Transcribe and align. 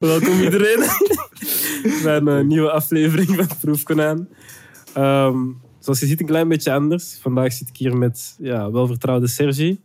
Welkom 0.00 0.40
iedereen 0.40 0.78
bij 2.04 2.16
een 2.16 2.28
eh, 2.28 2.44
nieuwe 2.44 2.70
aflevering 2.70 3.28
van 3.36 3.58
Proefkonijn. 3.60 4.28
Ehm, 4.94 5.46
zoals 5.78 6.00
je 6.00 6.06
ziet, 6.06 6.20
een 6.20 6.26
klein 6.26 6.48
beetje 6.48 6.72
anders. 6.72 7.18
Vandaag 7.18 7.52
zit 7.52 7.68
ik 7.68 7.76
hier 7.76 7.96
met 7.96 8.36
ja, 8.38 8.70
welvertrouwde 8.70 9.26
Sergi, 9.26 9.80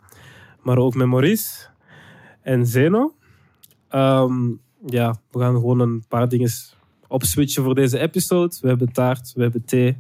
maar 0.64 0.78
ook 0.78 0.96
met 0.96 1.08
Maurice 1.08 1.68
en 2.42 2.66
Zeno. 2.66 3.16
Ehm, 3.90 4.52
ja, 4.86 5.22
we 5.32 5.40
gaan 5.40 5.54
gewoon 5.54 5.80
een 5.80 6.06
paar 6.08 6.30
dingen 6.30 6.52
opswitchen 7.08 7.64
voor 7.64 7.76
deze 7.76 8.00
episode. 8.00 8.58
We 8.62 8.68
hebben 8.68 8.92
taart, 8.94 9.34
we 9.34 9.42
hebben 9.42 9.66
thee 9.66 9.98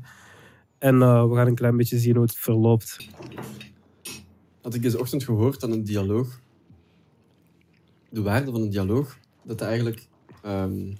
en 0.78 1.02
eh, 1.02 1.30
we 1.30 1.36
gaan 1.36 1.48
een 1.48 1.56
klein 1.56 1.78
beetje 1.78 2.00
zien 2.00 2.14
hoe 2.14 2.24
het 2.24 2.36
verloopt. 2.36 2.98
Had 4.62 4.74
ik 4.74 4.82
deze 4.82 5.00
ochtend 5.00 5.24
gehoord 5.24 5.64
aan 5.64 5.72
een 5.72 5.84
dialoog. 5.84 6.40
De 8.10 8.22
waarde 8.22 8.52
van 8.52 8.62
een 8.62 8.70
dialoog. 8.70 9.24
Dat 9.46 9.58
dat 9.58 9.68
eigenlijk... 9.68 10.08
ehm, 10.42 10.94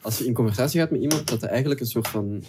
als 0.00 0.18
je 0.18 0.26
in 0.26 0.34
conversatie 0.34 0.80
gaat 0.80 0.90
met 0.90 1.00
iemand, 1.00 1.28
dat 1.28 1.40
dat 1.40 1.50
eigenlijk 1.50 1.80
een 1.80 1.86
soort 1.86 2.08
van... 2.08 2.42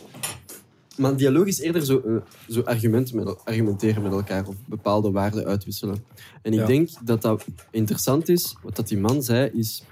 Maar 0.97 1.11
een 1.11 1.17
dialoog 1.17 1.45
is 1.47 1.59
eerder 1.59 1.85
zo, 1.85 1.99
eh, 1.99 2.15
zo 2.49 2.61
argumenten 2.61 3.15
met, 3.15 3.25
el- 3.25 3.39
argumenteren 3.43 4.03
met 4.03 4.11
elkaar 4.11 4.47
of 4.47 4.55
bepaalde 4.67 5.11
waarden 5.11 5.45
uitwisselen. 5.45 6.03
En 6.41 6.53
ik 6.53 6.59
Ja. 6.59 6.65
denk 6.65 6.89
dat 7.05 7.21
dat 7.21 7.45
interessant 7.71 8.29
is. 8.29 8.55
Wat 8.63 8.75
dat 8.75 8.87
die 8.87 8.97
man 8.97 9.23
zei, 9.23 9.49
is 9.53 9.83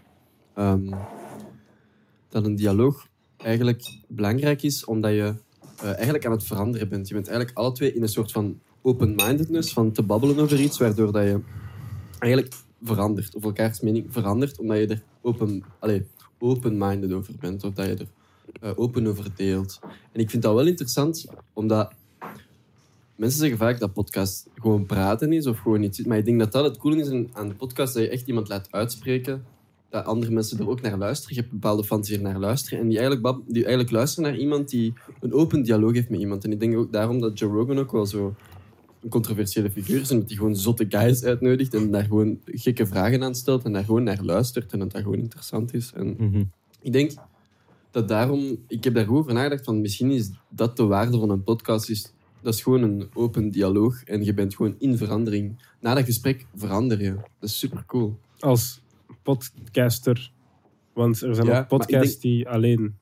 ehm, 0.55 0.91
dat 2.29 2.45
een 2.45 2.55
dialoog 2.55 3.07
eigenlijk 3.37 3.97
belangrijk 4.07 4.61
is, 4.63 4.85
omdat 4.85 5.11
je 5.11 5.33
eh, 5.81 5.93
eigenlijk 5.93 6.25
aan 6.25 6.31
het 6.31 6.43
veranderen 6.43 6.89
bent. 6.89 7.07
Je 7.07 7.13
bent 7.13 7.27
eigenlijk 7.27 7.57
alle 7.57 7.71
twee 7.71 7.93
in 7.93 8.01
een 8.01 8.07
soort 8.09 8.31
van 8.31 8.59
open-mindedness, 8.81 9.73
van 9.73 9.91
te 9.91 10.03
babbelen 10.03 10.39
over 10.39 10.59
iets, 10.59 10.77
waardoor 10.77 11.11
dat 11.11 11.23
je 11.23 11.39
eigenlijk 12.19 12.53
verandert, 12.83 13.35
of 13.35 13.43
elkaars 13.43 13.79
mening 13.79 14.05
verandert, 14.09 14.59
omdat 14.59 14.77
je 14.77 14.87
er 14.87 15.03
open, 15.23 15.63
allee, 15.79 16.05
open-minded 16.39 17.11
over 17.11 17.33
bent, 17.39 17.63
of 17.63 17.73
dat 17.73 17.85
je 17.85 17.93
er 17.95 18.07
eh, 18.61 18.71
open 18.75 19.07
over 19.07 19.25
deelt. 19.35 19.79
En 20.11 20.19
ik 20.19 20.29
vind 20.29 20.43
dat 20.43 20.55
wel 20.55 20.67
interessant, 20.67 21.25
omdat 21.53 21.93
mensen 23.15 23.39
zeggen 23.39 23.57
vaak 23.57 23.79
dat 23.79 23.93
podcast 23.93 24.47
gewoon 24.55 24.85
praten 24.85 25.33
is, 25.33 25.47
of 25.47 25.57
gewoon 25.59 25.83
iets, 25.83 26.03
maar 26.03 26.17
ik 26.17 26.25
denk 26.25 26.39
dat 26.39 26.51
dat 26.51 26.63
het 26.63 26.77
coole 26.77 27.01
is 27.01 27.09
aan- 27.09 27.29
een 27.33 27.55
podcast, 27.55 27.93
dat 27.93 28.03
je 28.03 28.09
echt 28.09 28.27
iemand 28.27 28.47
laat 28.47 28.67
uitspreken, 28.71 29.45
dat 29.89 30.05
andere 30.05 30.31
mensen 30.31 30.59
er 30.59 30.69
ook 30.69 30.81
naar 30.81 30.97
luisteren. 30.97 31.35
Je 31.35 31.41
hebt 31.41 31.53
bepaalde 31.53 31.83
fans 31.83 32.07
die 32.07 32.17
er 32.17 32.23
naar 32.23 32.39
luisteren, 32.39 32.79
en 32.79 32.87
die 32.87 32.99
eigenlijk, 32.99 33.37
die 33.47 33.61
eigenlijk 33.63 33.91
luisteren 33.91 34.29
naar 34.31 34.39
iemand 34.39 34.69
die 34.69 34.93
een 35.19 35.33
open 35.33 35.63
dialoog 35.63 35.93
heeft 35.93 36.09
met 36.09 36.19
iemand. 36.19 36.43
En 36.43 36.51
ik 36.51 36.59
denk 36.59 36.75
ook 36.75 36.91
daarom 36.91 37.19
dat 37.19 37.39
Joe 37.39 37.51
Rogan 37.51 37.79
ook 37.79 37.91
wel 37.91 38.05
zo 38.05 38.35
een 39.03 39.09
controversiële 39.09 39.71
figuur 39.71 40.01
is, 40.01 40.11
omdat 40.11 40.27
hij 40.27 40.37
gewoon 40.37 40.55
zotte 40.55 40.85
guys 40.89 41.23
uitnodigt 41.23 41.73
en 41.73 41.91
daar 41.91 42.03
gewoon 42.03 42.39
gekke 42.45 42.85
vragen 42.85 43.23
aan 43.23 43.35
stelt 43.35 43.63
en 43.63 43.73
daar 43.73 43.83
gewoon 43.83 44.03
naar 44.03 44.21
luistert 44.23 44.71
en 44.71 44.79
dat 44.79 44.91
dat 44.91 45.01
gewoon 45.01 45.17
interessant 45.17 45.73
is. 45.73 45.91
En 45.93 46.15
ik 46.81 46.91
denk 46.93 47.11
dat 47.91 48.07
daarom, 48.07 48.57
ik 48.67 48.83
heb 48.83 48.93
daar 48.93 49.05
goed 49.05 49.17
over 49.17 49.33
nagedacht, 49.33 49.63
van 49.63 49.81
misschien 49.81 50.11
is 50.11 50.31
dat 50.49 50.77
de 50.77 50.83
waarde 50.83 51.17
van 51.19 51.29
een 51.29 51.43
podcast, 51.43 51.89
is, 51.89 52.13
dat 52.41 52.53
is 52.53 52.61
gewoon 52.61 52.81
een 52.81 53.07
open 53.13 53.49
dialoog 53.49 54.03
en 54.03 54.23
je 54.23 54.33
bent 54.33 54.55
gewoon 54.55 54.75
in 54.79 54.97
verandering. 54.97 55.57
Na 55.81 55.93
dat 55.93 56.05
gesprek 56.05 56.45
verander 56.55 57.01
je. 57.01 57.13
Dat 57.13 57.49
is 57.49 57.59
super 57.59 57.83
cool. 57.85 58.17
Als 58.39 58.81
podcaster, 59.23 60.31
want 60.93 61.21
er 61.21 61.35
zijn 61.35 61.47
Ja, 61.47 61.59
ook 61.59 61.67
podcasts 61.67 62.09
denk- 62.11 62.21
die 62.21 62.49
alleen, 62.49 62.97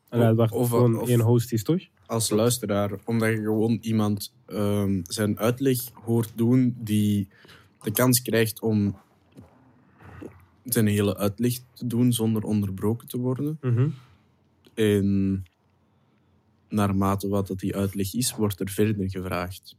of- 0.52 0.70
gewoon 0.70 1.00
of- 1.00 1.10
één 1.10 1.20
host 1.20 1.54
is, 1.54 1.64
toch? 1.64 1.82
als 2.12 2.30
luisteraar, 2.30 2.92
omdat 3.06 3.30
je 3.30 3.36
gewoon 3.42 3.78
iemand 3.82 4.34
ehm, 4.46 5.00
zijn 5.04 5.40
uitleg 5.40 5.80
hoort 5.94 6.32
doen 6.36 6.76
die 6.80 7.28
de 7.82 7.92
kans 7.92 8.22
krijgt 8.22 8.62
om 8.62 8.98
zijn 10.64 10.88
hele 10.88 11.18
uitleg 11.18 11.54
te 11.74 11.88
doen 11.88 12.14
zonder 12.14 12.44
onderbroken 12.44 13.08
te 13.08 13.18
worden. 13.18 13.58
Mhm. 13.62 13.90
En 14.74 15.44
naarmate 16.70 17.28
wat 17.28 17.48
dat 17.48 17.60
die 17.60 17.76
uitleg 17.76 18.14
is, 18.14 18.36
wordt 18.36 18.60
er 18.60 18.70
verder 18.70 19.10
gevraagd 19.10 19.76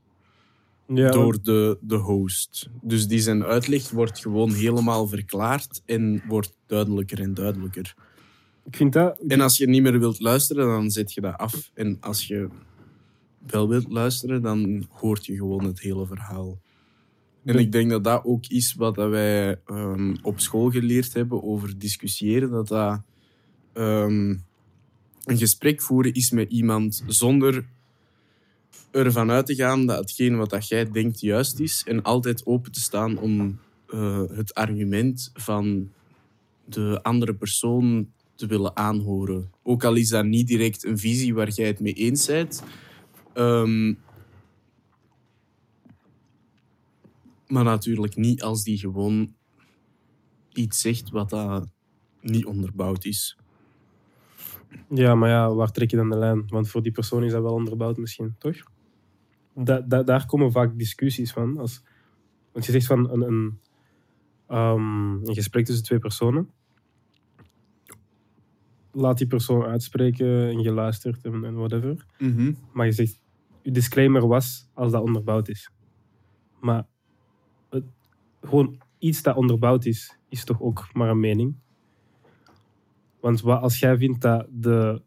Ja, 0.87 1.11
door 1.11 1.43
de, 1.43 1.79
de 1.81 1.97
host. 1.97 2.69
Dus 2.81 3.07
die 3.07 3.21
zijn 3.21 3.45
uitleg 3.45 3.91
wordt 3.91 4.19
gewoon 4.19 4.53
helemaal 4.53 5.09
verklaard 5.09 5.83
en 5.87 6.23
wordt 6.27 6.57
duidelijker 6.67 7.21
en 7.21 7.35
duidelijker. 7.35 7.95
Ik 8.65 8.77
vind 8.77 8.93
dat... 8.93 9.19
En 9.29 9.41
als 9.41 9.57
je 9.57 9.69
niet 9.69 9.83
meer 9.83 9.99
wilt 9.99 10.21
luisteren, 10.21 10.67
dan 10.67 10.91
zet 10.91 11.13
je 11.13 11.21
dat 11.21 11.37
af. 11.37 11.71
En 11.75 11.97
als 12.01 12.27
je 12.27 12.49
wel 13.47 13.69
wilt 13.69 13.93
luisteren, 13.93 14.43
dan 14.43 14.87
hoort 14.91 15.27
je 15.27 15.35
gewoon 15.35 15.65
het 15.65 15.81
hele 15.81 16.07
verhaal. 16.07 16.59
En 17.45 17.59
ik 17.59 17.73
denk 17.73 17.91
dat 17.91 18.05
dat 18.05 18.25
ook 18.25 18.47
is 18.47 18.75
wat 18.75 18.97
wij 18.97 19.61
ehm, 19.67 20.15
op 20.23 20.41
school 20.41 20.71
geleerd 20.71 21.13
hebben 21.13 21.43
over 21.43 21.79
discussiëren. 21.79 22.51
Dat 22.51 22.69
dat 22.69 23.03
ehm, 23.73 24.37
een 25.25 25.39
gesprek 25.39 25.83
voeren 25.83 26.13
is 26.13 26.31
met 26.31 26.51
iemand 26.51 27.03
zonder 27.07 27.65
ervan 28.91 29.31
uit 29.31 29.47
te 29.47 29.55
gaan 29.55 29.87
dat 29.87 29.99
hetgeen 29.99 30.37
wat 30.37 30.51
dat 30.51 30.69
jij 30.69 30.91
denkt 30.91 31.21
juist 31.21 31.61
is. 31.61 31.85
En 31.87 32.03
altijd 32.03 32.47
open 32.47 32.73
te 32.73 32.81
staan 32.81 33.19
om 33.19 33.59
eh, 33.87 34.23
het 34.29 34.55
argument 34.55 35.31
van 35.35 35.91
de 36.65 37.03
andere 37.03 37.35
persoon 37.35 38.11
te 38.35 38.47
willen 38.47 38.77
aanhoren. 38.77 39.51
Ook 39.63 39.85
al 39.85 39.95
is 39.95 40.09
dat 40.09 40.25
niet 40.25 40.47
direct 40.47 40.85
een 40.85 40.99
visie 40.99 41.35
waar 41.35 41.49
jij 41.51 41.67
het 41.67 41.81
mee 41.81 41.93
eens 41.93 42.27
bent. 42.27 42.63
Ehm, 43.35 43.95
maar 47.49 47.65
natuurlijk 47.65 48.17
niet 48.17 48.43
als 48.43 48.63
die 48.65 48.79
gewoon 48.79 49.35
iets 50.53 50.81
zegt 50.81 51.11
wat 51.11 51.31
dat 51.31 51.69
niet 52.21 52.45
onderbouwd 52.47 53.05
is. 53.05 53.37
Ja, 54.89 55.15
maar 55.15 55.29
ja, 55.29 55.55
waar 55.55 55.71
trek 55.73 55.91
je 55.91 55.97
dan 55.97 56.11
de 56.11 56.17
lijn? 56.17 56.45
Want 56.49 56.69
voor 56.69 56.83
die 56.83 56.93
persoon 56.93 57.25
is 57.25 57.33
dat 57.33 57.43
wel 57.43 57.53
onderbouwd 57.55 57.97
misschien, 57.97 58.35
toch? 58.39 58.57
Da, 59.55 59.81
da- 59.81 60.03
daar 60.03 60.27
komen 60.27 60.53
vaak 60.53 60.79
discussies 60.79 61.33
van. 61.33 61.59
Als, 61.59 61.83
want 62.53 62.65
je 62.65 62.73
zegt 62.73 62.87
van 62.87 63.11
een, 63.11 63.21
een, 63.21 63.59
ehm, 64.47 65.11
een 65.27 65.35
gesprek 65.35 65.65
tussen 65.65 65.85
twee 65.85 65.99
personen. 65.99 66.51
Laat 68.93 69.19
die 69.19 69.27
persoon 69.27 69.65
uitspreken 69.65 70.49
en 70.49 70.61
je 70.61 70.73
luistert 70.73 71.25
en, 71.25 71.45
en 71.45 71.55
whatever. 71.55 72.07
Maar 72.73 72.87
je 72.87 72.93
zegt, 72.93 73.21
je 73.63 73.71
disclaimer 73.71 74.27
was 74.27 74.69
als 74.75 74.93
dat 74.93 75.03
onderbouwd 75.03 75.49
is. 75.49 75.71
Maar 76.61 76.87
het, 77.71 77.85
gewoon 78.41 78.81
iets 78.99 79.23
dat 79.23 79.37
onderbouwd 79.37 79.85
is, 79.85 80.19
is 80.29 80.45
toch 80.45 80.61
ook 80.61 80.89
maar 80.93 81.09
een 81.09 81.21
mening. 81.21 81.57
Want 83.21 83.41
wat, 83.41 83.63
als 83.63 83.79
jij 83.79 83.97
vindt 83.97 84.21
dat 84.21 84.47
de 84.51 85.03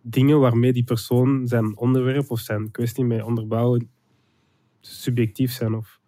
dingen 0.00 0.40
waarmee 0.40 0.72
die 0.72 0.84
persoon 0.84 1.48
zijn 1.48 1.76
onderwerp 1.76 2.30
of 2.30 2.40
zijn 2.40 2.70
kwestie 2.70 3.04
mee 3.04 3.24
onderbouwen 3.24 3.90
subjectief 4.80 5.52
zijn 5.52 5.74
of 5.74 6.00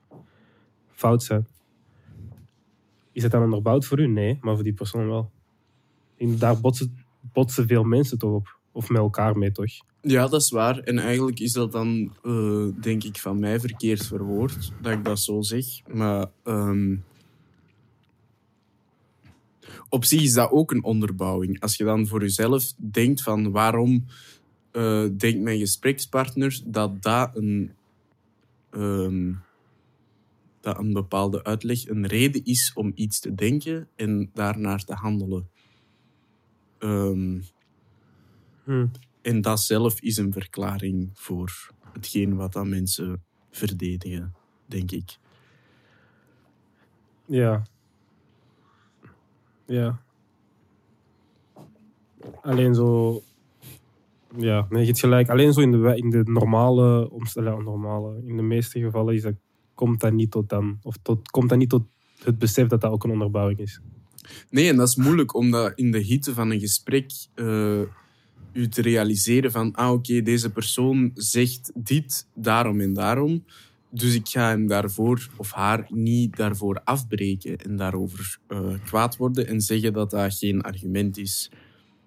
fout 0.87 1.22
zijn, 1.22 1.47
is 3.12 3.22
het 3.22 3.33
dan 3.33 3.43
onderbouwd 3.43 3.84
voor 3.84 4.00
u? 4.00 4.06
Nee, 4.06 4.38
maar 4.41 4.54
voor 4.54 4.65
die 4.65 4.75
persoon 4.75 5.06
wel. 5.06 5.31
En 6.16 6.38
daar 6.38 6.60
botsen, 6.60 7.05
botsen 7.32 7.66
veel 7.66 7.84
mensen 7.84 8.19
toch 8.19 8.32
op. 8.32 8.59
Of 8.72 8.88
met 8.88 9.00
elkaar 9.00 9.38
mee, 9.38 9.53
toch? 9.53 9.72
Ja, 10.00 10.28
dat 10.28 10.41
is 10.41 10.50
waar. 10.50 10.78
En 10.78 10.98
eigenlijk 10.98 11.41
is 11.41 11.53
dat 11.53 11.72
dan, 11.72 12.16
eh, 12.22 12.66
denk 12.81 13.04
ik, 13.04 13.19
van 13.19 13.38
mij 13.38 13.60
verkeerd 13.60 14.06
verwoord 14.06 14.72
dat 14.81 14.92
ik 14.92 15.04
dat 15.04 15.20
zo 15.20 15.42
zeg. 15.42 15.65
Maar 15.92 16.26
ehm, 16.42 16.97
op 19.88 20.04
zich 20.04 20.22
is 20.22 20.32
dat 20.32 20.50
ook 20.50 20.70
een 20.70 20.84
onderbouwing. 20.84 21.60
Als 21.60 21.76
je 21.76 21.84
dan 21.84 22.06
voor 22.06 22.20
jezelf 22.20 22.72
denkt 22.76 23.22
van 23.22 23.50
waarom 23.50 24.04
eh, 24.70 25.06
denkt 25.16 25.41
mijn 25.41 25.59
gesprekspartner 25.59 26.60
dat 26.65 27.03
dat 27.03 27.36
een, 27.36 27.72
ehm, 28.70 29.32
dat 30.60 30.78
een 30.78 30.92
bepaalde 30.92 31.44
uitleg 31.44 31.88
een 31.88 32.06
reden 32.06 32.44
is 32.44 32.72
om 32.75 32.92
iets 32.94 33.20
te 33.20 33.34
denken 33.34 33.88
en 33.94 34.31
daarnaar 34.34 34.84
te 34.84 34.94
handelen. 34.94 35.48
Ehm, 36.78 37.41
Hm. 38.65 38.86
en 39.22 39.41
dat 39.41 39.60
zelf 39.60 40.00
is 40.00 40.16
een 40.16 40.33
verklaring 40.33 41.10
voor 41.15 41.71
hetgeen 41.92 42.36
wat 42.36 42.53
dat 42.53 42.66
mensen 42.66 43.24
verdedigen, 43.50 44.34
denk 44.66 44.91
ik. 44.91 45.18
Ja. 47.27 47.62
Ja. 49.66 50.00
Alleen 52.42 52.74
zo... 52.74 53.21
Ja, 54.36 54.66
nee, 54.71 54.80
je 54.80 54.86
hebt 54.86 54.98
gelijk. 55.00 55.28
Alleen 55.28 55.53
zo 55.53 55.60
in 55.60 55.71
de, 55.71 55.97
in 55.97 56.10
de 56.10 56.22
normale 56.24 57.10
omstandigheden, 57.10 57.65
normale, 57.65 58.22
in 58.27 58.36
de 58.36 58.42
meeste 58.42 58.80
gevallen 58.80 59.15
is 59.15 59.22
dat, 59.22 59.34
komt 59.74 60.00
dat 60.00 60.12
niet 60.12 60.30
tot 60.30 60.48
dan. 60.48 60.78
Of 60.83 60.97
tot, 61.03 61.30
komt 61.30 61.48
dat 61.48 61.59
niet 61.59 61.68
tot 61.68 61.83
het 62.24 62.39
besef 62.39 62.68
dat 62.68 62.80
dat 62.80 62.91
ook 62.91 63.04
een 63.04 63.10
onderbouwing 63.10 63.59
is. 63.59 63.80
Nee, 64.50 64.68
en 64.68 64.76
dat 64.76 64.88
is 64.88 64.96
moeilijk 64.96 65.34
om 65.34 65.50
dat 65.50 65.72
in 65.74 65.90
de 65.90 65.98
hitte 65.98 66.34
van 66.34 66.50
een 66.50 66.60
gesprek 66.60 67.10
eh, 67.34 67.80
u 68.52 68.68
te 68.68 68.82
realiseren 68.82 69.50
van, 69.50 69.74
ah 69.74 69.92
oké, 69.92 70.22
deze 70.22 70.50
persoon 70.50 71.10
zegt 71.14 71.72
dit 71.74 72.26
daarom 72.34 72.80
en 72.80 72.92
daarom. 72.92 73.44
dus 73.90 74.14
ik 74.14 74.28
ga 74.28 74.48
hem 74.48 74.66
daarvoor 74.66 75.28
of 75.36 75.52
haar 75.52 75.86
niet 75.88 76.36
daarvoor 76.36 76.80
afbreken 76.84 77.56
en 77.56 77.76
daarover 77.76 78.38
uh, 78.48 78.74
kwaad 78.84 79.16
worden 79.16 79.46
en 79.46 79.60
zeggen 79.60 79.92
dat 79.92 80.10
dat 80.10 80.34
geen 80.34 80.62
argument 80.62 81.18
is. 81.18 81.50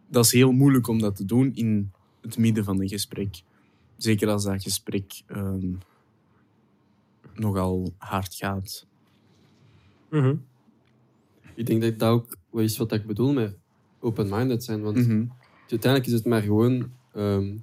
Dat 0.07 0.25
is 0.25 0.31
heel 0.31 0.51
moeilijk 0.51 0.87
om 0.87 0.99
dat 0.99 1.15
te 1.15 1.25
doen 1.25 1.51
in 1.55 1.91
het 2.21 2.37
midden 2.37 2.63
van 2.63 2.81
een 2.81 2.89
gesprek. 2.89 3.41
Zeker 3.97 4.29
als 4.29 4.43
dat 4.43 4.63
gesprek 4.63 5.21
um, 5.27 5.79
nogal 7.33 7.93
hard 7.97 8.35
gaat. 8.35 8.87
Mhm. 10.09 10.35
Ik 11.59 11.65
denk 11.65 11.81
dat 11.81 11.99
dat 11.99 12.09
ook 12.09 12.37
wat 12.49 12.63
is 12.63 12.77
wat 12.77 12.91
ik 12.91 13.05
bedoel 13.05 13.33
met 13.33 13.57
open-minded 13.99 14.63
zijn. 14.63 14.81
Want 14.81 14.97
mhm. 14.97 15.25
uiteindelijk 15.69 16.11
is 16.11 16.17
het 16.17 16.25
maar 16.25 16.41
gewoon 16.41 16.91
ehm, 17.13 17.55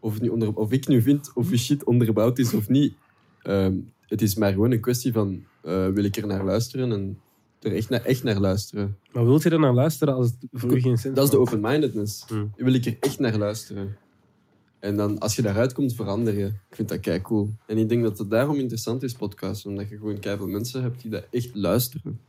of, 0.00 0.20
niet 0.20 0.30
onder, 0.30 0.54
of 0.54 0.72
ik 0.72 0.88
nu 0.88 1.02
vind 1.02 1.30
of 1.34 1.50
je 1.50 1.56
shit 1.56 1.84
onderbouwd 1.84 2.38
is 2.38 2.54
of 2.54 2.68
niet. 2.68 2.94
Ehm, 3.42 3.74
het 4.00 4.22
is 4.22 4.34
maar 4.34 4.52
gewoon 4.52 4.70
een 4.70 4.80
kwestie 4.80 5.12
van 5.12 5.44
uh, 5.64 5.88
wil 5.88 6.04
ik 6.04 6.16
er 6.16 6.26
naar 6.26 6.44
luisteren 6.44 6.92
en 6.92 7.18
er 7.60 7.74
echt 7.74 7.88
naar, 7.88 8.04
echt 8.04 8.22
naar 8.22 8.40
luisteren. 8.40 8.96
Maar 9.12 9.24
wilt 9.24 9.42
je 9.42 9.50
er 9.50 9.60
naar 9.60 9.74
luisteren 9.74 10.14
als 10.14 10.26
het 10.26 10.36
voor 10.52 10.76
u 10.76 10.80
geen 10.80 10.98
zin 10.98 11.14
Dat 11.14 11.24
is 11.24 11.30
de 11.30 11.38
open-mindedness. 11.38 12.24
Hmm. 12.28 12.52
Wil 12.56 12.74
ik 12.74 12.84
er 12.84 12.96
echt 13.00 13.18
naar 13.18 13.36
luisteren. 13.36 13.96
En 14.78 14.96
dan, 14.96 15.18
als 15.18 15.36
je 15.36 15.42
daaruit 15.42 15.72
komt, 15.72 15.94
verander 15.94 16.38
je. 16.38 16.46
Ik 16.46 16.76
vind 16.76 16.88
dat 16.88 17.00
kei 17.00 17.20
cool. 17.20 17.50
En 17.66 17.78
ik 17.78 17.88
denk 17.88 18.02
dat 18.02 18.18
het 18.18 18.30
daarom 18.30 18.56
interessant 18.56 19.02
is, 19.02 19.12
podcast. 19.12 19.66
Omdat 19.66 19.88
je 19.88 19.96
gewoon 19.96 20.16
veel 20.20 20.46
mensen 20.46 20.82
hebt 20.82 21.02
die 21.02 21.10
dat 21.10 21.26
echt 21.30 21.54
luisteren. 21.54 22.20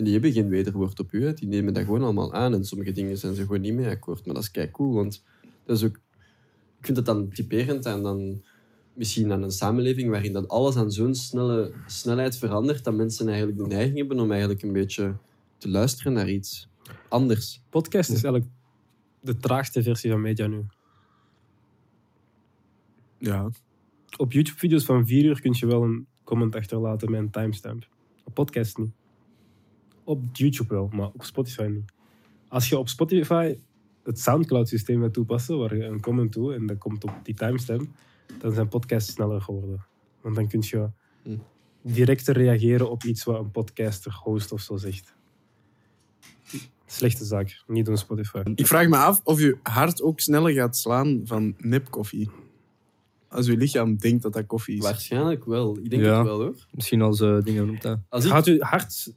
En 0.00 0.06
die 0.06 0.14
hebben 0.14 0.32
geen 0.32 0.48
wederwoord 0.48 1.00
op 1.00 1.12
u. 1.12 1.34
Die 1.34 1.48
nemen 1.48 1.74
dat 1.74 1.84
gewoon 1.84 2.02
allemaal 2.02 2.32
aan. 2.32 2.54
En 2.54 2.64
sommige 2.64 2.92
dingen 2.92 3.18
zijn 3.18 3.34
ze 3.34 3.42
gewoon 3.42 3.60
niet 3.60 3.74
mee 3.74 3.88
akkoord. 3.88 4.24
Maar 4.24 4.34
dat 4.34 4.42
is 4.42 4.50
kei 4.50 4.70
cool. 4.70 4.94
Want 4.94 5.24
dat 5.64 5.76
is 5.76 5.84
ook... 5.84 5.96
Ik 6.78 6.86
vind 6.86 6.96
dat 6.96 7.06
dan 7.06 7.28
typerend 7.28 7.86
en 7.86 8.02
dan 8.02 8.42
misschien 8.94 9.32
aan 9.32 9.42
een 9.42 9.50
samenleving 9.50 10.10
waarin 10.10 10.32
dat 10.32 10.48
alles 10.48 10.76
aan 10.76 10.90
zo'n 10.90 11.14
snelle 11.14 11.72
snelheid 11.86 12.36
verandert, 12.36 12.84
dat 12.84 12.94
mensen 12.94 13.28
eigenlijk 13.28 13.58
de 13.58 13.66
neiging 13.66 13.98
hebben 13.98 14.20
om 14.20 14.30
eigenlijk 14.30 14.62
een 14.62 14.72
beetje 14.72 15.16
te 15.58 15.68
luisteren 15.68 16.12
naar 16.12 16.30
iets 16.30 16.68
anders. 17.08 17.62
Podcast 17.70 18.10
is 18.10 18.22
eigenlijk 18.22 18.52
de 19.20 19.36
traagste 19.36 19.82
versie 19.82 20.10
van 20.10 20.20
media 20.20 20.46
nu. 20.46 20.64
Ja. 23.18 23.50
Op 24.16 24.32
YouTube-video's 24.32 24.84
van 24.84 25.06
vier 25.06 25.24
uur 25.24 25.40
kun 25.40 25.56
je 25.58 25.66
wel 25.66 25.82
een 25.82 26.06
comment 26.24 26.56
achterlaten 26.56 27.10
met 27.10 27.20
een 27.20 27.30
timestamp. 27.30 27.88
Op 28.24 28.34
podcast 28.34 28.78
niet. 28.78 28.99
Op 30.04 30.24
YouTube 30.32 30.74
wel, 30.74 30.88
maar 30.92 31.06
op 31.06 31.24
Spotify 31.24 31.62
niet. 31.62 31.92
Als 32.48 32.68
je 32.68 32.78
op 32.78 32.88
Spotify 32.88 33.56
het 34.02 34.20
Soundcloud-systeem 34.20 35.02
gaat 35.02 35.12
toepassen, 35.12 35.58
waar 35.58 35.76
je 35.76 35.84
een 35.84 36.00
comment 36.00 36.32
toe 36.32 36.54
en 36.54 36.66
dat 36.66 36.78
komt 36.78 37.04
op 37.04 37.12
die 37.22 37.34
timestamp, 37.34 37.88
dan 38.38 38.52
zijn 38.52 38.68
podcasts 38.68 39.12
sneller 39.12 39.40
geworden. 39.40 39.84
Want 40.20 40.34
dan 40.34 40.48
kun 40.48 40.62
je 40.62 40.88
hm. 41.22 41.36
directer 41.82 42.34
reageren 42.36 42.90
op 42.90 43.04
iets 43.04 43.24
wat 43.24 43.40
een 43.40 43.50
podcaster, 43.50 44.20
host 44.22 44.52
of 44.52 44.60
zo 44.60 44.76
zegt. 44.76 45.14
Slechte 46.86 47.24
zaak, 47.24 47.62
niet 47.66 47.86
doen 47.86 47.96
Spotify. 47.96 48.42
Ik 48.54 48.66
vraag 48.66 48.88
me 48.88 48.96
af 48.96 49.20
of 49.24 49.40
je 49.40 49.58
hart 49.62 50.02
ook 50.02 50.20
sneller 50.20 50.52
gaat 50.52 50.76
slaan 50.76 51.20
van 51.24 51.54
nepkoffie. 51.58 52.30
Als 53.28 53.46
je 53.46 53.56
lichaam 53.56 53.96
denkt 53.96 54.22
dat 54.22 54.32
dat 54.32 54.46
koffie 54.46 54.76
is. 54.76 54.82
Waarschijnlijk 54.82 55.44
wel. 55.44 55.78
Ik 55.78 55.90
denk 55.90 56.02
het 56.02 56.22
wel 56.22 56.40
hoor. 56.40 56.66
Misschien 56.70 57.02
als 57.02 57.20
uh, 57.20 57.42
dingen 57.42 57.66
noemt 57.66 57.82
dat. 57.82 57.98
Als 58.08 58.26
Gaat 58.26 58.46
uw 58.46 58.60
hart. 58.60 59.12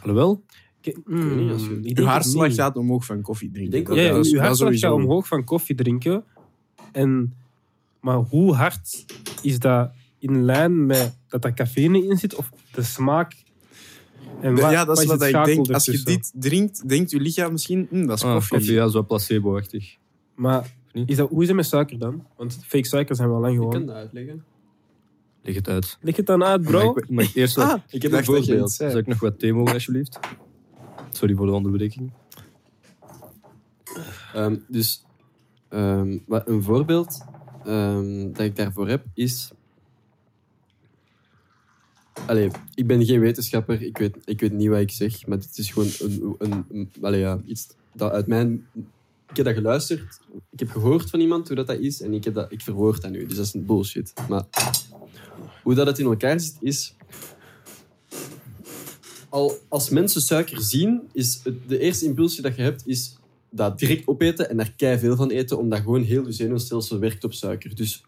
Alhoewel? 0.00 0.44
Mm, 1.04 1.48
je 1.82 2.04
hartslag 2.04 2.54
gaat 2.54 2.76
omhoog 2.76 3.04
van 3.04 3.22
koffie 3.22 3.50
drinken. 3.50 3.94
ja, 3.94 4.02
ja, 4.02 4.18
je 4.22 4.40
hartslag 4.40 4.78
gaat 4.78 4.92
omhoog 4.92 5.26
van 5.26 5.44
koffie 5.44 5.74
drinken. 5.74 6.24
En 6.92 7.34
maar 8.00 8.16
hoe 8.16 8.54
hard 8.54 9.04
is 9.42 9.58
dat 9.58 9.90
in 10.18 10.44
lijn 10.44 10.86
met 10.86 11.18
dat 11.28 11.44
er 11.44 11.54
cafeïne 11.54 12.06
in 12.06 12.16
zit 12.16 12.34
of 12.34 12.50
de 12.72 12.82
smaak? 12.82 13.44
En 14.40 14.54
wat, 14.54 14.70
ja, 14.70 14.84
dat 14.84 14.98
is 14.98 15.04
wat, 15.04 15.22
ik 15.22 15.44
denk. 15.44 15.70
Als 15.70 15.84
je 15.84 16.02
dit 16.02 16.32
drinkt, 16.34 16.88
denkt 16.88 17.10
je 17.10 17.20
lichaam 17.20 17.52
misschien, 17.52 17.86
hm, 17.90 18.06
dat 18.06 18.16
is 18.16 18.24
ah, 18.24 18.32
koffie. 18.32 18.56
koffie. 18.56 18.74
Ja, 18.74 18.88
zo 18.88 19.02
placebo-achtig. 19.02 19.96
Maar 20.34 20.74
is 20.92 21.16
dat, 21.16 21.28
hoe 21.28 21.42
is 21.42 21.46
het 21.46 21.56
met 21.56 21.66
suiker 21.66 21.98
dan? 21.98 22.26
Want 22.36 22.58
fake 22.66 22.86
suiker 22.86 23.16
zijn 23.16 23.28
wel 23.28 23.40
lang 23.40 23.54
gewoon. 23.54 23.72
Ik 23.72 23.78
kan 23.78 23.86
dat 23.86 23.96
uitleggen. 23.96 24.44
Leg 25.46 25.54
het 25.54 25.68
uit. 25.68 25.98
Leg 26.00 26.16
het 26.16 26.26
dan 26.26 26.44
uit, 26.44 26.62
bro. 26.62 26.96
Maar 27.08 27.24
ik, 27.24 27.34
eerst 27.34 27.58
ah, 27.58 27.80
ik 27.90 28.02
heb 28.02 28.12
een 28.12 28.24
voorbeeld. 28.24 28.72
Zou 28.72 28.98
ik 28.98 29.06
nog 29.06 29.20
wat 29.20 29.38
thee 29.38 29.52
mogen, 29.52 29.72
alsjeblieft? 29.72 30.18
Sorry 31.10 31.34
voor 31.34 31.46
de 31.46 31.52
onderbreking. 31.52 32.10
Um, 34.36 34.64
dus 34.68 35.04
um, 35.70 36.22
een 36.26 36.62
voorbeeld 36.62 37.24
um, 37.66 38.32
dat 38.32 38.44
ik 38.44 38.56
daarvoor 38.56 38.88
heb, 38.88 39.04
is... 39.14 39.50
Allee, 42.26 42.50
ik 42.74 42.86
ben 42.86 43.04
geen 43.04 43.20
wetenschapper, 43.20 43.82
ik 43.82 43.98
weet, 43.98 44.16
ik 44.24 44.40
weet 44.40 44.52
niet 44.52 44.68
wat 44.68 44.78
ik 44.78 44.90
zeg, 44.90 45.26
maar 45.26 45.38
het 45.38 45.58
is 45.58 45.70
gewoon 45.70 45.88
een, 45.98 46.34
een, 46.38 46.64
een 46.70 46.90
allee, 47.00 47.20
ja, 47.20 47.40
iets 47.44 47.68
dat 47.92 48.12
uit 48.12 48.26
mijn... 48.26 48.66
Ik 49.30 49.36
heb 49.36 49.44
dat 49.44 49.54
geluisterd, 49.54 50.20
ik 50.50 50.58
heb 50.58 50.70
gehoord 50.70 51.10
van 51.10 51.20
iemand 51.20 51.46
hoe 51.46 51.56
dat, 51.56 51.66
dat 51.66 51.78
is 51.78 52.02
en 52.02 52.12
ik, 52.14 52.24
heb 52.24 52.34
dat, 52.34 52.52
ik 52.52 52.60
verwoord 52.60 53.02
dat 53.02 53.10
nu, 53.10 53.26
dus 53.26 53.36
dat 53.36 53.46
is 53.46 53.54
een 53.54 53.66
bullshit. 53.66 54.12
Maar 54.28 54.44
hoe 55.66 55.74
dat 55.74 55.86
het 55.86 55.98
in 55.98 56.06
elkaar 56.06 56.40
zit, 56.40 56.56
is... 56.60 56.94
Al 59.28 59.58
als 59.68 59.88
mensen 59.88 60.20
suiker 60.20 60.60
zien, 60.60 61.02
is 61.12 61.40
het, 61.44 61.54
de 61.68 61.78
eerste 61.78 62.04
impulsie 62.04 62.42
dat 62.42 62.56
je 62.56 62.62
hebt, 62.62 62.82
is 62.86 63.16
dat 63.50 63.78
direct 63.78 64.06
opeten 64.06 64.50
en 64.50 64.56
daar 64.56 64.72
kei 64.76 64.98
veel 64.98 65.16
van 65.16 65.30
eten, 65.30 65.58
omdat 65.58 65.78
gewoon 65.80 66.02
heel 66.02 66.26
je 66.26 66.32
zenuwstelsel 66.32 66.98
werkt 66.98 67.24
op 67.24 67.32
suiker. 67.32 67.74
Dus 67.74 68.04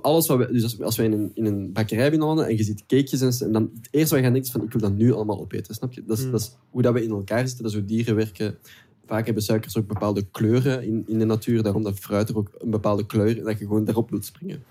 alles 0.00 0.26
wat 0.26 0.38
we, 0.38 0.52
dus 0.52 0.80
als, 0.80 0.96
wij 0.96 1.06
in 1.06 1.12
een, 1.12 1.30
in 1.34 1.44
een 1.44 1.72
bakkerij 1.72 2.10
binnenlanden 2.10 2.46
en 2.46 2.56
je 2.56 2.62
ziet 2.62 2.86
cakejes 2.86 3.40
en, 3.40 3.52
dan 3.52 3.70
het 3.74 3.88
eerste 3.90 4.14
wat 4.14 4.24
je 4.24 4.30
gaat 4.30 4.34
denken 4.34 4.42
is 4.42 4.50
van 4.50 4.62
ik 4.62 4.72
wil 4.72 4.80
dat 4.80 4.98
nu 4.98 5.12
allemaal 5.12 5.40
opeten, 5.40 5.74
snap 5.74 5.92
je? 5.92 6.04
Dat 6.04 6.16
is, 6.16 6.22
hmm. 6.22 6.32
dat 6.32 6.40
is 6.40 6.56
hoe 6.70 6.82
dat 6.82 6.92
we 6.92 7.04
in 7.04 7.10
elkaar 7.10 7.46
zitten, 7.46 7.62
dat 7.62 7.72
is 7.72 7.78
hoe 7.78 7.86
dieren 7.86 8.14
werken. 8.14 8.58
Vaak 9.06 9.24
hebben 9.24 9.42
suikers 9.42 9.76
ook 9.76 9.86
bepaalde 9.86 10.26
kleuren 10.30 10.82
in, 10.82 11.04
in 11.06 11.18
de 11.18 11.24
natuur, 11.24 11.62
daarom 11.62 11.82
dat 11.82 11.98
fruit 11.98 12.28
er 12.28 12.36
ook 12.36 12.50
een 12.58 12.70
bepaalde 12.70 13.06
kleur 13.06 13.44
dat 13.44 13.58
je 13.58 13.66
gewoon 13.66 13.84
daarop 13.84 14.10
wilt 14.10 14.24
springen. 14.24 14.62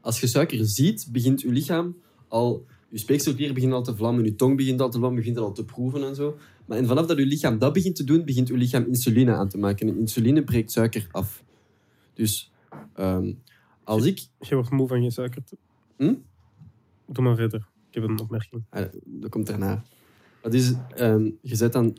Als 0.00 0.20
je 0.20 0.26
suiker 0.26 0.66
ziet, 0.66 1.08
begint 1.12 1.40
je 1.40 1.48
lichaam 1.48 1.96
al 2.28 2.66
je 2.90 2.98
speekselklieren 2.98 3.54
beginnen 3.54 3.78
al 3.78 3.84
te 3.84 3.96
vlammen, 3.96 4.24
je 4.24 4.34
tong 4.34 4.56
begint 4.56 4.80
al 4.80 4.90
te 4.90 4.98
vlammen, 4.98 5.18
begint 5.18 5.38
al 5.38 5.52
te 5.52 5.64
proeven 5.64 6.06
en 6.06 6.14
zo. 6.14 6.38
Maar 6.66 6.78
en 6.78 6.86
vanaf 6.86 7.06
dat 7.06 7.18
je 7.18 7.26
lichaam 7.26 7.58
dat 7.58 7.72
begint 7.72 7.96
te 7.96 8.04
doen, 8.04 8.24
begint 8.24 8.48
je 8.48 8.56
lichaam 8.56 8.84
insuline 8.84 9.34
aan 9.34 9.48
te 9.48 9.58
maken. 9.58 9.88
En 9.88 9.98
insuline 9.98 10.44
breekt 10.44 10.72
suiker 10.72 11.06
af. 11.10 11.44
Dus 12.14 12.52
um, 12.96 13.42
als 13.84 14.04
ik... 14.04 14.26
Je 14.40 14.54
wordt 14.54 14.70
moe 14.70 14.88
van 14.88 15.02
je 15.02 15.10
suiker. 15.10 15.42
Hm? 15.96 16.14
Doe 17.06 17.24
maar 17.24 17.36
verder. 17.36 17.66
Ik 17.88 17.94
heb 17.94 18.04
een 18.04 18.20
opmerking. 18.20 18.62
Ah, 18.70 18.84
dat 19.04 19.30
komt 19.30 19.46
daarna. 19.46 19.82
Dat 20.42 20.54
is, 20.54 20.74
um, 20.98 21.38
je 21.42 21.56
zet 21.56 21.72
dan 21.72 21.96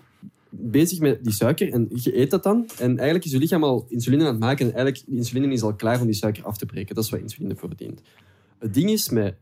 bezig 0.51 0.99
met 0.99 1.23
die 1.23 1.33
suiker 1.33 1.71
en 1.71 1.87
je 1.93 2.19
eet 2.19 2.31
dat 2.31 2.43
dan. 2.43 2.69
En 2.79 2.89
eigenlijk 2.97 3.25
is 3.25 3.31
je 3.31 3.37
lichaam 3.37 3.63
al 3.63 3.85
insuline 3.89 4.23
aan 4.23 4.31
het 4.31 4.39
maken. 4.39 4.65
En 4.65 4.73
eigenlijk, 4.73 5.05
die 5.05 5.17
insuline 5.17 5.53
is 5.53 5.61
al 5.61 5.75
klaar 5.75 5.99
om 5.99 6.05
die 6.05 6.15
suiker 6.15 6.43
af 6.43 6.57
te 6.57 6.65
breken. 6.65 6.95
Dat 6.95 7.03
is 7.03 7.09
wat 7.09 7.19
insuline 7.19 7.55
voor 7.55 7.75
dient. 7.75 8.01
Het 8.59 8.73
ding 8.73 8.89
is 8.89 9.09
met 9.09 9.35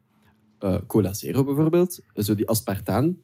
uh, 0.59 0.77
cola 0.87 1.13
zero 1.13 1.43
bijvoorbeeld, 1.43 1.99
zo 2.15 2.35
die 2.35 2.47
aspartaan 2.47 3.17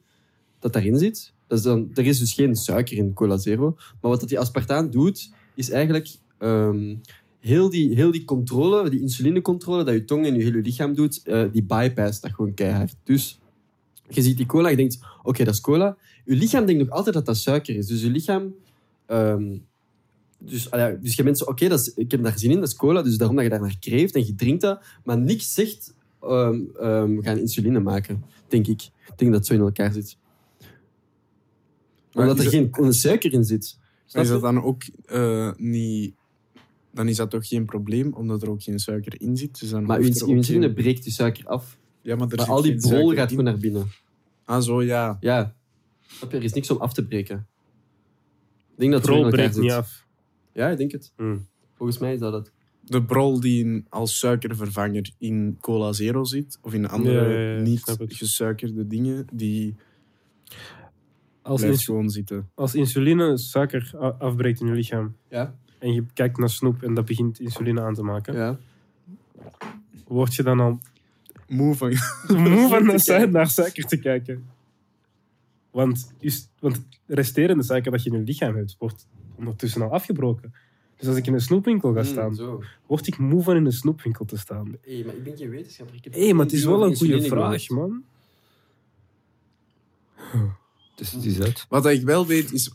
dat 0.58 0.72
daarin 0.72 0.98
zit. 0.98 1.32
Dat 1.46 1.62
dan, 1.62 1.90
er 1.94 2.06
is 2.06 2.18
dus 2.18 2.32
geen 2.32 2.56
suiker 2.56 2.96
in 2.96 3.12
cola 3.12 3.36
zero. 3.36 3.74
Maar 3.76 4.10
wat 4.10 4.20
dat 4.20 4.28
die 4.28 4.38
aspartaan 4.38 4.90
doet, 4.90 5.30
is 5.54 5.70
eigenlijk 5.70 6.08
um, 6.38 7.00
heel, 7.40 7.70
die, 7.70 7.94
heel 7.94 8.10
die 8.10 8.24
controle, 8.24 8.90
die 8.90 9.00
insulinecontrole 9.00 9.84
dat 9.84 9.94
je 9.94 10.04
tong 10.04 10.26
en 10.26 10.34
je 10.34 10.42
hele 10.42 10.60
lichaam 10.60 10.94
doet, 10.94 11.20
uh, 11.24 11.44
die 11.52 11.64
bypass 11.64 12.20
dat 12.20 12.32
gewoon 12.32 12.54
keihard. 12.54 12.96
Dus 13.04 13.40
je 14.08 14.22
ziet 14.22 14.36
die 14.36 14.46
cola, 14.46 14.68
je 14.68 14.76
denkt, 14.76 14.98
oké, 15.22 15.44
dat 15.44 15.54
is 15.54 15.60
cola. 15.60 15.96
Je 16.26 16.36
lichaam 16.36 16.66
denkt 16.66 16.84
nog 16.84 16.90
altijd 16.90 17.14
dat 17.14 17.26
dat 17.26 17.36
suiker 17.36 17.76
is. 17.76 17.86
Dus 17.86 18.02
je 18.02 18.10
lichaam... 18.10 18.54
Um, 19.06 19.66
dus, 20.38 20.70
ah 20.70 20.80
ja, 20.80 20.90
dus 20.90 21.16
je 21.16 21.22
bent 21.22 21.38
zo, 21.38 21.44
oké, 21.44 21.64
okay, 21.64 21.92
ik 21.94 22.10
heb 22.10 22.22
daar 22.22 22.38
zin 22.38 22.50
in, 22.50 22.58
dat 22.58 22.68
is 22.68 22.74
cola, 22.74 23.02
dus 23.02 23.16
daarom 23.16 23.36
dat 23.36 23.44
je 23.44 23.50
daar 23.50 23.60
naar 23.60 23.78
kreeft 23.80 24.14
en 24.14 24.26
je 24.26 24.34
drinkt 24.34 24.60
dat, 24.60 24.82
maar 25.04 25.18
niks 25.18 25.54
zegt 25.54 25.94
um, 26.22 26.70
um, 26.80 27.22
gaan 27.22 27.38
insuline 27.38 27.80
maken, 27.80 28.24
denk 28.48 28.66
ik. 28.66 28.82
Ik 28.82 29.12
denk 29.16 29.30
dat 29.30 29.40
het 29.40 29.46
zo 29.46 29.54
in 29.54 29.60
elkaar 29.60 29.92
zit. 29.92 30.16
Omdat 32.12 32.38
er 32.38 32.48
geen 32.48 32.92
suiker 32.92 33.32
in 33.32 33.44
zit. 33.44 33.78
Maar 34.12 34.22
is 34.22 34.28
dat 34.28 34.40
dan 34.40 34.62
ook 34.62 34.82
uh, 35.12 35.52
niet... 35.56 36.14
Dan 36.92 37.08
is 37.08 37.16
dat 37.16 37.30
toch 37.30 37.48
geen 37.48 37.64
probleem, 37.64 38.12
omdat 38.12 38.42
er 38.42 38.50
ook 38.50 38.62
geen 38.62 38.78
suiker 38.78 39.20
in 39.20 39.36
zit? 39.36 39.60
Dus 39.60 39.70
dan 39.70 39.84
maar 39.84 39.98
uw 39.98 40.26
insuline 40.26 40.72
breekt 40.72 41.04
de 41.04 41.10
suiker 41.10 41.46
af. 41.46 41.78
Ja, 42.02 42.16
maar, 42.16 42.28
er 42.28 42.36
maar 42.36 42.46
al 42.46 42.62
die 42.62 42.76
brol 42.76 43.14
gaat 43.14 43.28
gewoon 43.28 43.44
naar 43.44 43.58
binnen. 43.58 43.86
Ah, 44.44 44.62
zo, 44.62 44.82
ja. 44.82 45.16
Ja. 45.20 45.54
Er 46.30 46.42
is 46.42 46.52
niks 46.52 46.70
om 46.70 46.76
af 46.76 46.92
te 46.92 47.06
breken. 47.06 47.46
Ik 48.72 48.80
denk 48.80 48.92
dat 48.92 49.02
brol 49.02 49.30
breekt 49.30 49.56
niet 49.56 49.70
af. 49.70 50.06
Ja, 50.52 50.68
ik 50.68 50.78
denk 50.78 50.92
het. 50.92 51.12
Hmm. 51.16 51.46
Volgens 51.74 51.98
mij 51.98 52.12
is 52.12 52.20
dat 52.20 52.32
het 52.32 52.52
de 52.86 53.04
brol 53.04 53.40
die 53.40 53.84
als 53.88 54.18
suikervervanger 54.18 55.10
in 55.18 55.56
cola 55.60 55.92
zero 55.92 56.24
zit, 56.24 56.58
of 56.62 56.74
in 56.74 56.88
andere 56.88 57.60
niet 57.60 57.96
gesuikerde 57.98 58.86
dingen, 58.86 59.26
die 59.32 59.74
als 61.42 61.60
blijft 61.60 61.84
gewoon 61.84 62.10
zitten. 62.10 62.50
Als 62.54 62.74
insuline 62.74 63.38
suiker 63.38 63.96
afbreekt 64.18 64.60
in 64.60 64.66
je 64.66 64.72
lichaam, 64.72 65.16
ja. 65.28 65.54
en 65.78 65.92
je 65.92 66.04
kijkt 66.14 66.38
naar 66.38 66.50
snoep 66.50 66.82
en 66.82 66.94
dat 66.94 67.04
begint 67.04 67.40
insuline 67.40 67.80
aan 67.80 67.94
te 67.94 68.02
maken, 68.02 68.34
ja. 68.34 68.58
word 70.06 70.34
je 70.34 70.42
dan 70.42 70.60
al... 70.60 70.80
moe 71.48 71.74
van... 71.74 71.88
moe 72.28 72.68
van 72.68 72.84
naar, 73.06 73.30
naar 73.30 73.50
suiker 73.50 73.84
te 73.84 73.98
kijken. 73.98 74.44
Want, 75.76 76.14
is, 76.18 76.48
want 76.58 76.76
het 76.76 76.84
resterende 77.06 77.62
suiker 77.62 77.90
dat 77.90 78.02
je 78.02 78.10
in 78.10 78.18
je 78.18 78.24
lichaam 78.24 78.56
hebt, 78.56 78.76
wordt 78.78 79.08
ondertussen 79.34 79.82
al 79.82 79.92
afgebroken. 79.92 80.54
Dus 80.96 81.08
als 81.08 81.16
ik 81.16 81.26
in 81.26 81.32
een 81.32 81.40
snoepwinkel 81.40 81.92
ga 81.92 82.00
hmm, 82.00 82.10
staan, 82.10 82.60
word 82.86 83.06
ik 83.06 83.18
moe 83.18 83.42
van 83.42 83.56
in 83.56 83.66
een 83.66 83.72
snoepwinkel 83.72 84.24
te 84.24 84.36
staan. 84.36 84.76
Hé, 84.80 85.02
maar 85.04 85.14
ik 85.14 85.24
ben 85.24 85.36
geen 85.36 85.50
wetenschapper. 85.50 86.00
Hé, 86.10 86.32
maar 86.32 86.44
het 86.44 86.54
is 86.54 86.64
wel 86.64 86.86
een 86.86 86.96
goede 86.96 87.22
vraag, 87.22 87.68
man. 87.68 88.04
Dus 90.94 91.12
het 91.12 91.24
is 91.24 91.40
uit. 91.40 91.66
Wat 91.68 91.86
ik 91.86 92.02
wel 92.02 92.26
weet 92.26 92.52
is, 92.52 92.74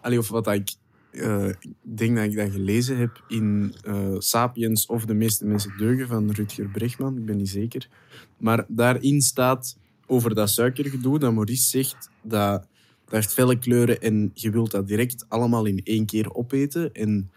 allee, 0.00 0.18
of 0.18 0.28
wat 0.28 0.48
ik 0.48 0.74
uh, 1.12 1.50
denk 1.82 2.16
dat 2.16 2.24
ik 2.24 2.36
dat 2.36 2.50
gelezen 2.50 2.96
heb 2.98 3.24
in 3.28 3.74
uh, 3.86 4.14
Sapiens 4.18 4.86
of 4.86 5.04
De 5.04 5.14
meeste 5.14 5.46
mensen 5.46 5.74
deugen 5.76 6.06
van 6.06 6.30
Rutger 6.30 6.68
Bregman, 6.68 7.18
ik 7.18 7.24
ben 7.24 7.36
niet 7.36 7.48
zeker. 7.48 7.88
Maar 8.36 8.64
daarin 8.68 9.20
staat 9.20 9.76
over 10.06 10.34
dat 10.34 10.50
suikergedoe, 10.50 11.18
dat 11.18 11.32
Maurice 11.32 11.68
zegt 11.68 12.10
dat 12.22 12.66
dat 13.04 13.14
heeft 13.14 13.32
felle 13.32 13.58
kleuren 13.58 14.00
en 14.00 14.30
je 14.34 14.50
wilt 14.50 14.70
dat 14.70 14.88
direct 14.88 15.24
allemaal 15.28 15.64
in 15.64 15.80
één 15.82 16.06
keer 16.06 16.34
opeten. 16.34 16.92
En 16.92 17.30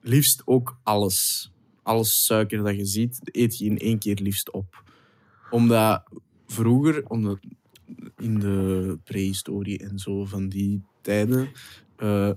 liefst 0.00 0.42
ook 0.44 0.78
alles. 0.82 1.50
Alles 1.82 2.24
suiker 2.24 2.62
dat 2.62 2.76
je 2.76 2.84
ziet, 2.84 3.20
eet 3.22 3.58
je 3.58 3.64
in 3.64 3.78
één 3.78 3.98
keer 3.98 4.14
liefst 4.14 4.50
op. 4.50 4.82
Omdat 5.50 6.02
vroeger, 6.46 7.08
omdat 7.08 7.38
in 8.16 8.38
de 8.38 8.98
prehistorie 9.04 9.78
en 9.78 9.98
zo 9.98 10.24
van 10.24 10.48
die 10.48 10.82
tijden, 11.00 11.48
uh, 11.98 12.30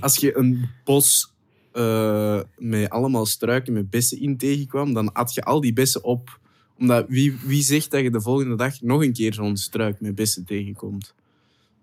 als 0.00 0.16
je 0.16 0.36
een 0.36 0.68
bos 0.84 1.34
uh, 1.72 2.40
met 2.58 2.90
allemaal 2.90 3.26
struiken 3.26 3.72
met 3.72 3.90
bessen 3.90 4.20
in 4.20 4.36
tegenkwam, 4.36 4.92
dan 4.92 5.12
at 5.12 5.34
je 5.34 5.42
al 5.42 5.60
die 5.60 5.72
bessen 5.72 6.04
op. 6.04 6.39
Omdat 6.80 7.06
wie, 7.08 7.36
wie 7.44 7.62
zegt 7.62 7.90
dat 7.90 8.02
je 8.02 8.10
de 8.10 8.20
volgende 8.20 8.56
dag 8.56 8.80
nog 8.80 9.02
een 9.02 9.12
keer 9.12 9.34
zo'n 9.34 9.56
struik 9.56 10.00
met 10.00 10.14
bessen 10.14 10.44
tegenkomt? 10.44 11.14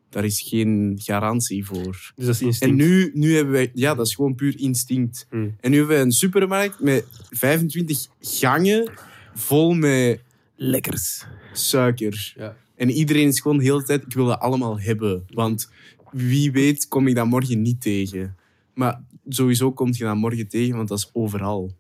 Daar 0.10 0.26
is 0.26 0.42
geen 0.42 1.00
garantie 1.02 1.66
voor. 1.66 2.12
Dus 2.16 2.26
dat 2.26 2.36
is 2.36 2.42
instinct. 2.42 2.62
En 2.62 2.88
nu, 2.88 3.12
nu 3.14 3.36
hebben 3.36 3.54
wij... 3.54 3.72
Ja, 3.74 3.96
dat 3.96 4.06
is 4.06 4.16
gewoon 4.16 4.36
puur 4.36 4.60
instinct. 4.60 5.28
Hmm. 5.30 5.56
En 5.60 5.72
nu 5.72 5.78
hebben 5.78 5.96
wij 5.96 6.06
een 6.06 6.12
supermarkt 6.12 6.80
met 6.80 7.06
25 7.30 8.08
gangen 8.20 8.92
vol 9.34 9.74
met... 9.74 10.22
Lekkers. 10.56 11.26
Suiker. 11.54 12.34
Ja. 12.38 12.56
En 12.76 12.90
iedereen 12.90 13.28
is 13.28 13.40
gewoon 13.40 13.58
de 13.58 13.64
hele 13.64 13.84
tijd... 13.84 14.04
Ik 14.04 14.14
wil 14.14 14.26
dat 14.26 14.40
allemaal 14.40 14.80
hebben. 14.80 15.24
Want 15.34 15.70
wie 16.12 16.52
weet 16.52 16.88
kom 16.88 17.08
ik 17.08 17.16
dat 17.16 17.26
morgen 17.26 17.62
niet 17.62 17.82
tegen. 17.82 18.36
Maar 18.74 19.02
sowieso 19.28 19.72
kom 19.72 19.90
je 19.92 20.04
dat 20.04 20.16
morgen 20.16 20.48
tegen, 20.48 20.76
want 20.76 20.88
dat 20.88 20.98
is 20.98 21.10
overal. 21.14 21.76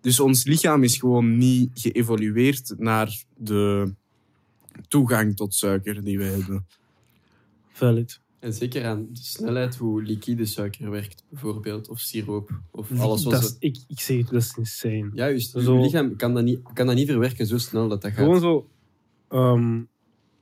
Dus 0.00 0.20
ons 0.20 0.44
lichaam 0.44 0.82
is 0.82 0.96
gewoon 0.96 1.38
niet 1.38 1.70
geëvolueerd 1.74 2.74
naar 2.78 3.24
de 3.36 3.92
toegang 4.88 5.36
tot 5.36 5.54
suiker 5.54 6.04
die 6.04 6.18
we 6.18 6.24
hebben. 6.24 6.66
Valid. 7.72 8.20
En 8.38 8.52
zeker 8.52 8.84
aan 8.84 9.06
de 9.12 9.20
snelheid 9.22 9.76
hoe 9.76 10.02
liquide 10.02 10.44
suiker 10.44 10.90
werkt, 10.90 11.24
bijvoorbeeld, 11.28 11.88
of 11.88 11.98
siroop, 11.98 12.60
of 12.70 13.00
alles 13.00 13.24
wat... 13.24 13.42
Is, 13.42 13.56
ik, 13.58 13.78
ik 13.88 14.00
zeg 14.00 14.16
het, 14.16 14.28
dat 14.28 14.42
is 14.42 14.56
insane. 14.56 15.10
Juist, 15.14 15.52
dus 15.52 15.64
zo, 15.64 15.74
je 15.76 15.80
lichaam 15.80 16.16
kan 16.16 16.34
dat, 16.34 16.44
niet, 16.44 16.60
kan 16.72 16.86
dat 16.86 16.94
niet 16.94 17.08
verwerken 17.08 17.46
zo 17.46 17.58
snel 17.58 17.88
dat 17.88 18.02
dat 18.02 18.10
gaat. 18.10 18.24
Gewoon 18.24 18.40
zo... 18.40 18.68
Ehm, 19.28 19.82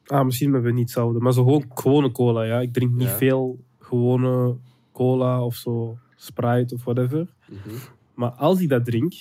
ah, 0.06 0.24
misschien 0.24 0.52
hebben 0.52 0.70
we 0.70 0.76
niet 0.76 0.88
hetzelfde, 0.88 1.20
maar 1.20 1.32
zo 1.32 1.44
gewoon 1.44 1.64
gewone 1.74 2.12
cola, 2.12 2.42
ja. 2.42 2.60
Ik 2.60 2.72
drink 2.72 2.94
niet 2.94 3.08
veel 3.08 3.64
gewone 3.78 4.56
cola 4.92 5.44
of 5.44 5.54
zo, 5.54 5.98
Sprite 6.16 6.74
of 6.74 6.84
whatever. 6.84 7.34
Mhm. 7.48 7.74
Maar 8.14 8.30
als 8.30 8.60
ik 8.60 8.68
dat 8.68 8.84
drink... 8.84 9.14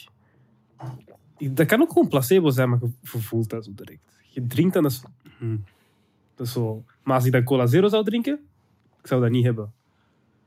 Dat 1.52 1.68
kan 1.68 1.82
ook 1.82 1.92
gewoon 1.92 2.08
placebo 2.08 2.50
zijn, 2.50 2.70
maar 2.70 2.80
je 2.82 3.20
voelt 3.20 3.50
dat 3.50 3.66
zo 3.66 3.72
direct. 3.76 4.02
Je 4.30 4.48
drinkt 4.48 4.74
dan 4.74 4.84
eens... 4.84 5.04
Hmm, 5.38 5.64
dat 6.36 6.48
is 6.48 6.54
zo... 6.54 6.84
Maar 7.04 7.16
als 7.16 7.26
ik 7.26 7.32
dan 7.32 7.44
cola 7.44 7.66
zero 7.66 7.88
zou 7.88 8.04
drinken, 8.04 8.40
ik 9.00 9.08
zou 9.08 9.22
dat 9.22 9.32
niet 9.32 9.44
hebben. 9.44 9.74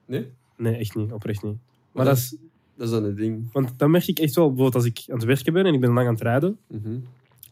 Nee? 0.06 0.32
Nee, 0.56 0.76
echt 0.76 0.94
niet. 0.94 1.12
Oprecht 1.12 1.42
niet. 1.42 1.56
Maar, 1.92 2.04
dat, 2.04 2.16
is... 2.16 2.36
Dat 2.76 2.86
is 2.86 2.92
dan 2.92 3.04
het 3.04 3.16
ding. 3.16 3.52
Want 3.52 3.78
dan 3.78 3.90
merk 3.90 4.06
ik 4.06 4.18
echt 4.18 4.34
wel, 4.34 4.46
bijvoorbeeld 4.46 4.74
als 4.74 4.84
ik 4.84 5.04
aan 5.08 5.16
het 5.16 5.24
werken 5.24 5.52
ben 5.52 5.66
en 5.66 5.74
ik 5.74 5.80
ben 5.80 5.92
lang 5.92 6.06
aan 6.06 6.12
het 6.12 6.22
rijden, 6.22 6.58
mhm. 6.66 6.94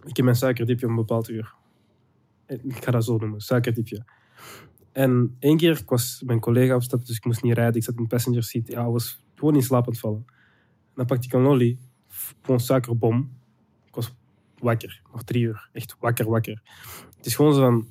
ik 0.04 0.16
heb 0.16 0.24
mijn 0.24 0.36
suikerdipje 0.36 0.86
om 0.86 0.92
een 0.92 0.98
bepaald 0.98 1.28
uur. 1.28 1.54
Ik 2.46 2.84
ga 2.84 2.90
dat 2.90 3.04
zo 3.04 3.16
noemen, 3.16 3.40
suikerdipje. 3.40 4.04
En 4.92 5.36
één 5.38 5.56
keer, 5.56 5.78
ik 5.78 5.88
was 5.88 6.22
mijn 6.26 6.40
collega 6.40 6.74
op 6.74 6.82
stap, 6.82 7.06
dus 7.06 7.16
ik 7.16 7.24
moest 7.24 7.42
niet 7.42 7.54
rijden. 7.54 7.74
Ik 7.74 7.84
zat 7.84 7.96
in 7.96 8.02
de 8.02 8.08
passenger 8.08 8.42
seat. 8.42 8.68
Ja, 8.68 8.80
ik 8.80 8.92
was 8.92 9.24
gewoon 9.34 9.54
in 9.54 9.62
slaap 9.62 9.86
aan 9.86 9.92
het 9.92 10.00
vallen. 10.00 10.24
En 10.26 10.94
dan 10.94 11.06
pakte 11.06 11.26
ik 11.26 11.32
een 11.32 11.42
lolly, 11.42 11.78
gewoon 12.42 12.60
suikerbom. 12.60 13.30
Ik 13.86 13.94
was 13.94 14.14
wakker, 14.58 15.02
nog 15.12 15.22
drie 15.22 15.42
uur. 15.42 15.68
Echt 15.72 15.96
wakker, 16.00 16.28
wakker. 16.28 16.62
Het 17.16 17.26
is 17.26 17.34
gewoon 17.34 17.54
zo 17.54 17.60
van, 17.60 17.86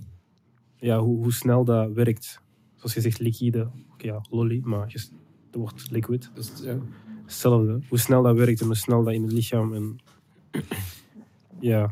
ja, 0.76 1.00
hoe, 1.00 1.18
hoe 1.18 1.34
snel 1.34 1.66
dat 1.66 1.92
werkt. 1.92 2.42
Zoals 2.76 2.94
je 2.94 3.02
zegt, 3.02 3.20
liquide. 3.20 3.70
Oké, 3.94 4.06
ja, 4.06 4.26
lolly, 4.30 4.62
maar 4.64 4.92
het 4.92 5.12
wordt 5.52 5.92
liquid. 5.92 6.32
Dus 6.34 6.52
ja, 6.64 6.78
hetzelfde. 7.24 7.80
Hoe 7.90 8.00
snel 8.00 8.22
dat 8.22 8.36
werkt 8.36 8.60
en 8.60 8.66
hoe 8.66 8.76
snel 8.76 9.04
dat 9.04 9.14
in 9.14 9.24
het 9.24 9.32
lichaam. 9.32 9.74
En, 9.74 10.00
ja. 11.60 11.92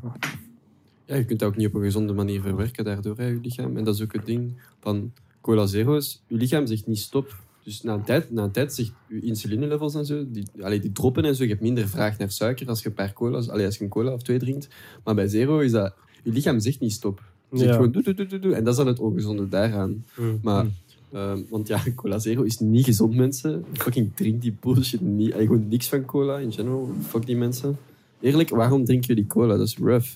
ja, 1.05 1.15
je 1.15 1.25
kunt 1.25 1.39
dat 1.39 1.49
ook 1.49 1.55
niet 1.55 1.67
op 1.67 1.73
een 1.73 1.81
gezonde 1.81 2.13
manier 2.13 2.41
verwerken 2.41 2.83
daardoor, 2.83 3.17
hè, 3.17 3.25
je 3.25 3.39
lichaam. 3.39 3.77
En 3.77 3.83
dat 3.83 3.95
is 3.95 4.01
ook 4.01 4.13
het 4.13 4.25
ding 4.25 4.61
van 4.79 5.13
cola 5.41 5.65
zero's. 5.65 6.23
Je 6.27 6.35
lichaam 6.35 6.65
zegt 6.67 6.87
niet 6.87 6.99
stop. 6.99 7.35
Dus 7.63 7.81
na 7.81 7.93
een 7.93 8.03
tijd, 8.03 8.31
na 8.31 8.43
een 8.43 8.51
tijd 8.51 8.73
zegt 8.73 8.91
je 9.07 9.21
insulinelevels 9.21 9.95
en 9.95 10.05
zo, 10.05 10.25
die, 10.27 10.45
allee, 10.61 10.79
die 10.79 10.91
droppen 10.91 11.25
en 11.25 11.35
zo. 11.35 11.43
Je 11.43 11.49
hebt 11.49 11.61
minder 11.61 11.87
vraag 11.87 12.17
naar 12.17 12.31
suiker 12.31 12.67
als 12.67 12.81
je 12.81 12.87
een 12.87 12.93
paar 12.93 13.13
cola's, 13.13 13.49
allee, 13.49 13.65
als 13.65 13.77
je 13.77 13.83
een 13.83 13.89
cola 13.89 14.13
of 14.13 14.21
twee 14.21 14.39
drinkt. 14.39 14.67
Maar 15.03 15.15
bij 15.15 15.27
zero 15.27 15.59
is 15.59 15.71
dat, 15.71 15.93
je 16.23 16.31
lichaam 16.31 16.59
zegt 16.59 16.79
niet 16.79 16.91
stop. 16.91 17.21
Je 17.51 17.65
ja. 17.65 17.73
gewoon 17.73 17.91
doe, 17.91 18.03
doe, 18.03 18.25
doe, 18.25 18.39
doe. 18.39 18.53
En 18.53 18.63
dat 18.63 18.73
is 18.73 18.77
dan 18.77 18.87
het 18.87 18.99
ongezonde 18.99 19.49
daaraan. 19.49 20.05
Mm. 20.17 20.39
Maar, 20.41 20.65
uh, 21.13 21.33
want 21.49 21.67
ja, 21.67 21.83
cola 21.95 22.19
zero 22.19 22.41
is 22.41 22.59
niet 22.59 22.85
gezond, 22.85 23.15
mensen. 23.15 23.65
Fucking 23.73 24.11
drink 24.15 24.41
die 24.41 24.55
bullshit 24.59 25.01
niet. 25.01 25.33
Allee, 25.33 25.45
gewoon 25.45 25.67
niks 25.67 25.87
van 25.87 26.05
cola 26.05 26.37
in 26.37 26.51
general. 26.51 26.89
Fuck 27.07 27.25
die 27.25 27.37
mensen. 27.37 27.77
Eerlijk, 28.19 28.49
waarom 28.49 28.85
drinken 28.85 29.07
jullie 29.07 29.27
cola? 29.27 29.57
Dat 29.57 29.67
is 29.67 29.77
rough. 29.77 30.07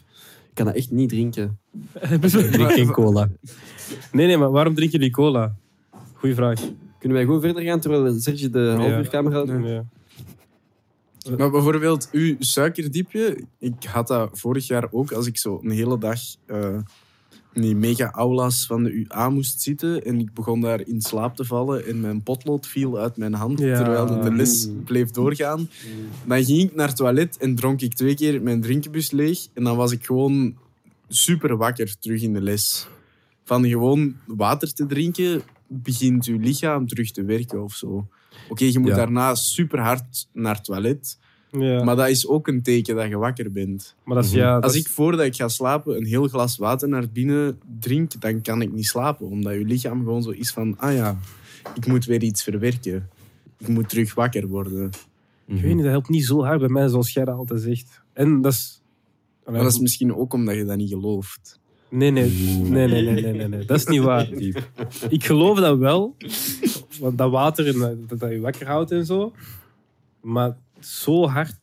Ik 0.49 0.61
kan 0.61 0.65
dat 0.65 0.75
echt 0.75 0.91
niet 0.91 1.09
drinken. 1.09 1.57
ik 2.11 2.21
drink 2.21 2.71
geen 2.71 2.91
cola. 3.01 3.29
Nee, 4.11 4.27
nee, 4.27 4.37
maar 4.37 4.51
waarom 4.51 4.75
drinken 4.75 4.99
jullie 4.99 5.13
cola? 5.13 5.55
Goeie 6.13 6.35
vraag. 6.35 6.61
Kunnen 7.05 7.23
wij 7.23 7.33
gewoon 7.33 7.47
verder 7.49 7.71
gaan 7.71 7.79
terwijl 7.79 8.19
Serge 8.19 8.49
de 8.49 8.73
halfuurkamer 8.77 9.31
gaat? 9.31 9.45
Nee, 9.47 9.57
nee. 9.57 9.81
Maar 11.37 11.51
bijvoorbeeld, 11.51 12.09
uw 12.11 12.35
suikerdiepje, 12.39 13.37
ik 13.59 13.83
had 13.83 14.07
dat 14.07 14.29
vorig 14.33 14.67
jaar 14.67 14.87
ook 14.91 15.11
als 15.11 15.27
ik 15.27 15.37
zo 15.37 15.59
een 15.63 15.71
hele 15.71 15.97
dag 15.97 16.19
uh, 16.47 16.77
in 17.53 17.61
die 17.61 17.75
mega-aulas 17.75 18.65
van 18.65 18.83
de 18.83 18.91
UA 18.91 19.29
moest 19.29 19.61
zitten 19.61 20.05
en 20.05 20.19
ik 20.19 20.33
begon 20.33 20.61
daar 20.61 20.87
in 20.87 21.01
slaap 21.01 21.35
te 21.35 21.45
vallen 21.45 21.85
en 21.85 21.99
mijn 21.99 22.23
potlood 22.23 22.67
viel 22.67 22.97
uit 22.97 23.17
mijn 23.17 23.33
hand 23.33 23.57
terwijl 23.57 24.21
de 24.21 24.33
les 24.33 24.69
bleef 24.85 25.11
doorgaan. 25.11 25.69
Dan 26.25 26.43
ging 26.43 26.61
ik 26.61 26.75
naar 26.75 26.87
het 26.87 26.97
toilet 26.97 27.37
en 27.37 27.55
dronk 27.55 27.81
ik 27.81 27.93
twee 27.93 28.15
keer 28.15 28.41
mijn 28.41 28.61
drinkenbus 28.61 29.11
leeg 29.11 29.47
en 29.53 29.63
dan 29.63 29.77
was 29.77 29.91
ik 29.91 30.05
gewoon 30.05 30.57
super 31.07 31.57
wakker 31.57 31.99
terug 31.99 32.21
in 32.21 32.33
de 32.33 32.41
les. 32.41 32.87
Van 33.43 33.67
gewoon 33.67 34.15
water 34.25 34.73
te 34.73 34.85
drinken 34.85 35.41
begint 35.67 36.25
je 36.25 36.39
lichaam 36.39 36.87
terug 36.87 37.11
te 37.11 37.23
werken 37.23 37.63
of 37.63 37.73
zo. 37.73 38.07
Oké, 38.49 38.65
je 38.65 38.79
moet 38.79 38.95
daarna 38.95 39.35
super 39.35 39.79
hard 39.79 40.27
naar 40.33 40.55
het 40.55 40.63
toilet. 40.63 41.17
Ja. 41.51 41.83
Maar 41.83 41.95
dat 41.95 42.09
is 42.09 42.27
ook 42.27 42.47
een 42.47 42.61
teken 42.61 42.95
dat 42.95 43.07
je 43.07 43.17
wakker 43.17 43.51
bent. 43.51 43.95
Maar 44.03 44.15
dat 44.15 44.25
is, 44.25 44.31
ja, 44.31 44.57
Als 44.57 44.75
ik 44.75 44.87
voordat 44.87 45.25
ik 45.25 45.35
ga 45.35 45.47
slapen 45.47 45.97
een 45.97 46.05
heel 46.05 46.27
glas 46.27 46.57
water 46.57 46.89
naar 46.89 47.09
binnen 47.09 47.59
drink, 47.79 48.21
dan 48.21 48.41
kan 48.41 48.61
ik 48.61 48.71
niet 48.71 48.85
slapen. 48.85 49.27
Omdat 49.27 49.53
je 49.53 49.65
lichaam 49.65 49.97
gewoon 49.97 50.23
zo 50.23 50.29
is 50.29 50.51
van, 50.51 50.77
ah 50.77 50.93
ja, 50.93 51.19
ik 51.75 51.87
moet 51.87 52.05
weer 52.05 52.23
iets 52.23 52.43
verwerken. 52.43 53.09
Ik 53.57 53.67
moet 53.67 53.89
terug 53.89 54.13
wakker 54.13 54.47
worden. 54.47 54.89
Ik 55.47 55.61
weet 55.61 55.73
niet, 55.73 55.83
dat 55.83 55.91
helpt 55.91 56.09
niet 56.09 56.25
zo 56.25 56.43
hard 56.43 56.59
bij 56.59 56.69
mij, 56.69 56.87
zoals 56.87 57.13
jij 57.13 57.25
dat 57.25 57.37
altijd 57.37 57.61
zegt. 57.61 58.01
En 58.13 58.41
dat 58.41 58.53
is... 58.53 58.81
Maar 59.45 59.63
dat 59.63 59.71
is 59.71 59.79
misschien 59.79 60.15
ook 60.15 60.33
omdat 60.33 60.55
je 60.55 60.65
dat 60.65 60.77
niet 60.77 60.89
gelooft. 60.89 61.59
Nee, 61.89 62.11
nee, 62.11 62.29
nee, 62.63 62.87
nee, 62.87 63.01
nee, 63.01 63.33
nee, 63.33 63.47
nee, 63.47 63.65
dat 63.65 63.77
is 63.77 63.85
niet 63.85 64.01
waar. 64.01 64.29
Ik 65.09 65.23
geloof 65.23 65.59
dat 65.59 65.77
wel, 65.77 66.15
want 66.99 67.17
dat 67.17 67.31
water 67.31 67.67
en 67.67 68.07
dat, 68.07 68.19
dat 68.19 68.31
je 68.31 68.39
wakker 68.39 68.67
houdt 68.67 68.91
en 68.91 69.05
zo. 69.05 69.33
Maar 70.21 70.57
zo 70.79 71.27
hard 71.27 71.55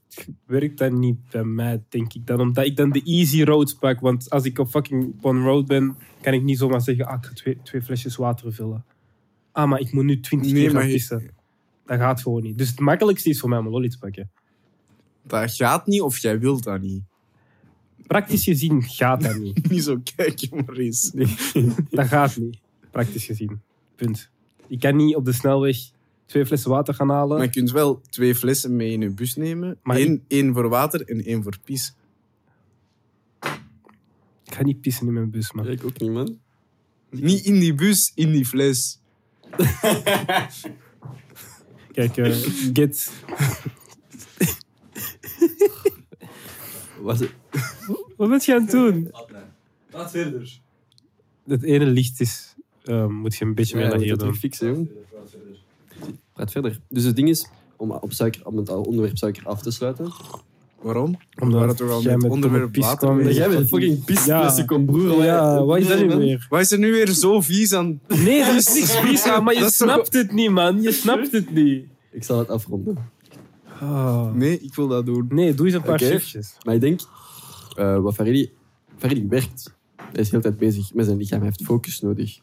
werkt 0.46 0.78
dat 0.78 0.92
niet 0.92 1.16
bij 1.30 1.44
mij, 1.44 1.82
denk 1.88 2.12
ik. 2.12 2.26
Dan 2.26 2.40
omdat 2.40 2.64
ik 2.64 2.76
dan 2.76 2.90
de 2.90 3.02
easy 3.02 3.42
roads 3.42 3.74
pak. 3.74 4.00
Want 4.00 4.30
als 4.30 4.44
ik 4.44 4.58
op 4.58 4.68
fucking 4.68 5.14
one 5.20 5.42
road 5.42 5.66
ben, 5.66 5.96
kan 6.20 6.32
ik 6.32 6.42
niet 6.42 6.58
zomaar 6.58 6.80
zeggen, 6.80 7.06
ah, 7.06 7.16
ik 7.18 7.24
ga 7.24 7.34
twee, 7.34 7.58
twee 7.62 7.82
flesjes 7.82 8.16
water 8.16 8.52
vullen. 8.52 8.84
Ah, 9.52 9.68
maar 9.68 9.80
ik 9.80 9.92
moet 9.92 10.04
nu 10.04 10.20
20 10.20 10.52
nee, 10.52 10.62
keer 10.62 10.70
gaan 10.70 10.86
pissen. 10.86 11.30
Dat 11.86 11.98
gaat 11.98 12.22
gewoon 12.22 12.42
niet. 12.42 12.58
Dus 12.58 12.68
het 12.68 12.80
makkelijkste 12.80 13.28
is 13.28 13.40
voor 13.40 13.48
mij 13.48 13.58
om 13.58 13.66
een 13.66 13.72
lolly 13.72 13.88
te 13.88 13.98
pakken. 13.98 14.30
Dat 15.22 15.54
gaat 15.54 15.86
niet 15.86 16.00
of 16.00 16.18
jij 16.18 16.38
wilt 16.38 16.62
dat 16.62 16.80
niet? 16.80 17.02
Praktisch 18.12 18.44
gezien 18.44 18.82
gaat 18.82 19.22
dat 19.22 19.36
niet. 19.36 19.68
niet 19.70 19.82
zo 19.82 20.00
kijken, 20.16 20.48
Maurice. 20.50 21.10
Nee, 21.14 21.36
dat 21.90 22.06
gaat 22.06 22.36
niet. 22.36 22.58
Praktisch 22.90 23.24
gezien. 23.24 23.60
Punt. 23.96 24.30
Ik 24.66 24.80
kan 24.80 24.96
niet 24.96 25.16
op 25.16 25.24
de 25.24 25.32
snelweg 25.32 25.76
twee 26.26 26.46
flessen 26.46 26.70
water 26.70 26.94
gaan 26.94 27.10
halen. 27.10 27.36
Maar 27.36 27.46
je 27.46 27.52
kunt 27.52 27.70
wel 27.70 28.00
twee 28.00 28.34
flessen 28.34 28.76
mee 28.76 28.92
in 28.92 29.00
je 29.00 29.10
bus 29.10 29.36
nemen. 29.36 29.78
Maar 29.82 29.96
Eén, 29.96 30.24
één 30.28 30.54
voor 30.54 30.68
water 30.68 31.08
en 31.08 31.24
één 31.24 31.42
voor 31.42 31.56
pis. 31.64 31.94
Ik 34.44 34.54
ga 34.54 34.62
niet 34.62 34.80
pissen 34.80 35.06
in 35.06 35.12
mijn 35.12 35.30
bus, 35.30 35.52
man. 35.52 35.68
Ik 35.68 35.84
ook 35.84 36.00
niet, 36.00 36.10
man. 36.10 36.38
Niet 37.10 37.44
in 37.44 37.58
die 37.58 37.74
bus, 37.74 38.12
in 38.14 38.32
die 38.32 38.46
fles. 38.46 39.00
Kijk, 41.92 42.16
uh, 42.16 42.36
get... 42.72 43.12
Wat, 47.00 47.28
Wat 48.22 48.30
ben 48.30 48.40
je 48.44 48.54
aan 48.54 48.60
het 48.62 48.70
doen? 48.70 49.10
Laat 49.92 50.10
verder. 50.10 50.58
Het 51.46 51.62
ene 51.62 51.84
licht 51.86 52.20
is... 52.20 52.54
Uh, 52.84 53.06
moet 53.06 53.34
je 53.36 53.44
een 53.44 53.54
beetje 53.54 53.74
meer 53.74 53.84
ja, 53.84 53.90
naar 53.90 53.98
moet 53.98 54.06
hier 54.08 54.16
dat 54.16 54.26
doen. 54.26 54.34
fixen, 54.36 54.66
jong. 54.68 54.88
Praat 56.32 56.50
verder. 56.50 56.80
Dus 56.88 57.04
het 57.04 57.16
ding 57.16 57.28
is, 57.28 57.48
om, 57.76 57.90
op, 57.90 58.12
suiker, 58.12 58.46
om 58.46 58.56
het 58.56 58.68
onderwerp 58.68 59.16
suiker 59.16 59.46
af 59.46 59.62
te 59.62 59.70
sluiten. 59.70 60.12
Waarom? 60.80 61.18
Omdat 61.40 61.66
We 61.66 61.74
toch 61.74 61.90
al 61.90 62.02
jij 62.02 62.12
met 62.12 62.22
met 62.22 62.30
onderwerp 62.30 62.72
pis 62.72 62.82
water 62.84 62.98
kwam. 62.98 63.16
bezig. 63.16 63.36
Jij 63.36 63.48
bent 63.48 63.68
fucking 63.68 64.04
pis, 64.04 64.24
Ja. 64.24 64.40
plastic 64.40 64.66
kom 64.66 64.86
broer. 64.86 65.24
Ja, 65.24 65.64
wat 65.64 65.78
is 65.78 65.86
dat 65.88 65.98
nu 65.98 66.16
weer? 66.16 66.46
Wat 66.50 66.60
is 66.60 66.70
er 66.72 66.78
nu 66.78 66.90
weer 66.92 67.08
zo 67.12 67.40
vies 67.40 67.72
aan? 67.72 68.00
Nee, 68.08 68.40
er 68.42 68.56
is 68.56 68.72
niks 68.74 68.96
vies 68.96 69.22
aan, 69.24 69.44
maar 69.44 69.54
je 69.54 69.60
Dat 69.60 69.70
is 69.70 69.76
toch- 69.76 69.88
snapt 69.88 70.12
het 70.12 70.32
niet, 70.32 70.50
man. 70.50 70.82
Je 70.82 70.92
snapt 70.92 71.32
het 71.32 71.50
niet. 71.54 71.84
Ik 72.10 72.24
zal 72.24 72.38
het 72.38 72.48
afronden. 72.48 73.10
Ah. 73.80 74.32
Nee, 74.32 74.60
ik 74.60 74.74
wil 74.74 74.88
dat 74.88 75.06
doen. 75.06 75.26
Nee, 75.28 75.54
doe 75.54 75.66
eens 75.66 75.74
een 75.74 75.82
paar 75.82 75.94
Oké. 75.94 76.04
shiftjes. 76.06 76.56
Maar 76.62 76.74
ik 76.74 76.80
denk, 76.80 77.00
eh, 77.76 77.98
wat 78.00 78.14
Faridi, 78.14 78.50
Faridi 78.96 79.26
werkt. 79.28 79.74
Hij 79.96 80.20
is 80.20 80.30
de 80.30 80.36
hele 80.36 80.42
tijd 80.42 80.58
bezig 80.58 80.94
met 80.94 81.04
zijn 81.04 81.16
lichaam. 81.18 81.38
Hij 81.38 81.48
heeft 81.48 81.62
focus 81.64 82.00
nodig. 82.00 82.38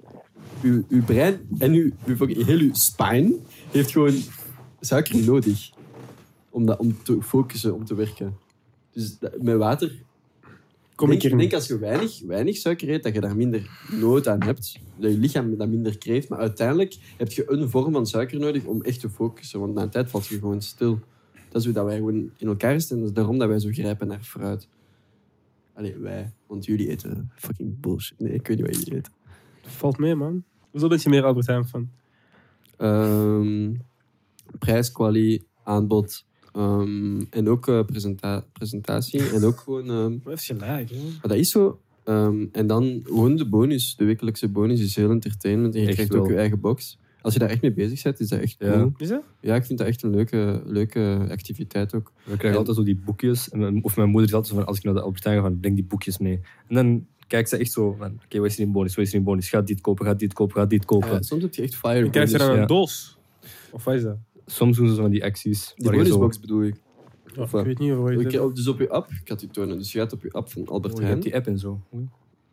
Uw, 0.62 0.84
uw 0.90 1.04
brein 1.04 1.40
en 1.60 1.72
uw, 1.72 1.92
uw, 2.06 2.26
heel 2.28 2.60
uw 2.60 2.74
spine 2.74 3.36
heeft 3.72 3.92
gewoon 3.92 4.14
suiker 4.80 5.24
nodig. 5.26 5.70
Om, 6.50 6.66
dat, 6.66 6.80
om 6.80 7.04
te 7.04 7.22
focussen, 7.22 7.76
om 7.76 7.86
te 7.86 7.96
werken. 7.96 8.38
Dus 8.92 9.20
dat- 9.20 9.42
met 9.42 9.58
water... 9.58 10.08
Kom 10.96 11.10
denk, 11.10 11.22
ik 11.24 11.30
hier 11.30 11.40
denk 11.40 11.54
als 11.54 11.68
je 11.68 11.78
weinig, 11.78 12.22
weinig 12.28 12.58
suiker 12.58 12.90
eet, 12.90 13.04
dat 13.04 13.14
je 13.14 13.22
daar 13.22 13.36
minder 13.36 13.70
nood 13.92 14.28
aan 14.28 14.44
hebt. 14.44 14.80
Dat 14.98 15.12
je 15.12 15.18
lichaam 15.18 15.58
dat 15.58 15.68
minder 15.70 15.98
kreeft. 15.98 16.30
Maar 16.30 16.40
uiteindelijk 16.40 16.98
heb 17.18 17.32
je 17.32 17.52
een 17.52 17.70
vorm 17.70 17.92
van 17.94 18.08
suiker 18.08 18.40
nodig 18.40 18.64
om 18.64 18.82
echt 18.82 19.00
te 19.00 19.10
focussen. 19.10 19.60
Want 19.60 19.74
na 19.74 19.82
een 19.82 19.90
tijd 19.90 20.10
valt 20.10 20.28
je 20.28 20.40
gewoon 20.40 20.62
stil. 20.62 21.00
Dat 21.50 21.62
is 21.62 21.66
hoe 21.66 21.74
dat 21.74 21.86
wij 21.86 21.96
gewoon 21.96 22.30
in 22.38 22.48
elkaar 22.48 22.82
staan. 22.82 22.98
Dat 23.00 23.08
is 23.08 23.14
daarom 23.14 23.38
dat 23.38 23.48
wij 23.48 23.60
zo 23.60 23.70
grijpen 23.72 24.08
naar 24.08 24.22
fruit. 24.22 24.68
Allee, 25.80 25.98
wij. 25.98 26.34
Want 26.48 26.66
jullie 26.66 26.90
eten 26.90 27.32
fucking 27.36 27.80
bullshit. 27.80 28.20
Nee, 28.20 28.34
ik 28.34 28.48
weet 28.48 28.58
niet 28.58 28.66
wat 28.66 28.76
jullie 28.84 28.96
eten. 29.00 29.14
Valt 29.62 29.98
mee, 29.98 30.16
man. 30.16 30.44
Hoezo 30.72 30.88
ben 30.88 31.00
je 31.02 31.10
meer 31.10 31.24
Albert 31.24 31.48
Heijn 31.48 31.68
van? 31.68 31.90
Ehm 32.78 33.74
prijs, 34.60 34.92
aanbod. 35.64 36.26
ehm, 36.54 37.22
en 37.30 37.50
ook 37.50 37.68
eh, 37.68 37.86
presenta- 37.86 38.46
presentatie. 38.54 39.30
En 39.30 39.44
ook 39.44 39.60
gewoon... 39.60 39.90
ehm, 39.90 40.12
Wat 40.12 40.34
heeft 40.34 40.46
je 40.46 40.54
gelijk, 40.60 40.90
hè? 40.90 40.98
Maar 41.04 41.20
dat 41.28 41.38
is 41.38 41.50
zo. 41.50 41.82
Ehm, 42.04 42.46
en 42.52 42.68
dan 42.68 43.02
gewoon 43.04 43.36
de 43.36 43.50
bonus. 43.50 43.96
De 43.96 44.06
wekelijkse 44.06 44.50
bonus 44.50 44.82
is 44.82 44.96
heel 44.96 45.10
entertainment. 45.12 45.74
En 45.76 45.82
je 45.82 45.86
Echt 45.88 45.96
krijgt 45.96 46.14
wel. 46.14 46.22
ook 46.24 46.30
je 46.30 46.36
eigen 46.36 46.60
box. 46.60 47.00
Als 47.22 47.34
je 47.34 47.40
daar 47.40 47.50
echt 47.50 47.62
mee 47.62 47.74
bezig 47.74 48.02
bent, 48.04 48.20
is 48.20 48.28
dat 48.28 48.40
echt 48.40 48.56
Ja. 48.60 48.72
cool. 48.72 48.92
Is 48.98 49.08
dat? 49.08 49.24
Ja, 49.42 49.56
ik 49.56 49.66
vind 49.66 49.80
dat 49.80 49.88
echt 49.88 50.04
een 50.04 50.10
leuke, 50.10 50.62
leuke 50.66 51.28
activiteit 51.32 51.94
ook. 51.96 52.12
We 52.18 52.24
krijgen 52.24 52.50
En- 52.50 52.58
altijd 52.58 52.78
zo 52.78 52.84
die 52.84 52.96
boekjes. 53.06 53.50
En 53.50 53.60
mijn, 53.60 53.84
of 53.84 53.96
mijn 53.96 54.10
moeder 54.10 54.28
is 54.30 54.36
altijd 54.36 54.54
zo 54.54 54.60
van, 54.60 54.68
als 54.70 54.78
ik 54.78 54.84
naar 54.84 54.94
de 54.94 55.02
Albert 55.02 55.24
Heijn 55.24 55.38
ga, 55.38 55.44
van, 55.44 55.60
breng 55.60 55.76
die 55.76 55.84
boekjes 55.84 56.18
mee. 56.18 56.40
En 56.68 56.76
dan 56.76 57.06
kijkt 57.28 57.50
ze 57.50 57.58
echt 57.58 57.72
zo 57.72 57.92
van, 57.92 58.20
oké, 58.26 58.38
wat 58.40 58.48
is 58.48 58.56
er 58.58 58.64
in 58.64 58.72
bonus? 58.72 58.96
Wat 58.96 59.06
is 59.06 59.12
er 59.12 59.18
in 59.18 59.24
bonus? 59.24 59.50
Ga 59.50 59.62
dit 59.62 59.82
kopen, 59.82 60.06
ga 60.06 60.14
dit 60.14 60.34
kopen, 60.34 60.56
ga 60.56 60.66
dit 60.66 60.86
kopen. 60.86 61.10
Ja, 61.12 61.22
soms 61.22 61.42
heb 61.42 61.54
je 61.54 61.62
echt 61.62 61.76
fire 61.76 62.04
Je 62.04 62.10
krijgt 62.10 62.32
je 62.32 62.38
dan 62.38 62.58
een 62.58 62.68
doos. 62.68 63.18
Of 63.72 63.84
wat 63.84 63.94
is 63.94 64.04
dat? 64.04 64.18
Soms 64.46 64.78
doen 64.78 64.88
ze 64.88 64.96
zo 64.96 65.02
van 65.02 65.12
die 65.12 65.24
acties. 65.24 65.74
Die 65.76 65.86
zo- 65.86 65.92
bonusbox 65.92 66.40
bedoel 66.40 66.64
ik. 66.64 66.76
Of 67.38 67.54
ik 67.54 67.66
weet 67.66 67.80
niet 67.80 67.92
hoe 67.92 68.12
je 68.12 68.20
Ik, 68.20 68.56
dus 68.56 68.68
op 68.68 68.80
je 68.80 68.90
app, 68.90 69.10
ik 69.22 69.28
het 69.28 69.42
je 69.42 69.48
tonen. 69.48 69.78
Dus 69.78 69.92
je 69.92 70.00
gaat 70.00 70.14
op 70.14 70.24
je 70.24 70.32
app 70.32 70.52
van 70.52 70.68
Albert 70.68 70.94
Oh, 70.94 71.00
je 71.00 71.06
Heijn. 71.06 71.20
hebt 71.20 71.24
die 71.32 71.36
app 71.40 71.48
en 71.48 71.60
zo. 71.60 71.82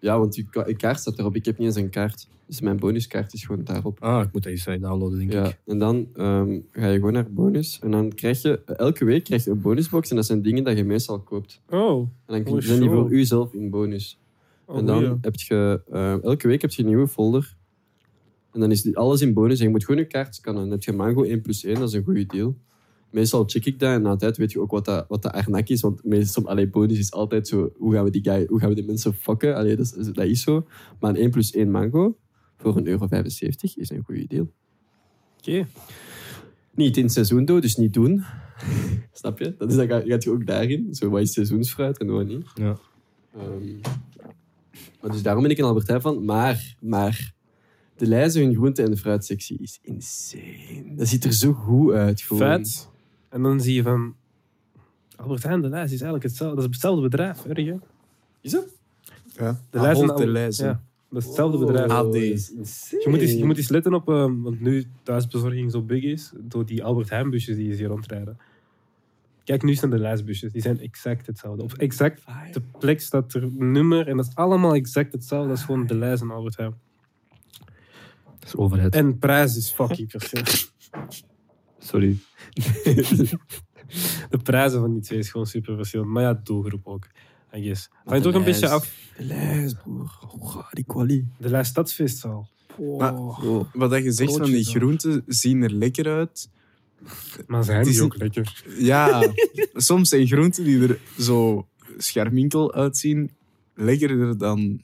Ja, 0.06 0.18
want 0.18 0.34
je, 0.36 0.44
ka- 0.50 0.66
je 0.66 0.76
kaart 0.76 1.00
staat 1.00 1.18
erop. 1.18 1.34
Ik 1.34 1.44
heb 1.44 1.58
niet 1.58 1.66
eens 1.66 1.76
een 1.76 1.90
kaart. 1.90 2.28
Dus 2.46 2.60
mijn 2.60 2.76
bonuskaart 2.78 3.32
is 3.32 3.44
gewoon 3.44 3.64
daarop. 3.64 4.02
Ah, 4.02 4.22
ik 4.24 4.32
moet 4.32 4.42
dat 4.42 4.52
eens 4.52 4.66
eh, 4.66 4.80
downloaden, 4.80 5.18
denk 5.18 5.32
Ja, 5.32 5.46
ik. 5.46 5.58
en 5.66 5.78
dan 5.78 6.08
ehm, 6.14 6.58
ga 6.72 6.86
je 6.88 6.94
gewoon 6.94 7.12
naar 7.12 7.32
bonus. 7.32 7.78
En 7.82 7.90
dan 7.90 8.12
krijg 8.12 8.42
je 8.42 8.64
elke 8.64 9.04
week 9.04 9.24
krijg 9.24 9.44
je 9.44 9.50
een 9.50 9.60
bonusbox. 9.60 10.10
En 10.10 10.16
dat 10.16 10.26
zijn 10.26 10.42
dingen 10.42 10.64
dat 10.64 10.76
je 10.76 10.84
meestal 10.84 11.20
koopt. 11.20 11.62
Oh. 11.70 12.08
En 12.26 12.44
dan 12.44 12.54
Oh, 12.54 12.60
zijn 12.60 12.80
die 12.80 12.88
zo. 12.88 12.94
voor 12.94 13.10
uzelf 13.10 13.52
in 13.52 13.70
bonus. 13.70 14.18
oh 14.66 14.78
en 14.78 14.86
dan 14.86 14.98
goeie. 15.04 15.18
heb 15.20 15.34
je 15.36 15.82
eh, 15.90 16.22
elke 16.22 16.48
week 16.48 16.60
heb 16.62 16.70
je 16.70 16.82
een 16.82 16.88
nieuwe 16.88 17.08
folder. 17.08 17.56
En 18.52 18.60
dan 18.60 18.70
is 18.70 18.82
die- 18.82 18.96
alles 18.96 19.20
in 19.20 19.32
bonus. 19.32 19.58
En 19.58 19.64
je 19.64 19.70
moet 19.70 19.84
gewoon 19.84 20.00
je 20.00 20.06
kaart 20.06 20.34
scannen. 20.34 20.62
Dan 20.62 20.72
heb 20.72 20.82
je 20.82 20.92
Mango 20.92 21.22
1 21.22 21.40
plus 21.40 21.64
1, 21.64 21.74
dat 21.74 21.88
is 21.88 21.94
een 21.94 22.04
goede 22.04 22.26
deal. 22.26 22.56
Meestal 23.16 23.44
check 23.46 23.64
ik 23.64 23.78
dat 23.78 23.90
en 23.90 24.02
na 24.02 24.16
tijd 24.16 24.36
weet 24.36 24.52
je 24.52 24.60
ook 24.60 24.70
wat, 24.70 24.84
dat, 24.84 25.04
wat 25.08 25.22
de 25.22 25.32
arnak 25.32 25.68
is. 25.68 25.80
Want 25.80 26.04
meestal, 26.04 26.48
allee, 26.48 26.68
bonus 26.68 26.98
is 26.98 27.12
altijd 27.12 27.48
zo, 27.48 27.72
hoe 27.76 27.94
gaan 27.94 28.04
we 28.04 28.10
die, 28.10 28.22
guy, 28.22 28.46
hoe 28.46 28.60
gaan 28.60 28.68
we 28.68 28.74
die 28.74 28.84
mensen 28.84 29.14
fokken? 29.14 29.56
Allee, 29.56 29.76
dat, 29.76 29.94
is, 29.96 30.12
dat 30.12 30.24
is 30.24 30.42
zo. 30.42 30.66
Maar 31.00 31.10
een 31.10 31.16
1 31.16 31.30
plus 31.30 31.50
1 31.50 31.70
mango 31.70 32.18
voor 32.56 32.76
een 32.76 32.86
euro 32.86 33.06
75 33.06 33.76
is 33.76 33.90
een 33.90 34.02
goede 34.04 34.26
deal. 34.26 34.52
Oké. 35.38 35.66
Niet 36.74 36.96
in 36.96 37.02
het 37.02 37.12
seizoen, 37.12 37.44
though, 37.44 37.62
dus 37.62 37.76
niet 37.76 37.92
doen. 37.94 38.24
Snap 39.12 39.38
je? 39.38 39.54
Dat 39.58 39.70
is, 39.70 39.76
dan 39.76 39.86
gaat, 39.86 40.22
je 40.22 40.30
ook 40.30 40.46
daarin. 40.46 40.94
Zo, 40.94 41.08
wat 41.08 41.20
is 41.20 41.32
seizoensfruit 41.32 41.98
en 41.98 42.06
wat 42.06 42.26
niet. 42.26 42.46
Ja. 42.54 42.78
Maar 45.00 45.10
dus 45.10 45.22
daarom 45.22 45.42
ben 45.42 45.50
ik 45.50 45.58
een 45.58 45.64
Albert 45.64 45.86
Heijn 45.86 46.00
van. 46.00 46.24
Maar, 46.24 46.76
maar 46.80 47.34
de 47.96 48.06
lijzen 48.06 48.42
hun 48.42 48.54
groente- 48.54 48.82
en 48.82 48.96
fruitsectie 48.96 49.58
is 49.58 49.78
insane. 49.82 50.94
Dat 50.96 51.08
ziet 51.08 51.24
er 51.24 51.32
zo 51.32 51.52
goed 51.52 51.92
uit. 51.92 52.20
Gewoon. 52.20 52.62
Vet. 52.64 52.94
En 53.36 53.42
dan 53.42 53.60
zie 53.60 53.74
je 53.74 53.82
van... 53.82 54.14
Albert 55.16 55.42
Heijn, 55.42 55.60
de 55.60 55.68
lijst 55.68 55.92
is 55.92 56.00
eigenlijk 56.00 56.22
hetzelfde. 56.22 56.56
Dat 56.56 56.64
is 56.64 56.70
hetzelfde 56.70 57.02
bedrijf, 57.02 57.44
erg 57.44 57.66
hè? 57.66 57.76
Is 58.40 58.50
dat? 58.50 58.64
Ja. 59.36 59.60
De 59.70 59.80
lijst 59.80 60.00
en 60.00 60.06
de. 60.06 60.50
Ja, 60.50 60.80
dat 61.10 61.22
is 61.22 61.24
hetzelfde 61.24 61.58
bedrijf. 61.58 61.90
AD. 61.90 62.04
Oh, 62.04 62.16
is 62.16 62.50
insane. 62.50 63.02
Je 63.02 63.10
moet, 63.10 63.20
eens, 63.20 63.32
je 63.32 63.44
moet 63.44 63.56
eens 63.56 63.68
letten 63.68 63.94
op, 63.94 64.08
ehm, 64.08 64.40
want 64.40 64.60
nu 64.60 64.86
thuisbezorging 65.02 65.70
zo 65.70 65.82
big 65.82 66.02
is, 66.02 66.32
door 66.36 66.66
die 66.66 66.84
Albert 66.84 67.10
Heijn 67.10 67.30
busjes 67.30 67.56
die 67.56 67.74
hier 67.74 67.88
rondrijden. 67.88 68.38
Kijk 69.44 69.62
nu 69.62 69.74
naar 69.74 69.90
de 69.90 69.98
lijstbusjes, 69.98 70.52
die 70.52 70.62
zijn 70.62 70.80
exact 70.80 71.26
hetzelfde. 71.26 71.62
Op 71.62 71.72
exact 71.72 72.22
de 72.52 72.62
plek 72.78 73.00
staat 73.00 73.34
er 73.34 73.42
een 73.42 73.72
nummer 73.72 74.08
en 74.08 74.16
dat 74.16 74.26
is 74.26 74.34
allemaal 74.34 74.74
exact 74.74 75.12
hetzelfde. 75.12 75.48
Dat 75.48 75.58
is 75.58 75.64
gewoon 75.64 75.86
de 75.86 75.96
lijst 75.96 76.22
en 76.22 76.30
Albert 76.30 76.56
Heijn. 76.56 76.74
Dat 78.24 78.48
is 78.48 78.56
overheid. 78.56 78.94
En 78.94 79.18
prijs 79.18 79.56
is 79.56 79.70
fucking 79.70 80.10
verschil. 80.10 80.42
Sorry. 81.78 82.16
De 84.30 84.38
prijzen 84.42 84.80
van 84.80 84.92
die 84.92 85.02
twee 85.02 85.18
is 85.18 85.30
gewoon 85.30 85.46
super 85.46 85.76
verschillend. 85.76 86.10
Maar 86.10 86.22
ja, 86.22 86.40
doelgroep 86.44 86.86
ook. 86.86 87.06
I 87.54 87.62
guess. 87.62 87.88
Hangt 88.04 88.22
de 88.22 88.28
ook 88.28 88.34
een 88.34 88.44
beetje 88.44 88.68
af. 88.68 88.94
De 89.16 89.24
lijst, 89.24 89.82
broer. 89.82 90.18
Oh, 90.32 90.70
die 90.72 90.84
kwalie. 90.84 91.28
De 91.38 91.48
lijst 91.48 91.70
stadsfeestzaal. 91.70 92.48
Maar- 92.98 93.14
Oh. 93.14 93.64
Wat 93.72 93.90
dat 93.90 94.02
je 94.04 94.12
zegt 94.12 94.36
van 94.36 94.44
die 94.44 94.64
groenten 94.64 95.22
zien 95.26 95.62
er 95.62 95.70
lekker 95.72 96.06
uit. 96.06 96.50
Maar 97.46 97.64
zijn 97.64 97.80
is 97.86 97.92
die 97.94 98.02
ook 98.02 98.16
lekker? 98.16 98.64
Ja, 98.78 99.32
soms 99.74 100.08
zijn 100.08 100.26
groenten 100.26 100.64
die 100.64 100.88
er 100.88 100.98
zo 101.18 101.66
scherminkel 101.96 102.74
uitzien 102.74 103.30
lekkerder 103.74 104.38
dan 104.38 104.82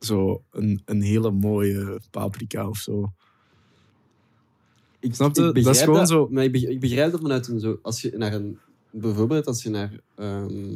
zo 0.00 0.42
een, 0.50 0.82
een 0.84 1.02
hele 1.02 1.30
mooie 1.30 2.00
paprika 2.10 2.68
of 2.68 2.78
zo. 2.78 3.12
Ik 5.00 5.14
Snap 5.14 5.36
je? 5.36 5.40
ik 5.42 5.46
Dat 5.46 5.56
is 5.56 5.62
begrijp 5.64 5.84
gewoon 5.88 6.06
zo- 6.06 6.28
Maar 6.30 6.44
ik 6.44 6.52
begrijp, 6.52 6.72
ik 6.74 6.80
begrijp 6.80 7.10
dat 7.12 7.20
vanuit 7.20 7.48
een 7.48 7.60
zo... 7.60 7.78
Als 7.82 8.00
je 8.00 8.12
naar 8.16 8.32
een... 8.34 8.58
Bijvoorbeeld 8.90 9.46
als 9.46 9.62
je 9.62 9.70
naar... 9.70 9.92
ehm, 10.16 10.74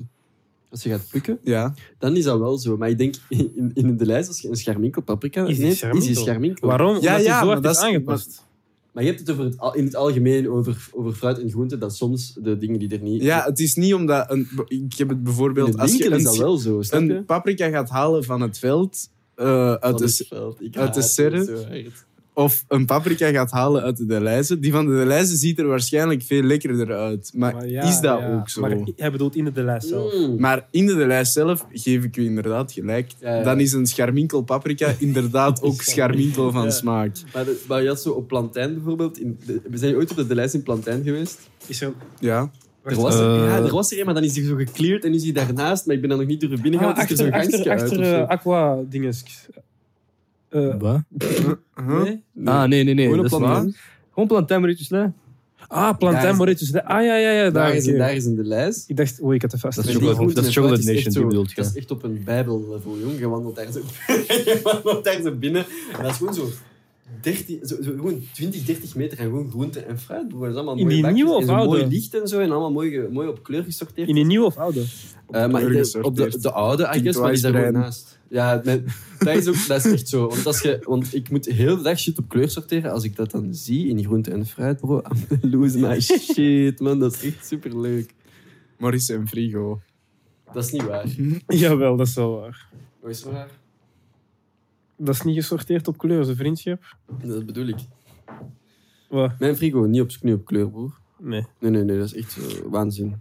als 0.70 0.82
je 0.82 0.88
gaat 0.88 1.08
plukken, 1.10 1.38
Ja, 1.42 1.74
dan 1.98 2.16
is 2.16 2.24
dat 2.24 2.38
wel 2.38 2.58
zo. 2.58 2.76
Maar 2.76 2.88
ik 2.90 2.98
denk, 2.98 3.14
in, 3.28 3.70
in 3.74 3.96
de 3.96 4.06
lijst, 4.06 4.28
als 4.28 4.40
je 4.40 4.48
een 4.48 4.56
scharminkel 4.56 5.02
paprika 5.02 5.46
Is 5.46 5.54
die 5.56 5.64
neemt, 5.64 5.76
scharminkel? 5.76 6.08
is 6.10 6.14
die 6.16 6.24
scharminkel. 6.24 6.68
Waarom? 6.68 6.88
Omdat 6.88 7.02
Ja, 7.02 7.16
die 7.16 7.24
ja, 7.26 7.40
zo 7.40 7.46
maar 7.46 7.60
dat 7.60 7.74
is 7.76 7.80
aangepast. 7.82 8.44
Maar 8.92 9.02
je 9.02 9.08
hebt 9.08 9.20
het 9.20 9.30
over 9.30 9.44
het, 9.44 9.58
al- 9.58 9.74
in 9.74 9.84
het 9.84 9.96
algemeen 9.96 10.50
over, 10.50 10.88
over 10.92 11.12
fruit 11.12 11.38
en 11.38 11.50
groenten, 11.50 11.78
dat 11.78 11.96
soms 11.96 12.34
de 12.42 12.58
dingen 12.58 12.78
die 12.78 12.88
er 12.88 13.02
niet... 13.02 13.22
ja 13.22 13.44
het 13.44 13.58
is 13.58 13.74
niet 13.74 13.94
omdat... 13.94 14.30
Een, 14.30 14.48
ik 14.66 14.94
heb 14.96 15.08
het 15.08 15.16
in 15.18 15.22
bijvoorbeeld... 15.24 15.78
Als 15.78 15.92
je 15.92 15.98
winkel 15.98 16.16
is 16.18 16.24
dat 16.24 16.34
een, 16.34 16.40
wel 16.40 16.56
zo, 16.56 16.82
snap 16.82 17.02
je? 17.02 17.14
een 17.14 17.24
paprika 17.24 17.68
gaat 17.70 17.88
halen 17.88 18.24
van 18.24 18.40
het 18.40 18.58
veld... 18.58 19.08
eh, 19.34 19.70
uit 19.70 19.80
Van 19.80 19.96
de, 19.96 20.04
het 20.04 20.24
veld. 20.28 20.62
Ik 20.62 20.76
uit 20.76 20.94
de 20.94 21.02
serre. 21.02 21.90
Zo 22.34 22.40
of 22.40 22.64
een 22.68 22.86
paprika 22.86 23.30
gaat 23.30 23.50
halen 23.50 23.82
uit 23.82 23.96
de 23.96 24.06
Deleuze. 24.06 24.58
Die 24.58 24.72
van 24.72 24.86
de 24.86 24.92
Deleuze 24.92 25.36
ziet 25.36 25.58
er 25.58 25.66
waarschijnlijk 25.66 26.22
veel 26.22 26.42
lekkerder 26.42 26.92
uit. 26.96 27.30
Maar, 27.34 27.54
Maar 27.54 27.68
ja, 27.68 27.82
is 27.82 28.00
dat 28.00 28.18
ja. 28.20 28.34
ook 28.34 28.48
zo? 28.48 28.60
Maar 28.60 28.76
hij 28.96 29.10
bedoelt 29.10 29.36
in 29.36 29.50
de 29.54 29.62
lijst 29.62 29.88
zelf. 29.88 30.14
Mm. 30.14 30.40
Maar 30.40 30.66
in 30.70 30.86
de 30.86 30.94
lijst 31.06 31.32
zelf 31.32 31.66
geef 31.72 32.04
ik 32.04 32.16
u 32.16 32.24
inderdaad 32.24 32.72
gelijk. 32.72 33.10
Ja, 33.20 33.36
ja. 33.36 33.42
Dan 33.42 33.60
is 33.60 33.72
een 33.72 33.86
scharminkel 33.86 34.42
paprika 34.42 34.94
inderdaad 34.98 35.62
ook 35.66 35.82
scharminkel 35.82 36.50
van 36.52 36.64
Ja. 36.64 36.70
smaak. 36.70 37.16
Maar, 37.34 37.44
de, 37.44 37.62
maar 37.68 37.82
je 37.82 37.88
had 37.88 38.00
zo 38.02 38.10
op 38.10 38.28
Plantijn 38.28 38.74
bijvoorbeeld... 38.74 39.18
In 39.18 39.38
de, 39.46 39.60
zijn 39.72 39.94
ooit 39.94 40.10
op 40.10 40.16
de, 40.16 40.26
de 40.26 40.34
lijst 40.34 40.54
in 40.54 40.62
Plantijn 40.62 41.02
geweest. 41.04 41.38
Is 41.66 41.80
er... 41.80 41.92
Ja. 42.18 42.50
Er 42.82 42.94
was, 42.96 43.14
er, 43.14 43.20
Eh. 43.40 43.44
ja, 43.46 43.56
er 43.56 43.72
was 43.72 43.92
er 43.92 43.98
een, 43.98 44.04
maar 44.04 44.14
dan 44.14 44.22
is 44.24 44.36
hij 44.36 44.44
zo 44.44 44.54
gekleerd 44.56 45.04
en 45.04 45.14
is 45.14 45.22
hij 45.22 45.32
daarnaast. 45.32 45.86
Maar 45.86 45.94
ik 45.94 46.00
ben 46.00 46.10
dan 46.10 46.18
nog 46.18 46.28
niet 46.28 46.40
durven 46.40 46.56
Ah, 46.58 46.62
binnengegaan. 46.62 47.06
dus 47.06 47.18
er 47.18 47.26
is 47.26 47.32
achter, 47.32 47.58
zo'n 47.58 47.72
achter, 47.72 47.72
gangstje 47.72 47.96
achter 48.00 48.12
eh, 48.14 48.18
zo. 48.18 48.24
aqua 48.24 48.78
dinges. 48.88 49.24
Eh, 50.52 50.74
Wat? 50.78 51.00
Huh? 51.86 52.02
Nee? 52.02 52.22
Ah, 52.44 52.68
nee, 52.68 52.84
nee, 52.84 52.94
nee. 52.94 53.08
Gewoon 53.08 53.24
is 53.24 53.30
waar. 53.30 53.64
Gewoon 54.12 54.28
plantain 54.28 54.60
hè? 54.90 55.06
Ah, 55.68 55.98
Plantain 55.98 56.12
Daar 56.22 56.30
is- 56.30 56.36
Mauritius. 56.36 56.74
Ah, 56.74 57.04
ja, 57.04 57.16
ja, 57.16 57.30
ja. 57.30 57.42
Daar, 57.42 57.52
Daar 57.52 57.74
is, 57.74 57.88
oké. 57.88 57.96
daar 57.96 58.14
is 58.14 58.24
in 58.24 58.36
de 58.36 58.44
lijst. 58.44 58.84
Ik 58.88 58.96
dacht, 58.96 59.22
oei, 59.22 59.34
ik 59.36 59.42
had 59.42 59.52
het 59.52 59.60
vast. 59.60 59.76
Dat 59.76 59.84
is 59.84 59.90
die 59.90 60.00
Chocolate- 60.08 60.34
dat 60.34 60.44
is 60.44 60.54
Chocolate 60.54 60.76
echt 60.78 60.86
Nation, 60.86 61.04
die 61.04 61.12
zo- 61.12 61.26
bedoelt 61.26 61.48
je. 61.50 61.56
Dat 61.56 61.64
is 61.66 61.74
echt 61.76 61.90
op 61.90 62.02
een 62.02 62.22
bijbellevel, 62.24 62.98
jong. 62.98 63.18
Je 63.18 63.28
wandelt 63.28 63.56
daar 63.56 63.72
zo, 63.72 63.80
je 64.50 64.60
wandelt 64.62 65.04
daar 65.04 65.20
zo 65.22 65.32
binnen. 65.34 65.64
En 65.96 66.02
dat 66.02 66.10
is 66.10 66.16
gewoon 66.16 66.34
zo, 66.34 66.48
30, 67.20 67.58
zo, 67.68 67.76
zo 67.82 67.90
gewoon 67.96 68.22
20, 68.32 68.64
30 68.64 68.94
meter 68.94 69.18
en 69.18 69.24
gewoon 69.24 69.50
groente 69.50 69.80
en 69.80 69.98
fruit. 69.98 70.30
Dat 70.30 70.48
is 70.48 70.54
allemaal 70.54 70.76
In 70.76 70.82
mooie 70.82 70.88
die 70.94 71.02
bakjes 71.02 71.18
nieuwe 71.22 71.30
en 71.32 71.42
of 71.42 71.44
zo 71.48 71.54
mooi 71.66 71.80
oude? 71.80 71.94
licht 71.94 72.14
en 72.20 72.28
zo. 72.28 72.38
En 72.40 72.50
allemaal 72.50 72.72
mooi, 72.72 73.08
mooi 73.10 73.28
op 73.28 73.42
kleur 73.42 73.62
gesorteerd. 73.64 74.08
In 74.08 74.14
die 74.14 74.24
nieuwe 74.24 74.46
of 74.46 74.56
oude? 74.56 74.80
Eh, 74.80 74.86
maar 75.48 75.60
kleur 75.62 75.76
ik 75.76 75.92
denk 75.92 76.04
op 76.04 76.16
de, 76.16 76.38
de 76.40 76.50
oude, 76.52 76.82
I 76.94 77.00
guess, 77.00 77.18
maar 77.18 77.26
die 77.26 77.36
is 77.36 77.40
daar 77.42 77.52
brein. 77.52 77.72
naast. 77.72 78.20
Ja, 78.32 78.56
dat, 78.56 78.80
is 79.18 79.48
ook, 79.48 79.66
dat 79.66 79.84
is 79.84 79.92
echt 79.92 80.08
zo. 80.08 80.28
Want, 80.28 80.46
als 80.46 80.62
je, 80.62 80.78
want 80.84 81.14
ik 81.14 81.30
moet 81.30 81.46
heel 81.46 81.76
de 81.76 81.82
dag 81.82 81.98
shit 81.98 82.18
op 82.18 82.28
kleur 82.28 82.50
sorteren. 82.50 82.92
Als 82.92 83.04
ik 83.04 83.16
dat 83.16 83.30
dan 83.30 83.54
zie 83.54 83.88
in 83.88 84.04
groente 84.04 84.30
en 84.30 84.46
fruit, 84.46 84.80
bro, 84.80 85.02
I'm 85.30 85.50
losing 85.50 85.86
my 85.86 86.00
shit, 86.00 86.80
man. 86.80 86.98
Dat 86.98 87.14
is 87.14 87.24
echt 87.24 87.46
superleuk. 87.46 88.14
Maurice 88.78 89.14
en 89.14 89.28
Frigo. 89.28 89.80
Dat 90.52 90.64
is 90.64 90.72
niet 90.72 90.84
waar. 90.84 91.06
Jawel, 91.46 91.96
dat 91.96 92.06
is 92.06 92.14
wel 92.14 92.40
waar. 92.40 92.68
Wat 93.00 93.10
is 93.10 93.22
waar? 93.22 93.50
Dat 94.96 95.14
is 95.14 95.22
niet 95.22 95.36
gesorteerd 95.36 95.88
op 95.88 95.98
kleur, 95.98 96.24
zijn 96.24 96.36
vriendschap. 96.36 96.96
Dat 97.24 97.46
bedoel 97.46 97.66
ik. 97.66 97.78
Wat? 99.08 99.38
Mijn 99.38 99.56
frigo, 99.56 99.84
niet 99.84 100.00
op, 100.00 100.10
niet 100.20 100.34
op 100.34 100.44
kleur, 100.44 100.70
broer. 100.70 100.98
Nee. 101.18 101.46
Nee, 101.58 101.70
nee, 101.70 101.84
nee, 101.84 101.98
dat 101.98 102.06
is 102.06 102.14
echt 102.14 102.36
eh, 102.36 102.58
waanzin. 102.70 103.20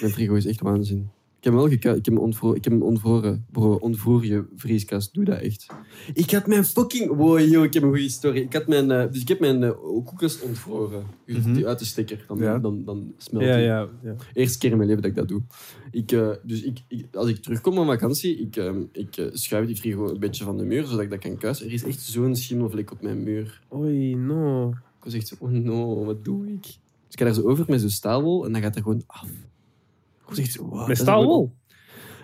Mijn 0.00 0.12
frigo 0.12 0.34
is 0.34 0.46
echt 0.46 0.60
waanzin. 0.60 1.10
Ik 1.46 1.52
heb 1.52 1.60
wel 1.60 1.70
ik 1.70 1.82
heb 1.82 2.04
hem 2.06 2.18
ontvroren, 2.18 2.56
ik 2.56 2.64
heb 2.64 2.72
hem 2.72 2.82
ontvroren. 2.82 3.46
Bro, 3.52 3.74
ontvoer 3.74 4.24
je 4.24 4.44
vrieskast, 4.56 5.14
doe 5.14 5.24
dat 5.24 5.38
echt. 5.40 5.66
Ik 6.14 6.30
had 6.30 6.46
mijn 6.46 6.64
fucking... 6.64 7.16
Wow, 7.16 7.38
yo, 7.38 7.62
ik 7.62 7.74
heb 7.74 7.82
een 7.82 7.88
goede 7.88 8.08
story. 8.08 8.36
Ik 8.40 8.52
had 8.52 8.66
mijn... 8.66 8.90
eh, 8.90 9.12
dus 9.12 9.20
ik 9.20 9.28
heb 9.28 9.40
mijn 9.40 9.62
eh, 9.62 9.70
koekjes 10.04 10.40
ontvroren. 10.40 11.04
Mhm. 11.26 11.54
die 11.54 11.66
uit 11.66 11.78
de 11.78 11.84
stekker, 11.84 12.24
dan, 12.28 12.38
Ja. 12.38 12.58
dan, 12.58 12.84
dan 12.84 13.12
smelt 13.16 13.44
Ja, 13.44 13.54
die. 13.56 13.64
ja, 13.64 13.88
ja. 14.02 14.14
Eerste 14.32 14.58
keer 14.58 14.70
in 14.70 14.76
mijn 14.76 14.88
leven 14.88 15.02
dat 15.02 15.10
ik 15.10 15.16
dat 15.16 15.28
doe. 15.28 15.42
Ik, 15.90 16.12
eh, 16.12 16.30
dus 16.42 16.62
ik, 16.62 16.78
ik, 16.88 17.06
als 17.14 17.28
ik 17.28 17.36
terugkom 17.36 17.74
van 17.74 17.86
vakantie, 17.86 18.36
ik, 18.38 18.56
ehm, 18.56 18.82
ik 18.92 19.16
eh, 19.16 19.26
schuif 19.32 19.66
die 19.66 19.76
frigo 19.76 20.08
een 20.08 20.18
beetje 20.20 20.44
van 20.44 20.56
de 20.56 20.64
muur, 20.64 20.84
zodat 20.84 21.00
ik 21.04 21.10
dat 21.10 21.18
kan 21.18 21.36
kuisen. 21.36 21.66
Er 21.66 21.72
is 21.72 21.84
echt 21.84 22.00
zo'n 22.00 22.36
schimmelvlek 22.36 22.90
op 22.92 23.02
mijn 23.02 23.22
muur. 23.22 23.60
Oei, 23.74 24.14
no. 24.14 24.68
Ik 24.70 25.04
was 25.04 25.14
echt 25.14 25.28
zo, 25.28 25.34
oh 25.38 25.50
no, 25.50 26.04
wat 26.04 26.24
doe 26.24 26.46
ik? 26.46 26.62
Dus 26.62 26.74
ik 27.10 27.18
ga 27.18 27.24
daar 27.24 27.34
zo 27.34 27.42
over 27.48 27.64
met 27.68 27.80
zo'n 27.80 27.90
staalwol 27.90 28.44
en 28.46 28.52
dan 28.52 28.62
gaat 28.62 28.74
dat 28.74 28.82
gewoon 28.82 29.02
af. 29.06 29.28
Wow. 30.58 30.88
Met 30.88 30.98
staalwol? 30.98 31.52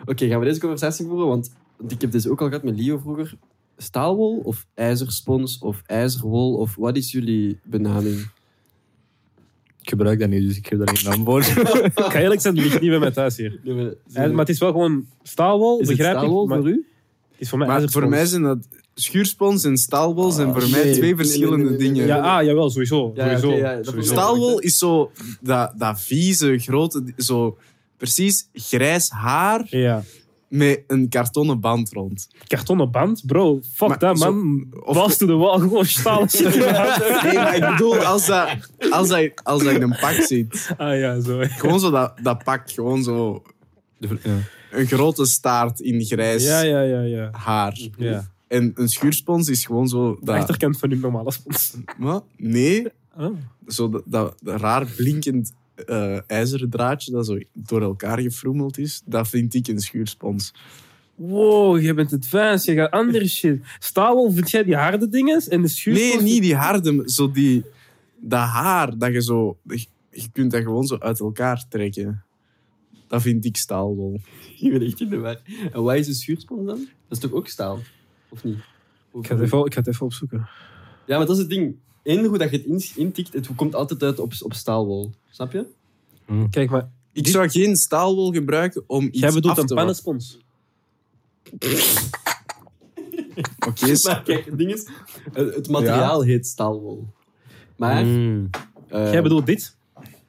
Oké, 0.05 0.27
gaan 0.29 0.39
we 0.39 0.45
deze 0.45 0.61
conversatie 0.61 1.07
voeren? 1.07 1.27
Want, 1.29 1.53
want 1.77 1.93
ik 1.93 2.01
heb 2.01 2.11
deze 2.13 2.31
ook 2.31 2.41
al 2.41 2.47
gehad 2.47 2.63
met 2.63 2.81
Leo 2.81 2.99
vroeger. 2.99 3.35
Staalwol 3.77 4.41
of 4.45 4.67
ijzerspons 4.75 5.59
of 5.59 5.83
ijzerwol 5.87 6.55
of 6.57 6.77
wat 6.77 6.97
is 6.97 7.13
jullie 7.13 7.61
benaming? 7.65 8.21
Ik 9.81 9.89
gebruik 9.89 10.19
dat 10.19 10.29
niet, 10.29 10.47
dus 10.47 10.57
ik 10.57 10.67
geef 10.67 10.79
daar 10.79 10.97
geen 10.97 11.11
naam 11.11 11.25
voor. 11.25 11.41
Ik 11.85 11.93
ga 12.13 12.21
eerlijk 12.21 12.41
zijn, 12.41 12.55
die 12.55 12.63
ligt 12.63 12.81
niet 12.81 12.91
bij 12.91 12.99
mij 12.99 13.11
thuis 13.11 13.37
hier. 13.37 13.61
Nee, 13.65 13.75
maar- 13.75 13.93
Eh, 14.25 14.31
maar 14.31 14.39
het 14.39 14.49
is 14.49 14.59
wel 14.59 14.71
gewoon 14.71 15.07
staalwol, 15.23 15.81
is 15.81 15.89
het 15.89 15.97
begrijp 15.97 16.17
staalwol 16.17 16.43
ik. 16.43 16.49
Maar 16.49 16.59
voor 16.59 16.69
u? 16.69 16.87
het 17.31 17.41
is 17.41 17.49
voor 17.49 17.59
mij 17.59 17.69
Maar 17.69 17.89
voor 17.91 18.09
mij 18.09 18.27
zijn 18.27 18.43
dat 18.43 18.59
schuurspons 18.95 19.65
en 19.65 19.77
staalwol 19.77 20.31
zijn 20.31 20.53
voor 20.53 20.71
mij 20.71 20.85
nee. 20.85 20.95
twee 20.95 21.17
verschillende 21.17 21.57
nee, 21.57 21.67
nee, 21.67 21.79
nee, 21.79 21.93
dingen. 21.93 22.07
Ja, 22.07 22.39
ah, 22.39 22.45
jawel, 22.45 22.71
sowieso. 22.71 23.13
Ja, 23.15 23.39
sowieso, 23.39 23.57
ja, 23.59 23.83
sowieso. 23.83 24.13
Staalwol 24.13 24.59
is 24.59 24.79
zo 24.79 25.11
dat, 25.41 25.73
dat 25.79 26.01
vieze, 26.01 26.59
grote, 26.59 27.13
zo 27.17 27.59
precies 28.03 28.49
grijs 28.53 29.11
haar 29.11 29.67
Ja. 29.69 30.03
met 30.49 30.83
een 30.87 31.09
kartonnen 31.09 31.61
band 31.61 31.93
rond. 31.93 32.29
Kartonnen 32.47 32.91
band, 32.91 33.23
bro. 33.27 33.61
Fuck 33.75 33.89
Maar 33.89 33.99
dat, 33.99 34.19
man. 34.19 34.67
of- 34.85 34.95
Balls 34.95 35.17
to 35.17 35.27
the 35.27 35.33
wall, 35.37 35.59
gewoon 35.59 35.85
stalen 35.85 36.31
shit. 36.31 36.55
Nee, 37.25 37.35
maar 37.35 37.57
ik 37.57 37.67
bedoel, 37.71 37.97
als 37.97 38.27
dat, 38.27 38.49
als 38.91 39.09
dat, 39.09 39.31
als 39.45 39.63
dat 39.65 39.73
in 39.75 39.83
een 39.83 39.97
pak 40.01 40.13
zit. 40.15 40.71
Ah 40.77 40.99
ja, 40.99 41.21
zo. 41.21 41.39
Gewoon 41.43 41.81
zo 41.81 41.91
dat, 41.91 42.13
dat 42.23 42.45
pak, 42.45 42.71
gewoon 42.71 43.03
zo 43.03 43.43
Ja. 43.99 44.09
een 44.71 44.87
grote 44.87 45.25
staart 45.27 45.81
in 45.81 46.05
grijs 46.05 46.45
Ja, 46.45 46.61
ja, 46.61 46.81
ja, 46.83 47.01
ja. 47.01 47.29
haar. 47.33 47.79
ja. 47.97 48.31
En 48.49 48.73
een 48.75 48.89
schuurspons 48.89 49.49
is 49.49 49.65
gewoon 49.67 49.89
zo 49.89 50.19
De 50.21 50.33
achterkant 50.33 50.79
van 50.79 50.91
uw 50.91 50.99
normale 51.01 51.33
spons. 51.33 51.75
Wat? 51.99 52.25
Nee, 52.37 52.87
Oh. 53.19 53.37
zo 53.67 53.89
dat, 53.89 54.03
dat, 54.07 54.35
dat 54.43 54.61
raar 54.61 54.87
blinkend 54.97 55.53
eh, 55.85 56.19
ijzeren 56.27 56.71
draadje 56.71 57.13
dat 57.13 57.27
zo 57.27 57.39
door 57.53 57.83
elkaar 57.83 58.21
gefroemeld 58.21 58.79
is, 58.79 59.03
dat 59.05 59.29
vind 59.29 59.55
ik 59.55 59.69
een 59.69 59.81
schuurspons. 59.81 60.55
Wow, 61.15 61.81
je 61.81 61.95
bent 61.95 62.13
advanced, 62.13 62.65
je 62.65 62.75
gaat 62.75 62.91
andere 62.91 63.29
shit. 63.29 63.61
Staalwol, 63.79 64.31
vind 64.31 64.51
jij 64.51 64.65
die 64.65 64.77
harde 64.77 65.09
dingen? 65.09 65.43
En 65.49 65.63
de 65.63 65.69
schuurspons? 65.69 66.15
Nee, 66.15 66.23
niet 66.33 66.43
die 66.43 66.55
harde, 66.55 67.03
zo 67.07 67.31
die... 67.31 67.65
Dat 68.21 68.41
haar, 68.41 68.99
dat 68.99 69.13
je 69.13 69.23
zo... 69.23 69.59
Je 70.11 70.29
kunt 70.33 70.51
dat 70.51 70.63
gewoon 70.63 70.87
zo 70.87 70.97
uit 70.99 71.21
elkaar 71.21 71.65
trekken. 71.69 72.25
Dat 73.07 73.23
vind 73.23 73.45
ik 73.45 73.57
staalwol. 73.57 74.21
Je 74.57 74.71
bent 74.71 74.83
echt 74.83 75.01
in 75.01 75.09
de 75.09 75.19
war. 75.19 75.41
En 75.73 75.83
wat 75.83 75.97
is 75.97 76.07
een 76.07 76.15
schuurspons 76.15 76.67
dan? 76.67 76.79
Dat 76.79 76.87
is 77.09 77.19
toch 77.19 77.33
ook 77.33 77.49
staal? 77.49 77.79
Of 78.29 78.45
niet? 78.45 78.59
Ik 79.15 79.27
ga, 79.27 79.35
het 79.35 79.45
even, 79.45 79.65
ik 79.65 79.73
ga 79.73 79.79
het 79.79 79.89
even 79.89 80.07
opzoeken. 80.07 80.49
Ja, 81.07 81.17
maar 81.17 81.27
dat 81.27 81.37
is 81.37 81.43
het 81.43 81.51
ding. 81.51 81.77
Eén 82.03 82.25
hoe 82.25 82.39
dat 82.39 82.51
je 82.51 82.57
het 82.57 82.67
in- 82.67 83.03
intikt, 83.05 83.33
het 83.33 83.49
komt 83.55 83.75
altijd 83.75 84.03
uit 84.03 84.19
op, 84.19 84.33
op 84.43 84.53
staalwol. 84.55 85.11
Snap 85.31 85.53
je? 85.53 85.67
Kijk, 86.51 86.71
maar 86.71 86.89
Ik 87.13 87.27
zou 87.27 87.49
geen 87.49 87.77
staalwol 87.77 88.33
gebruiken 88.33 88.85
om 88.87 89.05
iets 89.07 89.19
jij 89.19 89.33
bedoelt 89.33 89.53
af 89.57 89.59
een 89.61 89.67
te 89.67 89.75
pannenspons. 89.75 90.39
Oké, 93.67 93.95
s- 93.97 94.05
Maar 94.05 94.23
kijk, 94.23 94.45
het 94.47 94.59
ding 94.59 94.73
is, 94.73 94.89
het 95.33 95.55
het 95.55 95.69
materiaal 95.69 96.23
heet 96.23 96.47
staalwol. 96.47 97.07
Maar, 97.77 98.05
Mm. 98.05 98.51
eh, 98.89 99.13
Jij 99.13 99.23
bedoelt 99.23 99.47
dit? 99.47 99.77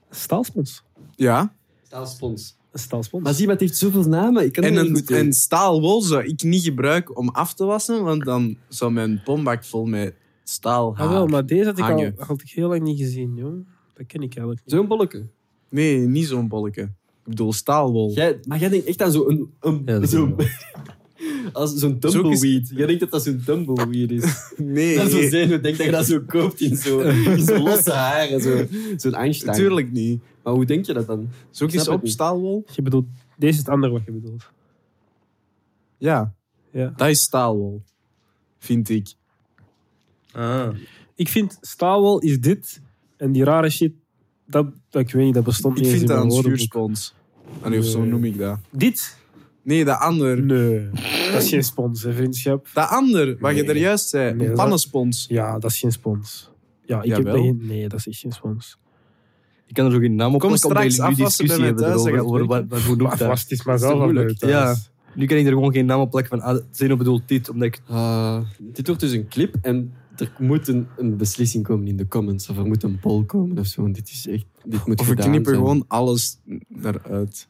Staalspons. 0.10 0.84
ja. 1.16 1.54
staalspons. 1.88 2.56
Een 2.72 2.80
staalspons. 2.80 3.24
Maar 3.24 3.34
zie, 3.34 3.46
maar 3.46 3.56
het 3.56 3.64
heeft 3.64 3.78
zoveel 3.78 4.04
namen. 4.04 4.46
Ik 4.46 4.52
kan 4.54 4.64
En 4.64 4.76
een, 4.76 5.04
een 5.06 5.34
staalwol 5.34 6.02
zou 6.02 6.24
ik 6.26 6.44
niet 6.44 6.64
gebruiken 6.64 7.16
om 7.16 7.30
af 7.30 7.54
te 7.54 7.66
wassen, 7.66 8.04
want 8.04 8.26
dan 8.26 8.58
zou 8.68 8.92
mijn 8.92 9.22
pombak 9.24 9.64
vol 9.64 9.86
met 9.86 10.14
staal 10.44 10.96
ah, 10.98 11.10
wel, 11.10 11.28
maar 11.28 11.46
deze 11.46 11.66
had 11.66 11.78
ik, 11.78 11.84
al, 11.90 12.12
had 12.26 12.42
ik 12.42 12.50
heel 12.50 12.68
lang 12.70 12.82
niet 12.82 12.98
gezien, 13.00 13.36
jong. 13.36 13.66
Dat 13.94 14.06
ken 14.06 14.22
ik 14.22 14.36
eigenlijk 14.36 14.62
niet. 14.66 14.76
Zo'n 14.76 14.88
bolletje. 14.88 15.26
Nee, 15.70 15.98
niet 16.00 16.26
zo'n 16.28 16.48
bolletje. 16.48 16.82
Ik 16.82 17.30
bedoel 17.30 17.54
staalwol. 17.54 18.12
Jij, 18.14 18.40
maar 18.48 18.60
jij 18.60 18.70
denkt 18.70 18.86
echt 18.86 19.02
aan 19.02 19.12
zo'n... 19.12 19.54
Een, 19.60 19.82
Ja, 19.86 20.06
zo'n 20.06 20.36
is 20.38 20.48
als 21.54 21.74
zo'n 21.76 21.98
Zo 22.00 22.08
is- 22.08 22.14
tumbleweed. 22.14 22.70
Jij 22.76 22.86
denkt 22.86 23.00
dat 23.02 23.12
dat 23.12 23.24
zo'n 23.24 23.42
tumbleweed 23.46 24.12
is. 24.12 24.24
Nee, 24.58 24.96
Dat 24.96 25.06
is 25.06 25.12
zo 25.12 25.18
nee, 25.18 25.30
zenuw. 25.30 25.60
Denk 25.62 25.78
dat 25.78 25.86
je 25.86 25.92
dat 25.92 26.06
zo 26.06 26.20
koopt 26.28 26.62
in 26.62 26.76
zo'n 26.76 27.14
zo 27.46 27.58
losse 27.64 27.92
haren. 27.92 28.42
Zo, 28.42 28.66
zo'n 28.98 29.14
Einstein. 29.14 29.52
natuurlijk 29.52 29.92
niet. 29.92 30.22
Maar 30.44 30.54
hoe 30.54 30.66
denk 30.66 30.86
je 30.86 30.94
dat 30.94 31.08
dan? 31.08 31.30
Zoek 31.50 31.72
eens 31.72 31.88
op, 31.88 32.02
staalwol. 32.08 32.66
Je 32.76 32.82
bedoelt, 32.82 33.06
deze 33.38 33.52
is 33.54 33.58
het 33.58 33.70
andere 33.70 33.94
wat 33.94 34.02
je 34.06 34.12
bedoelt. 34.12 34.44
Ja, 35.98 36.34
Ja. 36.72 36.94
dat 36.98 37.08
is 37.10 37.22
staalwol. 37.22 37.82
Vind 38.60 38.90
ik. 38.90 39.08
Ah. 40.34 40.68
Ik 41.16 41.28
vind 41.30 41.58
staalwol 41.62 42.20
is 42.20 42.40
dit 42.40 42.82
en 43.18 43.32
die 43.32 43.44
rare 43.44 43.70
shit, 43.70 43.92
dat, 44.48 44.66
dat 44.90 45.02
ik 45.02 45.12
weet 45.12 45.26
niet, 45.26 45.34
dat 45.34 45.44
bestond 45.44 45.78
Ik 45.78 45.84
niet 45.84 45.92
eens 45.92 46.00
vind 46.00 46.10
in 46.10 46.16
dat 46.16 46.26
mijn 46.26 46.38
een 46.38 46.44
woordenboek. 46.44 46.70
schuurspons. 46.72 47.14
Allee, 47.62 47.80
of 47.80 47.86
zo 47.86 48.00
Nee. 48.00 48.10
noem 48.10 48.24
ik 48.26 48.38
dat. 48.38 48.60
Dit? 48.72 49.18
Nee, 49.64 49.86
dat 49.86 50.00
ander. 50.00 50.42
Nee. 50.44 50.90
Dat 51.32 51.42
is 51.44 51.50
geen 51.50 51.64
spons, 51.64 52.04
hè, 52.04 52.14
vriendschap. 52.14 52.68
Dat 52.74 52.90
ander, 52.90 53.38
wat 53.40 53.56
je 53.56 53.62
Nee. 53.62 53.70
er 53.70 53.78
juist 53.78 54.10
zei. 54.10 54.24
Nee, 54.34 54.42
een 54.42 54.48
dat- 54.48 54.56
pannenspons. 54.56 55.26
Ja, 55.30 55.60
dat 55.60 55.72
is 55.72 55.80
geen 55.80 55.92
spons. 55.92 56.52
Ja, 56.86 57.02
ik 57.02 57.10
heb 57.10 57.18
Jawel. 57.18 57.34
dat 57.36 57.44
geen... 57.44 57.60
Nee, 57.68 57.88
dat 57.90 58.00
is 58.00 58.08
echt 58.08 58.18
geen 58.20 58.32
spons. 58.32 58.78
Ik 59.68 59.74
kan 59.74 59.86
er 59.86 59.92
zo 59.92 59.98
geen 60.00 60.16
naam 60.16 60.34
op 60.34 60.40
Kom 60.40 60.50
plakken, 60.50 60.70
omdat 60.70 60.84
straks 60.84 60.96
jullie 60.96 61.16
nu 61.18 61.24
afwassen 61.24 61.46
discussie 61.46 61.48
bij 61.48 61.58
mij 61.58 61.68
hebben 61.68 61.84
thuis, 61.86 62.22
erover, 62.24 62.40
dan 62.40 62.50
gaat 62.50 62.60
het 62.60 62.70
over 62.70 62.70
wat, 62.70 62.80
wat, 62.80 62.88
hoe 62.88 62.98
doe 62.98 63.06
ik 63.06 63.10
Maar 63.10 63.18
dat. 63.18 63.28
vast 63.38 63.52
is 63.52 63.64
maar 63.64 63.80
zelf 63.80 63.92
aan 63.94 64.00
moeilijk. 64.00 64.42
leuk, 64.42 64.50
Ja. 64.52 64.76
Nu 65.16 65.26
kan 65.26 65.38
ik 65.38 65.46
er 65.46 65.52
gewoon 65.52 65.74
geen 65.74 65.86
naam 65.86 66.00
op 66.02 66.10
plakken 66.12 66.40
van, 66.40 66.48
ah, 66.56 66.62
Zeno 66.72 66.96
bedoelt 66.98 67.28
dit, 67.28 67.50
omdat 67.50 67.68
ik... 67.68 67.82
Ah, 67.88 68.42
dit 68.60 68.88
wordt 68.88 69.02
dus 69.02 69.12
een 69.12 69.28
clip 69.28 69.56
en 69.62 69.94
er 70.16 70.32
moet 70.38 70.68
een, 70.68 70.88
een 70.98 71.18
beslissing 71.18 71.64
komen 71.64 71.88
in 71.88 71.98
de 71.98 72.08
comments. 72.08 72.50
Of 72.50 72.58
er 72.58 72.66
moet 72.66 72.84
een 72.84 73.00
poll 73.00 73.24
komen 73.26 73.58
of 73.58 73.66
zo. 73.66 73.82
Want 73.82 73.96
dit 73.96 74.10
is 74.10 74.28
echt... 74.28 74.46
Dit 74.66 74.86
moet 74.86 75.00
Of 75.00 75.08
we 75.08 75.16
knippen 75.16 75.54
zijn. 75.54 75.58
gewoon 75.58 75.86
alles 75.88 76.38
eruit. 76.84 77.48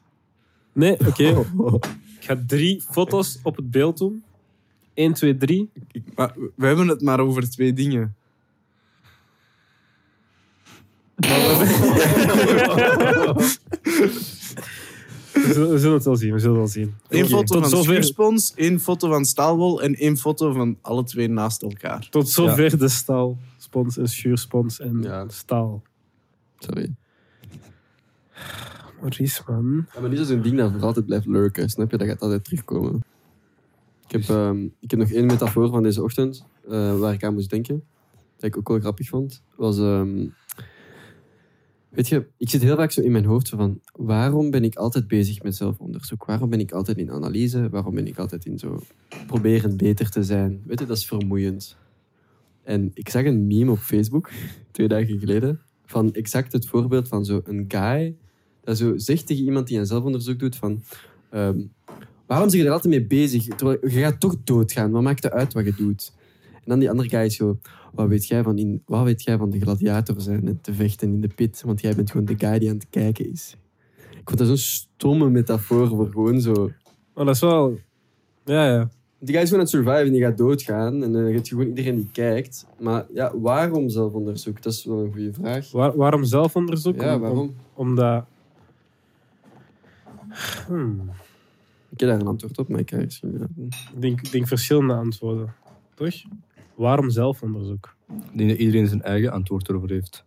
Nee, 0.72 1.06
oké. 1.06 1.44
Ik 2.20 2.30
ga 2.30 2.42
drie 2.46 2.80
foto's 2.80 3.38
op 3.42 3.56
het 3.56 3.70
beeld 3.70 3.98
doen. 3.98 4.22
1, 4.94 5.12
2, 5.12 5.36
3. 5.36 5.70
Maar 6.14 6.34
we 6.56 6.66
hebben 6.66 6.88
het 6.88 7.02
maar 7.02 7.20
over 7.20 7.50
twee 7.50 7.72
dingen. 7.72 8.14
We 15.34 15.78
zullen, 15.78 15.94
het 15.94 16.04
wel 16.04 16.16
zien, 16.16 16.32
we 16.32 16.38
zullen 16.38 16.60
het 16.60 16.74
wel 16.74 16.84
zien. 16.84 16.94
Eén 17.08 17.26
foto 17.28 17.44
tot 17.44 17.60
van 17.60 17.68
zover, 17.70 17.84
schuurspons, 17.84 18.52
één 18.54 18.80
foto 18.80 19.08
van 19.08 19.24
staalwol 19.24 19.82
en 19.82 19.94
één 19.94 20.16
foto 20.16 20.52
van 20.52 20.78
alle 20.80 21.04
twee 21.04 21.28
naast 21.28 21.62
elkaar. 21.62 22.06
tot 22.10 22.28
zover 22.28 22.78
de 22.78 22.88
staalspons 22.88 23.96
en 23.98 24.08
schuurspons 24.08 24.80
en 24.80 25.02
Ja. 25.02 25.28
staal. 25.28 25.82
Sorry. 26.58 26.94
Maurice, 29.00 29.42
man. 29.46 29.86
Ja, 29.94 30.00
maar 30.00 30.10
dit 30.10 30.18
is 30.18 30.28
zo'n 30.28 30.42
ding 30.42 30.56
dat 30.56 30.72
voor 30.72 30.80
altijd 30.82 31.06
blijft 31.06 31.26
lurken. 31.26 31.68
Snap 31.70 31.90
je? 31.90 31.96
Dat 31.96 32.06
gaat 32.06 32.20
altijd 32.20 32.44
terugkomen. 32.44 33.04
Ik 34.06 34.12
heb, 34.12 34.28
ehm, 34.36 34.62
ik 34.80 34.90
heb 34.90 34.98
nog 35.00 35.10
één 35.10 35.26
metafoor 35.26 35.68
van 35.68 35.82
deze 35.82 36.02
ochtend 36.02 36.44
eh, 36.68 36.98
waar 36.98 37.12
ik 37.12 37.24
aan 37.24 37.34
moest 37.34 37.50
denken. 37.50 37.84
Dat 38.36 38.44
ik 38.44 38.56
ook 38.56 38.68
wel 38.68 38.78
grappig 38.80 39.08
vond. 39.08 39.42
Was, 39.56 39.78
ehm, 39.78 40.26
Weet 41.94 42.08
je, 42.08 42.26
ik 42.36 42.50
zit 42.50 42.62
heel 42.62 42.76
vaak 42.76 42.90
zo 42.90 43.00
in 43.00 43.12
mijn 43.12 43.24
hoofd 43.24 43.48
van... 43.48 43.80
Waarom 43.92 44.50
ben 44.50 44.64
ik 44.64 44.74
altijd 44.74 45.08
bezig 45.08 45.42
met 45.42 45.56
zelfonderzoek? 45.56 46.24
Waarom 46.24 46.50
ben 46.50 46.60
ik 46.60 46.72
altijd 46.72 46.98
in 46.98 47.10
analyse? 47.10 47.68
Waarom 47.68 47.94
ben 47.94 48.06
ik 48.06 48.18
altijd 48.18 48.44
in 48.44 48.58
zo... 48.58 48.82
Proberen 49.26 49.76
beter 49.76 50.10
te 50.10 50.22
zijn? 50.22 50.62
Weet 50.66 50.78
je, 50.78 50.86
dat 50.86 50.96
is 50.96 51.06
vermoeiend. 51.06 51.76
En 52.62 52.90
ik 52.94 53.08
zag 53.08 53.24
een 53.24 53.46
meme 53.46 53.70
op 53.70 53.78
Facebook, 53.78 54.30
twee 54.70 54.88
dagen 54.88 55.18
geleden, 55.18 55.60
van 55.84 56.12
exact 56.12 56.52
het 56.52 56.66
voorbeeld 56.66 57.08
van 57.08 57.24
zo'n 57.24 57.64
guy 57.68 58.16
dat 58.64 58.78
zo 58.78 58.96
zegt 58.96 59.26
tegen 59.26 59.44
iemand 59.44 59.66
die 59.66 59.78
een 59.78 59.86
zelfonderzoek 59.86 60.38
doet 60.38 60.56
van... 60.56 60.82
ehm, 61.30 61.60
waarom 62.26 62.48
zeg 62.48 62.60
je 62.60 62.66
er 62.66 62.72
altijd 62.72 62.94
mee 62.94 63.06
bezig? 63.06 63.44
Je 63.44 63.78
gaat 63.90 64.20
toch 64.20 64.36
doodgaan. 64.44 64.90
Wat 64.90 65.02
maakt 65.02 65.22
het 65.22 65.32
uit 65.32 65.52
wat 65.52 65.64
je 65.64 65.74
doet? 65.76 66.12
En 66.64 66.70
dan 66.70 66.78
die 66.78 66.90
andere 66.90 67.08
guy 67.08 67.20
is 67.24 67.36
zo... 67.36 67.58
Wat 67.92 68.08
weet 68.08 68.26
jij 68.26 68.42
van, 68.42 68.58
in, 68.58 68.82
wat 68.86 69.04
weet 69.04 69.22
jij 69.22 69.36
van 69.36 69.50
de 69.50 69.60
gladiator 69.60 70.20
zijn 70.20 70.48
en 70.48 70.60
te 70.60 70.74
vechten 70.74 71.08
in 71.08 71.20
de 71.20 71.28
pit? 71.34 71.62
Want 71.66 71.80
jij 71.80 71.94
bent 71.94 72.10
gewoon 72.10 72.26
de 72.26 72.34
guy 72.38 72.58
die 72.58 72.68
aan 72.68 72.74
het 72.74 72.86
kijken 72.90 73.30
is. 73.30 73.56
Ik 74.10 74.22
vond 74.24 74.38
dat 74.38 74.46
zo'n 74.46 74.56
stomme 74.56 75.30
metafoor 75.30 75.88
voor 75.88 76.06
gewoon 76.10 76.40
zo... 76.40 76.70
Maar 77.14 77.24
dat 77.24 77.34
is 77.34 77.40
wel... 77.40 77.78
Ja, 78.44 78.66
ja. 78.74 78.88
Die 79.18 79.34
guy 79.34 79.42
is 79.42 79.48
gewoon 79.50 79.64
aan 79.66 79.70
het 79.72 79.84
surviven, 79.84 80.12
die 80.12 80.22
gaat 80.22 80.36
doodgaan. 80.36 81.02
En 81.02 81.12
dan 81.12 81.22
heb 81.22 81.34
je 81.46 81.48
gewoon 81.54 81.66
iedereen 81.66 81.94
die 81.96 82.08
kijkt. 82.12 82.66
Maar 82.80 83.06
ja, 83.14 83.38
waarom 83.38 83.88
zelfonderzoek? 83.88 84.62
Dat 84.62 84.72
is 84.72 84.84
wel 84.84 84.98
een 85.04 85.12
goede 85.12 85.32
vraag. 85.32 85.70
Waar- 85.70 85.96
waarom 85.96 86.24
zelfonderzoek? 86.24 87.00
Ja, 87.00 87.14
Om- 87.14 87.20
waarom? 87.20 87.38
om- 87.38 87.54
omdat... 87.74 88.24
Hmm. 90.66 91.10
Ik 91.90 92.00
heb 92.00 92.08
daar 92.08 92.20
een 92.20 92.26
antwoord 92.26 92.58
op, 92.58 92.68
maar 92.68 92.80
ik 92.80 92.86
krijg 92.86 93.22
niet. 93.22 93.74
Ik 93.94 94.00
denk, 94.00 94.20
ik 94.20 94.32
denk 94.32 94.46
verschillende 94.48 94.94
antwoorden. 94.94 95.54
Toch? 95.94 96.14
Waarom 96.74 97.10
zelfonderzoek? 97.10 97.96
Ik 98.30 98.36
denk 98.38 98.50
dat 98.50 98.58
iedereen 98.58 98.86
zijn 98.86 99.02
eigen 99.02 99.32
antwoord 99.32 99.68
erover 99.68 99.90
heeft. 99.90 100.24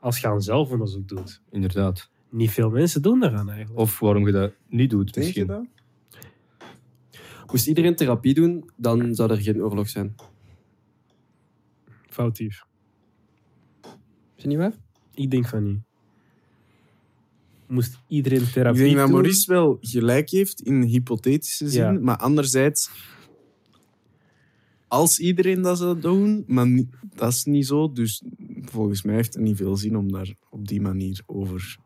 Als 0.00 0.18
je 0.18 0.26
aan 0.28 0.42
zelfonderzoek 0.42 1.08
doet. 1.08 1.42
Inderdaad. 1.50 2.10
Niet 2.30 2.50
veel 2.50 2.70
mensen 2.70 3.02
doen 3.02 3.20
daaraan 3.20 3.50
eigenlijk. 3.50 3.80
Of 3.80 3.98
waarom 3.98 4.26
je 4.26 4.32
dat 4.32 4.52
niet 4.68 4.90
doet, 4.90 5.14
Denk 5.14 5.26
je 5.34 5.44
misschien. 5.44 5.46
dat? 5.46 5.66
Moest 7.52 7.66
iedereen 7.66 7.96
therapie 7.96 8.34
doen, 8.34 8.70
dan 8.76 9.14
zou 9.14 9.30
er 9.30 9.40
geen 9.42 9.62
oorlog 9.62 9.88
zijn. 9.88 10.14
Foutief. 12.08 12.64
Is 13.82 13.88
dat 14.36 14.44
niet 14.46 14.56
waar? 14.58 14.72
Ik 15.14 15.30
denk 15.30 15.46
van 15.48 15.62
niet. 15.64 15.80
Moest 17.66 17.98
iedereen 18.08 18.40
Ik 18.42 18.48
therapie 18.48 18.82
denk 18.82 18.96
dat 18.96 19.04
doen? 19.04 19.14
Maurice 19.14 19.52
wel 19.52 19.78
gelijk 19.80 20.30
heeft 20.30 20.60
in 20.60 20.82
hypothetische 20.82 21.68
zin, 21.68 21.82
Ja. 21.92 21.98
maar 22.00 22.16
anderzijds, 22.16 22.90
als 24.92 25.18
iedereen 25.18 25.62
dat 25.62 25.78
zou 25.78 26.00
doen, 26.00 26.44
maar 26.46 26.66
dat 27.14 27.32
is 27.32 27.44
niet 27.44 27.66
zo, 27.66 27.92
dus 27.92 28.22
volgens 28.64 29.02
mij 29.02 29.14
heeft 29.14 29.34
het 29.34 29.42
niet 29.42 29.56
veel 29.56 29.76
zin 29.76 29.96
om 29.96 30.12
daar 30.12 30.34
op 30.50 30.68
die 30.68 30.80
manier 30.80 31.20
over 31.26 31.78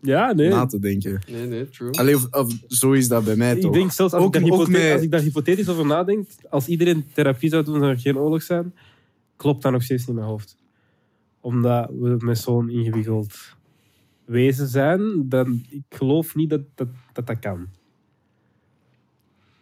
Ja, 0.00 0.32
nee. 0.32 0.48
na 0.48 0.66
te 0.66 0.78
denken. 0.78 1.20
Nee, 1.30 1.46
nee, 1.46 1.68
true. 1.68 1.90
Allee, 1.90 2.14
of, 2.16 2.26
of 2.30 2.56
zo 2.68 2.92
is 2.92 3.08
dat 3.08 3.24
bij 3.24 3.36
mij 3.36 3.54
Ik 3.54 3.60
toch? 3.60 3.72
denk 3.72 3.92
zelfs 3.92 4.12
als, 4.12 4.22
Ook- 4.24 4.34
ik 4.36 4.40
daar 4.42 4.50
ook 4.50 4.58
hypothe- 4.58 4.82
met- 4.82 4.92
als 4.92 5.02
ik 5.02 5.10
daar 5.10 5.20
hypothetisch 5.20 5.68
over 5.68 5.86
nadenk, 5.86 6.28
als 6.50 6.66
iedereen 6.68 7.04
therapie 7.14 7.50
zou 7.50 7.64
doen, 7.64 7.78
zou 7.78 7.90
er 7.90 7.98
geen 7.98 8.18
oorlog 8.18 8.42
zijn, 8.42 8.74
klopt 9.36 9.62
dat 9.62 9.72
nog 9.72 9.82
steeds 9.82 10.00
niet 10.00 10.08
in 10.08 10.14
mijn 10.14 10.26
hoofd. 10.26 10.56
Omdat 11.40 11.90
we 11.90 12.16
met 12.18 12.38
zo'n 12.38 12.70
ingewikkeld 12.70 13.34
wezen 14.24 14.68
zijn, 14.68 15.28
dan 15.28 15.64
ik 15.68 15.82
geloof 15.88 16.34
niet 16.34 16.50
dat 16.50 16.60
dat, 16.74 16.88
dat, 17.12 17.26
dat 17.26 17.38
kan. 17.38 17.66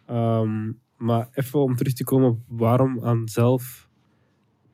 Ehm, 0.07 0.71
maar 0.97 1.29
even 1.33 1.59
om 1.59 1.75
terug 1.75 1.93
te 1.93 2.03
komen 2.03 2.29
op 2.29 2.39
waarom 2.47 3.03
aan 3.03 3.27
zelf, 3.27 3.89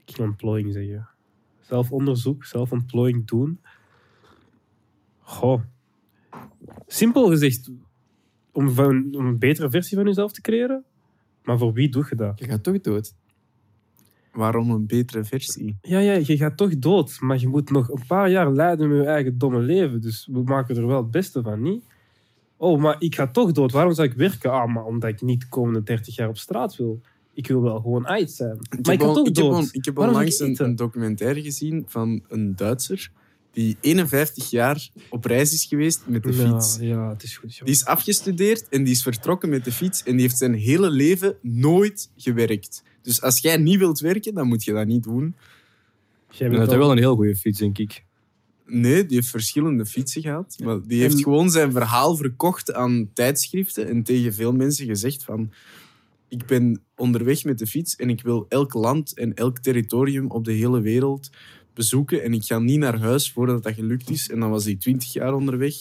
ik 0.05 0.15
ging 0.15 0.27
ontplooiing 0.27 0.73
zeggen, 0.73 1.09
zelfonderzoek, 1.59 2.45
zelfontplooiing 2.45 3.27
doen. 3.27 3.59
Goh. 5.19 5.61
Simpel 6.87 7.29
gezegd, 7.29 7.71
om, 8.51 8.69
van, 8.69 9.15
om 9.15 9.25
een 9.25 9.39
betere 9.39 9.69
versie 9.69 9.97
van 9.97 10.05
jezelf 10.05 10.31
te 10.31 10.41
creëren. 10.41 10.83
Maar 11.43 11.57
voor 11.57 11.73
wie 11.73 11.89
doe 11.89 12.05
je 12.09 12.15
dat? 12.15 12.39
Je 12.39 12.45
gaat 12.45 12.63
toch 12.63 12.81
dood. 12.81 13.15
Waarom 14.31 14.69
een 14.69 14.85
betere 14.85 15.23
versie? 15.23 15.77
Ja, 15.81 15.99
ja, 15.99 16.13
je 16.13 16.37
gaat 16.37 16.57
toch 16.57 16.77
dood. 16.77 17.17
Maar 17.19 17.39
je 17.39 17.47
moet 17.47 17.69
nog 17.69 17.89
een 17.89 18.05
paar 18.07 18.29
jaar 18.29 18.51
leiden 18.51 18.89
met 18.89 18.97
je 18.97 19.05
eigen 19.05 19.37
domme 19.37 19.59
leven. 19.59 20.01
Dus 20.01 20.29
we 20.31 20.43
maken 20.43 20.75
er 20.75 20.87
wel 20.87 21.01
het 21.01 21.11
beste 21.11 21.41
van, 21.41 21.61
niet? 21.61 21.83
Oh, 22.63 22.81
maar 22.81 22.95
ik 22.99 23.15
ga 23.15 23.27
toch 23.27 23.51
dood. 23.51 23.71
Waarom 23.71 23.93
zou 23.93 24.07
ik 24.07 24.13
werken? 24.13 24.51
Ah, 24.51 24.73
maar 24.73 24.83
omdat 24.85 25.09
ik 25.09 25.21
niet 25.21 25.39
de 25.41 25.47
komende 25.49 25.83
30 25.83 26.15
jaar 26.15 26.27
op 26.29 26.37
straat 26.37 26.75
wil. 26.75 27.01
Ik 27.33 27.47
wil 27.47 27.61
wel 27.61 27.79
gewoon 27.79 28.07
uit 28.07 28.31
zijn. 28.31 28.55
Ik 28.61 28.69
maar 28.69 28.79
heb 28.81 28.93
ik 28.93 28.99
ga 29.01 29.05
al- 29.05 29.13
toch 29.13 29.27
ik 29.27 29.35
heb 29.35 29.45
dood. 29.45 29.53
al- 29.53 29.67
ik 29.71 29.85
heb 29.85 29.97
onlangs 29.97 30.39
ik 30.39 30.59
een, 30.59 30.75
documentaire 30.75 31.41
gezien 31.41 31.85
van 31.87 32.23
een 32.27 32.55
Duitser 32.55 33.11
die 33.51 33.77
51 33.81 34.49
jaar 34.49 34.89
op 35.09 35.25
reis 35.25 35.53
is 35.53 35.65
geweest 35.65 36.01
met 36.05 36.23
de 36.23 36.33
fiets. 36.33 36.77
ja, 36.81 37.09
het 37.09 37.23
is 37.23 37.37
goed. 37.37 37.55
joh. 37.55 37.65
Die 37.65 37.73
is 37.73 37.85
afgestudeerd 37.85 38.69
en 38.69 38.83
die 38.83 38.93
is 38.93 39.01
vertrokken 39.01 39.49
met 39.49 39.63
de 39.65 39.71
fiets 39.71 40.03
en 40.03 40.11
die 40.11 40.21
heeft 40.21 40.37
zijn 40.37 40.53
hele 40.53 40.89
leven 40.89 41.35
nooit 41.41 42.09
gewerkt. 42.17 42.83
Dus 43.01 43.21
als 43.21 43.39
jij 43.39 43.57
niet 43.57 43.79
wilt 43.79 43.99
werken, 43.99 44.33
dan 44.33 44.47
moet 44.47 44.63
je 44.63 44.73
dat 44.73 44.87
niet 44.87 45.03
doen. 45.03 45.35
Jij 46.29 46.49
Dat 46.49 46.71
is 46.71 46.75
wel 46.75 46.91
een 46.91 46.97
heel 46.97 47.15
goede 47.15 47.35
fiets, 47.35 47.59
denk 47.59 47.77
ik. 47.77 48.03
Nee, 48.65 49.05
die 49.05 49.15
heeft 49.15 49.29
verschillende 49.29 49.85
fietsen 49.85 50.21
gehad. 50.21 50.57
Maar 50.63 50.81
die 50.87 51.01
heeft 51.01 51.15
En- 51.17 51.23
gewoon 51.23 51.49
zijn 51.51 51.71
verhaal 51.71 52.15
verkocht 52.15 52.73
aan 52.73 53.09
tijdschriften 53.13 53.87
en 53.87 54.03
tegen 54.03 54.33
veel 54.33 54.53
mensen 54.53 54.85
gezegd 54.85 55.23
van... 55.23 55.51
Ik 56.27 56.45
ben 56.45 56.81
onderweg 56.95 57.43
met 57.43 57.57
de 57.59 57.67
fiets 57.67 57.95
en 57.95 58.09
ik 58.09 58.21
wil 58.21 58.45
elk 58.49 58.73
land 58.73 59.17
en 59.17 59.33
elk 59.33 59.59
territorium 59.59 60.29
op 60.31 60.45
de 60.45 60.51
hele 60.51 60.81
wereld 60.81 61.29
bezoeken. 61.73 62.23
En 62.23 62.33
ik 62.33 62.43
ga 62.43 62.59
niet 62.59 62.79
naar 62.79 62.99
huis 62.99 63.31
voordat 63.31 63.63
dat 63.63 63.73
gelukt 63.73 64.09
is. 64.09 64.29
En 64.29 64.39
dan 64.39 64.49
was 64.49 64.63
hij 64.65 64.75
20 64.75 65.13
jaar 65.13 65.33
onderweg, 65.33 65.75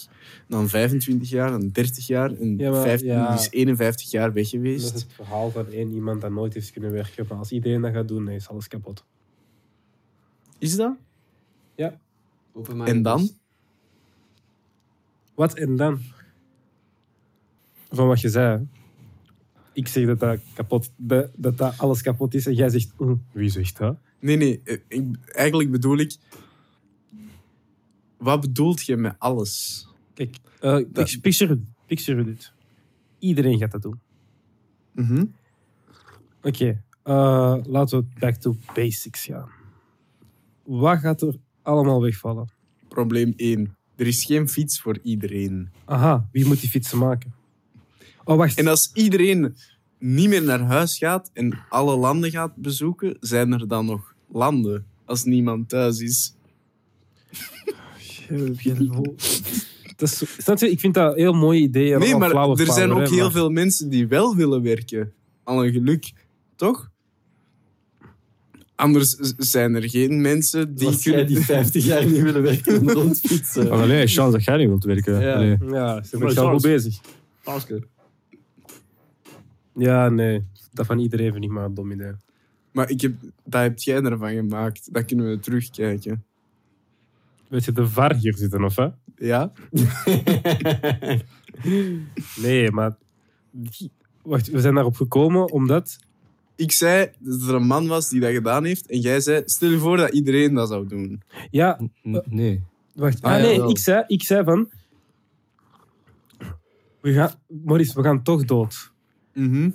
dan 0.49 0.69
25 0.69 1.29
jaar, 1.31 1.51
dan 1.51 1.69
30 1.69 2.07
jaar. 2.07 2.33
En 2.35 2.57
Ja, 2.59 2.71
maar- 2.71 2.83
15, 2.83 3.09
ja. 3.09 3.31
die 3.31 3.39
is 3.41 3.49
51 3.51 4.11
jaar 4.11 4.33
weg 4.33 4.43
Dat 4.43 4.53
geweest. 4.53 4.95
is 4.95 5.03
het 5.03 5.13
verhaal 5.13 5.51
van 5.51 5.67
één 5.67 5.93
iemand 5.93 6.21
dat 6.21 6.31
nooit 6.31 6.55
heeft 6.55 6.71
kunnen 6.71 6.93
werken. 6.93 7.27
Maar 7.29 7.39
als 7.39 7.53
iedereen 7.53 7.81
dat 7.81 7.93
gaat 7.93 8.09
doen, 8.09 8.25
dan 8.25 8.35
is 8.35 8.49
alles 8.49 8.69
kapot. 8.69 9.05
Is 10.59 10.77
dat? 10.77 10.97
Ja. 11.75 12.01
En 12.89 13.03
dan? 13.03 13.29
Wat 15.35 15.55
en 15.55 15.77
dan? 15.77 16.01
Van 17.91 18.07
wat 18.07 18.21
je 18.21 18.29
zei. 18.29 18.59
hè. 18.59 18.65
Ik 19.73 19.89
zeg 19.89 20.07
dat 20.07 20.19
dat, 20.21 20.41
kapot, 20.55 20.91
dat, 20.97 21.31
dat, 21.37 21.59
dat 21.59 21.79
alles 21.79 22.03
kapot 22.03 22.35
is 22.35 22.47
en 22.47 22.55
jij 22.55 22.69
zegt, 22.69 22.93
"Oeh, 22.99 23.19
wie 23.33 23.49
zegt 23.49 23.77
dat? 23.79 23.99
Nee, 24.21 24.37
nee. 24.37 24.61
eh, 24.65 24.79
Ik, 24.89 25.05
eigenlijk 25.27 25.71
bedoel 25.71 25.97
ik... 25.99 26.17
Wat 28.17 28.41
bedoelt 28.41 28.83
je 28.87 28.97
met 28.97 29.15
alles? 29.19 29.87
Kijk, 30.15 30.37
eh, 30.61 30.77
pic- 30.93 31.21
picture, 31.21 31.61
picture 31.87 32.25
dit. 32.25 32.53
Iedereen 33.19 33.59
gaat 33.59 33.71
dat 33.71 33.83
doen. 33.83 34.01
Mhm. 34.93 35.25
Oké, 36.43 36.83
eh, 37.03 37.57
laten 37.67 37.99
we 37.99 38.05
back 38.19 38.35
to 38.35 38.57
basics 38.75 39.25
gaan. 39.25 39.49
Wat 40.63 40.99
gaat 40.99 41.23
er 41.23 41.35
allemaal 41.63 42.03
wegvallen? 42.03 42.51
Probleem 42.89 43.33
1. 43.37 43.77
Er 43.97 44.07
is 44.07 44.25
geen 44.25 44.49
fiets 44.49 44.81
voor 44.81 44.99
iedereen. 45.03 45.71
Aha, 45.85 46.29
wie 46.33 46.47
moet 46.47 46.61
die 46.61 46.71
fietsen 46.71 46.99
maken? 46.99 47.35
Oh, 48.25 48.37
wacht. 48.37 48.59
En 48.59 48.67
als 48.67 48.91
iedereen 48.95 49.57
niet 49.99 50.29
meer 50.29 50.43
naar 50.43 50.61
huis 50.61 50.99
gaat 50.99 51.31
en 51.33 51.59
alle 51.69 51.97
landen 51.97 52.31
gaat 52.31 52.57
bezoeken, 52.57 53.17
zijn 53.21 53.53
er 53.53 53.69
dan 53.69 53.87
nog 53.87 54.15
landen 54.33 54.87
als 55.05 55.25
niemand 55.25 55.69
thuis 55.69 56.01
is? 56.01 56.35
Dat 59.97 60.11
is, 60.11 60.23
snap 60.39 60.59
je? 60.59 60.71
Ik 60.71 60.81
vind 60.81 60.95
dat 60.95 61.13
een 61.13 61.19
heel 61.19 61.33
mooi 61.33 61.63
idee. 61.63 61.97
Nee, 61.97 62.17
maar 62.17 62.35
er 62.51 62.73
zijn 62.73 62.93
ook 62.93 63.09
heel 63.09 63.31
veel 63.31 63.51
mensen 63.51 63.89
die 63.89 64.07
wel 64.07 64.37
willen 64.37 64.63
werken. 64.63 65.13
Al 65.45 65.65
een 65.65 65.73
geluk, 65.73 66.13
toch? 66.57 66.91
Anders 68.83 69.17
zijn 69.37 69.75
er 69.75 69.91
geen 69.91 70.21
mensen 70.21 70.75
die 70.75 70.87
Als 70.87 71.05
jij 71.05 71.13
kunnen... 71.15 71.35
die 71.35 71.45
50 71.45 71.85
jaar 71.85 72.07
niet 72.07 72.21
willen 72.21 72.43
werken 72.43 72.81
om 72.81 72.91
rondfietsen. 73.01 73.69
Maar 73.69 73.87
nee, 73.87 74.07
chance 74.07 74.33
dat 74.33 74.45
jij 74.45 74.57
niet 74.57 74.69
wilt 74.69 74.85
werken. 74.85 75.21
Ja. 75.21 75.35
Allee. 75.35 75.57
Ja, 75.61 76.03
ze 76.03 76.19
Maar 76.19 76.31
zijn 76.31 76.47
wel 76.47 76.61
bezig. 76.61 77.01
Ja, 79.75 80.09
nee. 80.09 80.45
Dat 80.73 80.87
van 80.87 80.99
iedereen 80.99 81.33
vind 81.33 81.45
ik 81.45 81.51
maar 81.51 81.65
een 81.65 81.75
dom 81.75 81.93
idee. 81.93 82.13
Maar 82.73 82.91
ik 82.91 83.01
heb, 83.01 83.13
dat 83.45 83.63
heb 83.63 83.79
jij 83.79 84.03
ervan 84.03 84.35
gemaakt. 84.35 84.93
Dat 84.93 85.05
kunnen 85.05 85.29
we 85.29 85.39
terugkijken. 85.39 86.25
Weet 87.49 87.65
je, 87.65 87.73
de 87.73 87.89
VAR 87.89 88.15
hier 88.15 88.37
zitten, 88.37 88.65
of 88.65 88.77
hè? 88.77 88.89
Ja? 89.17 89.53
Nee, 92.37 92.71
maar... 92.71 92.97
Wacht, 94.23 94.51
we 94.51 94.61
zijn 94.61 94.75
daarop 94.75 94.97
gekomen 94.97 95.53
omdat... 95.53 95.99
Ik 96.57 96.73
zei 96.73 97.11
dat 97.19 97.43
er 97.49 97.55
een 97.55 97.67
man 97.67 97.87
was 97.87 98.09
die 98.09 98.21
dat 98.21 98.33
gedaan 98.33 98.65
heeft. 98.65 98.91
En 98.91 99.01
jij 99.01 99.21
zei, 99.21 99.43
stel 99.45 99.71
je 99.71 99.79
voor 99.79 99.97
dat 99.97 100.13
iedereen 100.13 100.55
dat 100.55 100.69
zou 100.69 100.87
doen. 100.89 101.23
Ja, 101.51 101.81
N- 102.09 102.23
Nee. 102.29 102.63
wacht. 102.95 103.23
Ah, 103.23 103.33
Ah, 103.33 103.43
nee, 103.43 103.59
wel. 103.59 103.71
ik 103.71 103.79
zei, 103.79 104.05
ik 104.07 104.23
zei 104.23 104.45
van... 104.45 104.71
We 107.01 107.13
gaan, 107.13 107.31
Maurice, 107.65 107.95
we 107.95 108.03
gaan 108.03 108.23
toch 108.23 108.45
dood. 108.45 108.93
Mhm. 109.35 109.71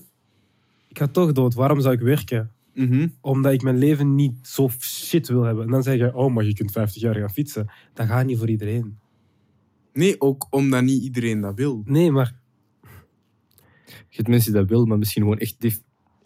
Ik 0.87 0.97
ga 0.97 1.07
toch 1.07 1.31
dood. 1.31 1.53
Waarom 1.53 1.81
zou 1.81 1.93
ik 1.93 1.99
werken? 2.01 2.51
Mhm. 2.73 3.07
omdat 3.21 3.53
ik 3.53 3.61
mijn 3.61 3.77
leven 3.77 4.15
niet 4.15 4.47
zo 4.47 4.69
shit 4.79 5.27
wil 5.27 5.43
hebben. 5.43 5.65
En 5.65 5.71
dan 5.71 5.83
zeg 5.83 5.97
je, 5.97 6.15
oh, 6.15 6.33
maar 6.33 6.45
je 6.45 6.53
kunt 6.53 6.71
50 6.71 7.01
jaar 7.01 7.15
gaan 7.15 7.29
fietsen. 7.29 7.71
Dat 7.93 8.07
gaat 8.07 8.25
niet 8.25 8.37
voor 8.37 8.49
iedereen. 8.49 8.97
Nee, 9.93 10.21
ook 10.21 10.47
omdat 10.49 10.83
niet 10.83 11.03
iedereen 11.03 11.41
dat 11.41 11.55
wil. 11.55 11.81
Nee, 11.85 12.11
maar 12.11 12.35
Je 13.85 14.15
hebt 14.15 14.27
mensen 14.27 14.51
die 14.51 14.61
dat 14.61 14.69
willen, 14.69 14.87
maar 14.87 14.97
misschien 14.97 15.21
gewoon 15.21 15.37
echt, 15.37 15.55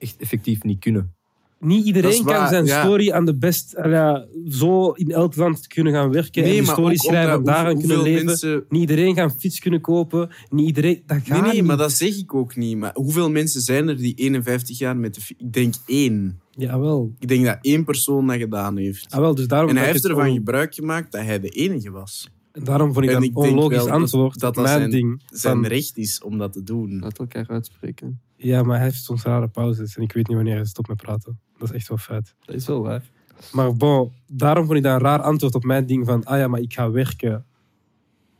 echt 0.01 0.15
effectief 0.17 0.63
niet 0.63 0.79
kunnen. 0.79 1.13
niet 1.59 1.77
Dat 1.77 1.85
iedereen 1.87 2.23
kan 2.23 2.25
waar, 2.25 2.47
zijn 2.49 2.65
ja. 2.65 2.81
story 2.83 3.11
aan 3.11 3.25
de 3.25 3.35
best... 3.35 3.75
ah 3.75 3.91
ja, 3.91 4.25
zo 4.49 4.89
in 4.91 5.11
elk 5.11 5.35
land 5.35 5.67
kunnen 5.67 5.93
gaan 5.93 6.11
werken 6.11 6.43
en 6.43 6.49
die 6.49 6.63
story 6.63 6.95
schrijven 6.95 7.31
en 7.31 7.37
omdat 7.37 7.53
daaraan 7.55 7.71
hoe- 7.73 7.79
kunnen 7.87 8.01
leven. 8.03 8.25
Mensen... 8.25 8.63
Niet 8.69 8.81
iedereen 8.81 9.15
gaan 9.15 9.31
fiets 9.39 9.59
kunnen 9.59 9.81
kopen. 9.81 10.29
Niet 10.49 10.65
iedereen... 10.67 11.01
Dat 11.05 11.17
gaat 11.17 11.27
Nee, 11.27 11.41
nee, 11.41 11.53
niet. 11.53 11.63
maar 11.63 11.77
dat 11.77 11.91
zeg 11.91 12.17
ik 12.17 12.33
ook 12.33 12.55
niet. 12.55 12.77
Maar 12.77 12.91
hoeveel 12.93 13.29
mensen 13.31 13.61
zijn 13.61 13.87
er 13.87 13.97
die 13.97 14.13
51 14.15 14.77
jaar 14.77 14.97
met 14.97 15.15
de... 15.15 15.21
fi- 15.21 15.35
Ik 15.37 15.53
denk 15.53 15.73
één. 15.85 16.39
Jawel. 16.51 17.13
Ik 17.19 17.27
denk 17.27 17.45
dat 17.45 17.57
één 17.61 17.83
persoon 17.83 18.27
dat 18.27 18.37
gedaan 18.37 18.77
heeft. 18.77 19.11
Ah, 19.13 19.19
wel, 19.19 19.35
dus 19.35 19.47
daarom 19.47 19.69
En 19.69 19.75
hij 19.75 19.83
dat 19.85 19.93
heeft 19.93 20.07
ervan 20.07 20.27
on- 20.27 20.33
gebruik 20.35 20.75
gemaakt 20.75 21.11
dat 21.11 21.21
hij 21.21 21.39
de 21.39 21.49
enige 21.49 21.91
was. 21.91 22.29
Daarom 22.51 22.93
vond 22.93 23.05
ik 23.05 23.11
En 23.11 23.19
dat 23.21 23.29
een 23.29 23.35
onlogisch 23.35 23.77
dat- 23.77 23.89
antwoord 23.89 24.39
dat 24.39 24.55
dat 24.55 24.63
mijn 24.63 24.77
zijn- 24.79 24.91
ding. 24.91 25.21
Zijn 25.29 25.53
van- 25.53 25.65
recht 25.67 25.97
is 25.97 26.21
om 26.23 26.37
dat 26.37 26.53
te 26.53 26.63
doen. 26.63 26.99
Laat 26.99 27.19
elkaar 27.19 27.47
uitspreken. 27.47 28.19
Ja, 28.43 28.63
maar 28.63 28.75
hij 28.75 28.85
heeft 28.85 29.03
soms 29.03 29.23
rare 29.23 29.47
pauzes 29.47 29.95
en 29.97 30.01
ik 30.03 30.11
weet 30.13 30.27
niet 30.27 30.35
wanneer 30.35 30.55
hij 30.55 30.65
stopt 30.65 30.87
met 30.87 30.97
praten. 31.01 31.39
Dat 31.57 31.69
is 31.69 31.75
echt 31.75 31.87
wel 31.87 31.97
feit. 31.97 32.35
Dat 32.45 32.55
is 32.55 32.67
wel 32.67 32.81
waar. 32.81 33.03
Maar 33.51 33.75
bon, 33.75 34.11
daarom 34.27 34.65
vond 34.65 34.77
ik 34.77 34.83
dat 34.83 34.93
een 34.93 34.99
raar 35.05 35.21
antwoord 35.21 35.55
op 35.55 35.63
mijn 35.63 35.85
ding 35.85 36.05
van, 36.05 36.23
ah 36.23 36.37
ja, 36.37 36.47
maar 36.47 36.59
ik 36.59 36.73
ga 36.73 36.91
werken. 36.91 37.45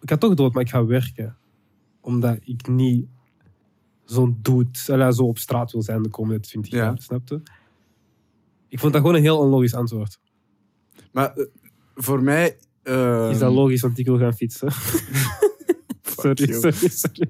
Ik 0.01 0.09
ga 0.09 0.17
toch 0.17 0.33
dood, 0.33 0.53
maar 0.53 0.63
ik 0.63 0.69
ga 0.69 0.85
werken. 0.85 1.37
Omdat 2.01 2.37
ik 2.43 2.67
niet 2.67 3.05
zo'n 4.05 4.39
dude, 4.41 5.13
zo 5.13 5.23
op 5.23 5.37
straat 5.37 5.71
wil 5.71 5.81
zijn 5.81 6.01
de 6.01 6.09
komende 6.09 6.39
20 6.39 6.71
Ja. 6.71 6.77
jaar, 6.77 7.01
snapte? 7.01 7.41
Ik 8.67 8.79
vond 8.79 8.93
dat 8.93 9.01
gewoon 9.01 9.15
een 9.15 9.21
heel 9.23 9.37
onlogisch 9.39 9.75
antwoord. 9.75 10.19
Maar 11.11 11.33
eh, 11.35 11.45
voor 11.95 12.23
mij... 12.23 12.57
Is 13.31 13.39
dat 13.39 13.53
logisch, 13.53 13.81
want 13.81 13.97
ik 13.97 14.05
wil 14.05 14.17
gaan 14.17 14.33
fietsen? 14.33 14.71
sorry, 16.21 16.51
sorry, 16.53 16.89
sorry. 16.89 17.29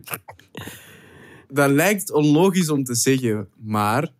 Dat 1.53 1.71
lijkt 1.71 2.11
onlogisch 2.11 2.69
om 2.69 2.83
te 2.83 2.95
zeggen, 2.95 3.47
maar... 3.57 4.11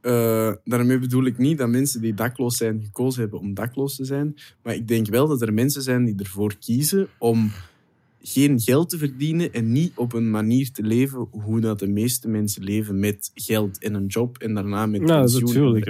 eh, 0.00 0.52
daarmee 0.64 0.98
bedoel 0.98 1.24
ik 1.24 1.38
niet 1.38 1.58
dat 1.58 1.68
mensen 1.68 2.00
die 2.00 2.14
dakloos 2.14 2.56
zijn 2.56 2.82
gekozen 2.84 3.20
hebben 3.20 3.40
om 3.40 3.54
dakloos 3.54 3.96
te 3.96 4.04
zijn. 4.04 4.34
Maar 4.62 4.74
ik 4.74 4.88
denk 4.88 5.06
wel 5.08 5.28
dat 5.28 5.42
er 5.42 5.52
mensen 5.54 5.82
zijn 5.82 6.04
die 6.04 6.14
ervoor 6.18 6.56
kiezen 6.58 7.08
om 7.18 7.50
geen 8.22 8.60
geld 8.60 8.88
te 8.88 8.98
verdienen 8.98 9.52
en 9.52 9.72
niet 9.72 9.92
op 9.94 10.12
een 10.12 10.30
manier 10.30 10.70
te 10.70 10.82
leven 10.82 11.28
hoe 11.30 11.60
dat 11.60 11.78
de 11.78 11.86
meeste 11.88 12.28
mensen 12.28 12.62
leven 12.64 12.98
met 12.98 13.30
geld 13.34 13.78
en 13.78 13.94
een 13.94 14.06
job 14.06 14.38
en 14.38 14.54
daarna 14.54 14.86
met 14.86 15.00
Nou, 15.00 15.20
pensioen. 15.20 15.44
natuurlijk. 15.44 15.86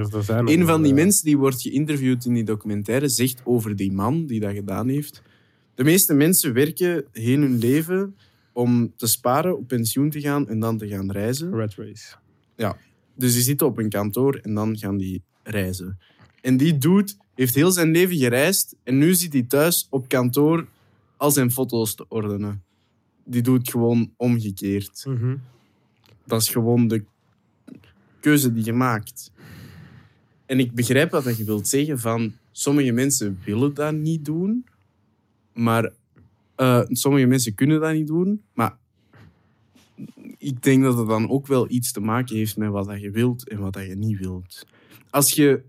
Een 0.49 0.67
van 0.67 0.83
die 0.83 0.91
eh, 0.91 0.97
mensen 0.99 1.25
die 1.25 1.39
wordt 1.39 1.63
geïnterviewd 1.63 2.25
in 2.25 2.35
die 2.35 2.45
documentaire 2.45 3.09
zegt 3.09 3.41
over 3.45 3.77
die 3.77 3.93
man 3.93 4.27
die 4.27 4.41
dat 4.41 4.53
gedaan 4.55 4.89
heeft. 4.89 5.23
De 5.75 5.85
meeste 5.85 6.15
mensen 6.15 6.53
werken 6.53 7.05
heen 7.13 7.41
hun 7.41 7.59
leven 7.59 8.15
om 8.59 8.93
te 8.97 9.07
sparen, 9.07 9.57
op 9.57 9.69
pensioen 9.69 10.11
te 10.11 10.21
gaan 10.21 10.49
en 10.49 10.61
dan 10.61 10.79
te 10.79 10.89
gaan 10.89 11.11
reizen. 11.11 11.55
Red 11.55 11.75
Race. 11.75 12.17
Dus 13.15 13.33
die 13.33 13.43
zitten 13.43 13.67
op 13.67 13.79
een 13.79 13.89
kantoor 13.89 14.35
en 14.35 14.55
dan 14.55 14.79
gaan 14.79 14.97
die 14.97 15.23
reizen. 15.43 15.99
En 16.41 16.57
die 16.57 16.79
dude 16.79 17.13
heeft 17.35 17.55
heel 17.55 17.71
zijn 17.71 17.91
leven 17.91 18.17
gereisd 18.17 18.77
en 18.83 18.99
nu 18.99 19.15
zit 19.15 19.33
hij 19.33 19.43
thuis 19.43 19.87
op 19.91 20.09
kantoor 20.09 20.67
al 21.17 21.31
zijn 21.31 21.51
foto's 21.51 21.95
te 21.95 22.05
ordenen. 22.09 22.63
Die 23.25 23.43
doet 23.43 23.71
gewoon 23.71 24.13
omgekeerd. 24.17 25.05
Mhm. 25.05 25.37
Dat 26.27 26.41
is 26.41 26.49
gewoon 26.49 26.89
de 26.89 27.05
keuze 28.21 28.53
die 28.53 28.65
je 28.65 28.73
maakt. 28.73 29.33
En 30.47 30.59
ik 30.59 30.73
begrijp 30.73 31.11
wat 31.11 31.37
je 31.37 31.45
wilt 31.45 31.69
zeggen 31.69 31.99
van 31.99 32.33
sommige 32.53 32.93
mensen 32.93 33.39
willen 33.45 33.75
dat 33.75 33.95
niet 33.95 34.25
doen, 34.25 34.67
maar 35.53 35.93
eh, 36.59 36.83
sommige 36.89 37.27
mensen 37.27 37.55
kunnen 37.55 37.81
dat 37.81 37.93
niet 37.93 38.07
doen, 38.07 38.43
maar 38.53 38.79
ik 40.39 40.63
denk 40.63 40.83
dat 40.83 40.99
het 40.99 41.09
dan 41.09 41.31
ook 41.31 41.47
wel 41.47 41.71
iets 41.71 41.93
te 41.93 42.01
maken 42.01 42.37
heeft 42.37 42.57
met 42.57 42.71
wat 42.71 42.87
dat 42.87 43.01
je 43.01 43.11
wilt 43.11 43.49
en 43.49 43.59
wat 43.59 43.73
dat 43.73 43.87
je 43.87 43.97
niet 43.97 44.19
wilt. 44.19 44.67
Als 45.11 45.33
je 45.33 45.63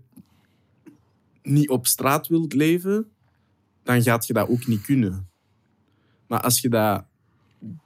niet 1.42 1.68
op 1.68 1.86
straat 1.86 2.26
wilt 2.26 2.52
leven, 2.52 3.10
dan 3.82 4.02
gaat 4.02 4.26
je 4.26 4.32
dat 4.32 4.48
ook 4.48 4.66
niet 4.66 4.80
kunnen. 4.80 5.28
Maar 6.26 6.40
als 6.40 6.60
je 6.60 6.68
dat, 6.68 7.04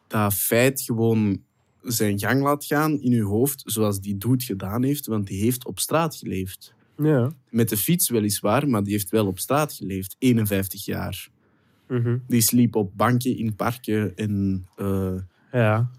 dat 0.07 0.35
feit 0.35 0.81
gewoon 0.81 1.43
zijn 1.83 2.19
gang 2.19 2.43
laat 2.43 2.65
gaan 2.65 3.01
in 3.01 3.11
je 3.11 3.23
hoofd, 3.23 3.63
zoals 3.67 4.01
die 4.01 4.17
dude 4.17 4.45
gedaan 4.45 4.83
heeft, 4.83 5.07
want 5.07 5.27
die 5.27 5.41
heeft 5.41 5.67
op 5.67 5.79
straat 5.79 6.17
geleefd. 6.17 6.75
Ja. 6.97 7.33
Met 7.51 7.69
de 7.69 7.77
fiets 7.77 8.09
weliswaar, 8.09 8.69
maar 8.69 8.83
die 8.83 8.93
heeft 8.93 9.11
wel 9.11 9.27
op 9.27 9.39
straat 9.39 9.73
geleefd. 9.73 10.17
51 10.19 10.85
jaar. 10.85 11.33
Mhm. 11.89 12.19
Die 12.27 12.41
sliep 12.41 12.75
op 12.77 12.93
banken 12.97 13.37
in 13.37 13.55
parken 13.57 14.17
en 14.17 14.67
eh, 14.77 15.15
Ja. 15.53 15.91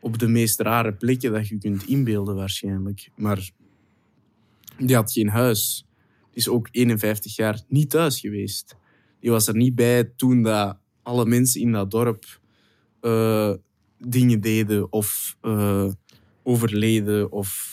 op 0.00 0.18
de 0.18 0.28
meest 0.28 0.60
rare 0.60 0.92
plekken 0.92 1.32
dat 1.32 1.48
je 1.48 1.58
kunt 1.58 1.86
inbeelden 1.86 2.34
waarschijnlijk. 2.34 3.10
Maar 3.16 3.50
die 4.78 4.94
had 4.96 5.12
geen 5.12 5.28
huis. 5.28 5.86
Die 6.30 6.38
is 6.42 6.48
ook 6.48 6.68
51 6.70 7.36
jaar 7.36 7.60
niet 7.68 7.90
thuis 7.90 8.20
geweest. 8.20 8.76
Die 9.20 9.30
was 9.30 9.46
er 9.48 9.56
niet 9.56 9.74
bij 9.74 10.04
toen 10.16 10.42
dat 10.42 10.78
alle 11.02 11.26
mensen 11.26 11.60
in 11.60 11.72
dat 11.72 11.90
dorp 11.90 12.40
eh, 13.00 13.52
dingen 13.98 14.40
deden 14.40 14.92
of 14.92 15.36
eh, 15.40 15.88
overleden 16.42 17.32
of 17.32 17.72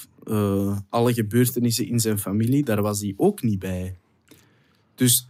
alle 0.90 1.14
gebeurtenissen 1.14 1.88
in 1.88 2.00
zijn 2.00 2.18
familie. 2.20 2.64
Daar 2.64 2.82
was 2.82 3.02
hij 3.02 3.14
ook 3.18 3.42
niet 3.42 3.60
bij. 3.60 3.98
Dus 4.96 5.28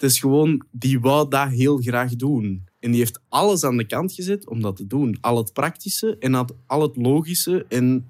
het 0.00 0.10
is 0.10 0.18
gewoon, 0.18 0.62
die 0.70 1.00
wou 1.00 1.28
dat 1.28 1.48
heel 1.48 1.78
graag 1.78 2.16
doen. 2.16 2.64
En 2.78 2.90
die 2.90 3.00
heeft 3.00 3.20
alles 3.28 3.64
aan 3.64 3.76
de 3.76 3.86
kant 3.86 4.12
gezet 4.12 4.48
om 4.48 4.60
dat 4.60 4.76
te 4.76 4.86
doen. 4.86 5.18
Al 5.20 5.36
het 5.36 5.52
praktische 5.52 6.16
en 6.18 6.34
al- 6.66 6.82
het 6.82 6.96
logische 6.96 7.64
en 7.68 8.06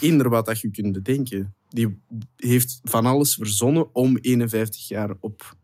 eender 0.00 0.28
wat 0.28 0.46
dat 0.46 0.60
je 0.60 0.70
kunt 0.70 0.92
bedenken. 0.92 1.54
Die 1.68 1.98
heeft 2.36 2.80
van 2.82 3.06
alles 3.06 3.34
verzonnen 3.34 3.94
om 3.94 4.16
51 4.16 4.88
jaar 4.88 5.16
op 5.20 5.56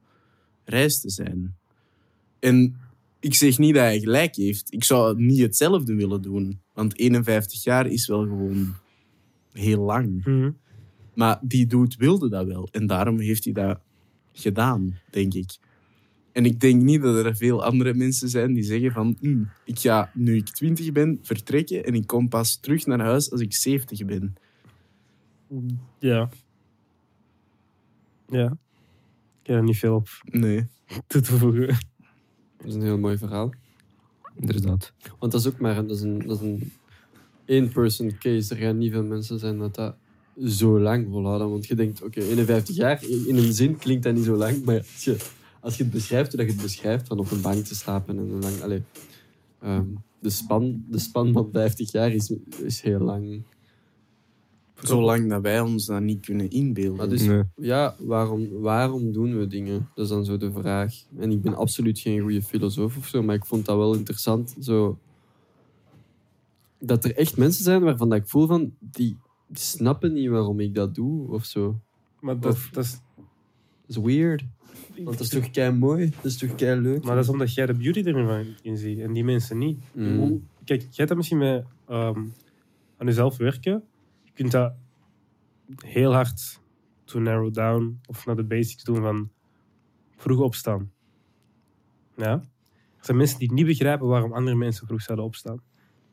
reis 0.64 1.00
te 1.00 1.10
zijn. 1.10 1.56
En 2.38 2.76
ik 3.20 3.34
zeg 3.34 3.58
niet 3.58 3.74
dat 3.74 3.82
hij 3.82 4.00
gelijk 4.00 4.36
heeft. 4.36 4.72
Ik 4.72 4.84
zou 4.84 5.22
niet 5.22 5.40
hetzelfde 5.40 5.94
willen 5.94 6.22
doen. 6.22 6.60
Want 6.72 6.98
51 6.98 7.62
jaar 7.64 7.86
is 7.86 8.06
wel 8.06 8.22
gewoon 8.22 8.74
heel 9.52 9.80
lang. 9.82 10.24
Mhm. 10.24 10.50
Maar 11.14 11.38
die 11.42 11.66
dude 11.66 11.94
wilde 11.98 12.28
dat 12.28 12.46
wel. 12.46 12.68
En 12.70 12.86
daarom 12.86 13.20
heeft 13.20 13.44
hij 13.44 13.52
dat 13.52 13.80
gedaan, 14.38 14.98
denk 15.10 15.34
ik. 15.34 15.56
En 16.32 16.44
ik 16.44 16.60
denk 16.60 16.82
niet 16.82 17.02
dat 17.02 17.24
er 17.24 17.36
veel 17.36 17.64
andere 17.64 17.94
mensen 17.94 18.28
zijn 18.28 18.54
die 18.54 18.62
zeggen 18.64 18.92
van... 18.92 19.16
"Hm, 19.20 19.44
ik 19.64 19.78
ga, 19.78 20.10
nu 20.14 20.36
ik 20.36 20.48
20 20.48 20.92
ben, 20.92 21.18
vertrekken 21.22 21.84
en 21.84 21.94
ik 21.94 22.06
kom 22.06 22.28
pas 22.28 22.56
terug 22.60 22.86
naar 22.86 23.00
huis 23.00 23.30
als 23.30 23.40
ik 23.40 23.54
70 23.54 24.04
ben. 24.04 24.34
Ja. 25.98 26.28
Ja. 28.28 28.56
Ik 29.42 29.46
heb 29.52 29.56
er 29.56 29.62
niet 29.62 29.78
veel 29.78 29.94
op 29.94 30.08
Nee. 30.24 30.66
toe 31.06 31.20
te 31.20 31.38
voegen. 31.38 31.66
Dat 32.56 32.66
is 32.66 32.74
een 32.74 32.82
heel 32.82 32.98
mooi 32.98 33.18
verhaal. 33.18 33.52
Inderdaad. 34.36 34.92
Want 35.18 35.32
dat 35.32 35.40
is 35.40 35.46
ook 35.46 35.58
maar 35.60 35.76
een, 35.76 35.86
dat 35.86 35.96
is 35.96 36.02
een, 36.02 36.18
dat 36.18 36.40
is 36.40 36.46
een 36.46 36.72
één-person 37.44 38.18
case. 38.18 38.54
Er 38.54 38.60
gaan 38.60 38.78
niet 38.78 38.92
veel 38.92 39.04
mensen 39.04 39.38
zijn 39.38 39.58
dat 39.58 39.74
dat 39.74 39.96
zo 40.44 40.80
lang 40.80 41.06
volhouden. 41.10 41.50
Want 41.50 41.66
je 41.66 41.74
denkt, 41.74 42.02
oké, 42.02 42.20
51 42.20 42.76
jaar, 42.76 43.04
in 43.26 43.36
een 43.36 43.52
zin 43.52 43.76
klinkt 43.76 44.02
dat 44.02 44.14
niet 44.14 44.24
zo 44.24 44.36
lang. 44.36 44.64
Maar 44.64 44.76
als 44.76 45.04
je, 45.04 45.16
als 45.60 45.76
je 45.76 45.82
het 45.82 45.92
beschrijft, 45.92 46.28
hoe 46.28 46.36
dat 46.38 46.46
je 46.46 46.52
het 46.52 46.62
beschrijft, 46.62 47.06
van 47.06 47.18
op 47.18 47.30
een 47.30 47.40
bank 47.40 47.64
te 47.64 47.74
slapen 47.74 48.18
en 48.18 48.28
een 48.28 48.40
lang... 48.40 48.62
Allee, 48.62 48.82
ehm, 49.60 49.84
de, 50.20 50.30
span, 50.30 50.84
de 50.88 50.98
span 50.98 51.32
van 51.32 51.48
50 51.52 51.92
jaar 51.92 52.12
is, 52.12 52.32
is 52.62 52.80
heel 52.80 53.00
lang. 53.00 53.42
Zolang 54.82 55.28
dat 55.28 55.42
wij 55.42 55.60
ons 55.60 55.86
dat 55.86 56.00
niet 56.00 56.24
kunnen 56.24 56.50
inbeelden. 56.50 57.08
Dus, 57.08 57.22
Nee. 57.22 57.42
ja, 57.56 57.96
waarom, 57.98 58.48
waarom 58.60 59.12
doen 59.12 59.38
we 59.38 59.46
dingen? 59.46 59.88
Dat 59.94 60.04
is 60.04 60.10
dan 60.10 60.24
zo 60.24 60.36
de 60.36 60.52
vraag. 60.52 60.94
En 61.18 61.30
ik 61.30 61.42
ben 61.42 61.54
absoluut 61.54 61.98
geen 61.98 62.20
goede 62.20 62.42
filosoof 62.42 62.96
of 62.96 63.06
zo, 63.06 63.22
maar 63.22 63.34
ik 63.34 63.44
vond 63.44 63.64
dat 63.64 63.76
wel 63.76 63.94
interessant. 63.94 64.56
Zo, 64.60 64.98
dat 66.78 67.04
er 67.04 67.16
echt 67.16 67.36
mensen 67.36 67.64
zijn 67.64 67.82
waarvan 67.82 68.08
dat 68.08 68.18
ik 68.18 68.28
voel 68.28 68.46
van, 68.46 68.72
die 68.80 69.16
snappen 69.52 70.12
niet 70.12 70.28
waarom 70.28 70.60
ik 70.60 70.74
dat 70.74 70.94
doe 70.94 71.30
of 71.30 71.44
zo. 71.44 71.80
Maar 72.20 72.40
dat, 72.40 72.52
Of- 72.52 72.70
dat 72.72 72.84
is, 72.84 73.00
Dat 73.86 73.96
is 73.96 73.96
weird. 73.96 74.44
Want 74.96 75.06
dat 75.18 75.20
is 75.20 75.28
toch 75.28 75.50
kei 75.50 75.72
mooi? 75.72 76.10
Dat 76.10 76.24
is 76.24 76.36
toch 76.38 76.54
kei 76.54 76.80
leuk? 76.80 77.04
maar 77.04 77.14
dat 77.14 77.24
is 77.24 77.30
omdat 77.30 77.54
jij 77.54 77.66
de 77.66 77.74
beauty 77.74 78.02
er 78.02 78.46
in 78.62 78.76
ziet 78.76 78.98
en 78.98 79.12
die 79.12 79.24
mensen 79.24 79.58
niet. 79.58 79.78
Mm. 79.94 80.16
Hoe- 80.18 80.40
Kijk, 80.64 80.80
jij 80.80 80.90
hebt 80.94 81.08
dat 81.08 81.16
misschien 81.16 81.38
met 81.38 81.64
ehm, 81.88 82.18
aan 82.96 83.06
jezelf 83.06 83.36
werken. 83.36 83.84
Je 84.24 84.30
kunt 84.34 84.50
dat 84.52 84.74
heel 85.76 86.12
hard 86.14 86.60
to 87.04 87.18
narrow 87.20 87.54
down 87.54 88.00
of 88.06 88.26
naar 88.26 88.36
de 88.36 88.44
basics 88.44 88.84
doen 88.84 88.96
van 89.00 89.30
vroeg 90.16 90.40
opstaan. 90.40 90.92
Ja? 92.16 92.32
Er 92.98 93.04
zijn 93.04 93.16
mensen 93.16 93.38
die 93.38 93.52
niet 93.52 93.66
begrijpen 93.66 94.06
waarom 94.06 94.32
andere 94.32 94.56
mensen 94.56 94.86
vroeg 94.86 95.02
zouden 95.02 95.26
opstaan. 95.26 95.60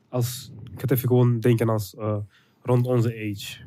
Als, 0.10 0.52
ik 0.64 0.72
ga 0.76 0.82
het 0.82 0.92
even 0.92 1.08
gewoon 1.08 1.40
denken 1.40 1.70
als 1.70 1.96
eh, 1.96 2.18
rond 2.64 2.86
onze 2.88 3.10
age. 3.10 3.58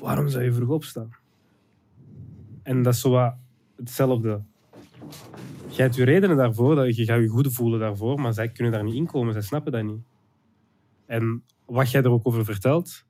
Waarom 0.00 0.28
zou 0.28 0.44
je 0.44 0.52
vroeg 0.52 0.68
opstaan? 0.68 1.10
En 2.62 2.82
dat 2.82 2.94
is 2.94 3.00
zo 3.00 3.10
wat 3.10 3.34
hetzelfde. 3.76 4.42
Je 5.68 5.82
hebt 5.82 5.94
je 5.94 6.04
redenen 6.04 6.36
daarvoor, 6.36 6.74
dat 6.74 6.96
je 6.96 7.04
gaat 7.04 7.20
je 7.20 7.28
goed 7.28 7.52
voelen 7.52 7.80
daarvoor, 7.80 8.20
maar 8.20 8.32
zij 8.34 8.48
kunnen 8.48 8.72
daar 8.72 8.84
niet 8.84 8.94
inkomen, 8.94 9.32
zij 9.32 9.42
snappen 9.42 9.72
dat 9.72 9.82
niet. 9.84 10.02
En 11.06 11.42
wat 11.64 11.90
jij 11.90 12.02
er 12.02 12.10
ook 12.10 12.26
over 12.26 12.44
vertelt, 12.44 13.04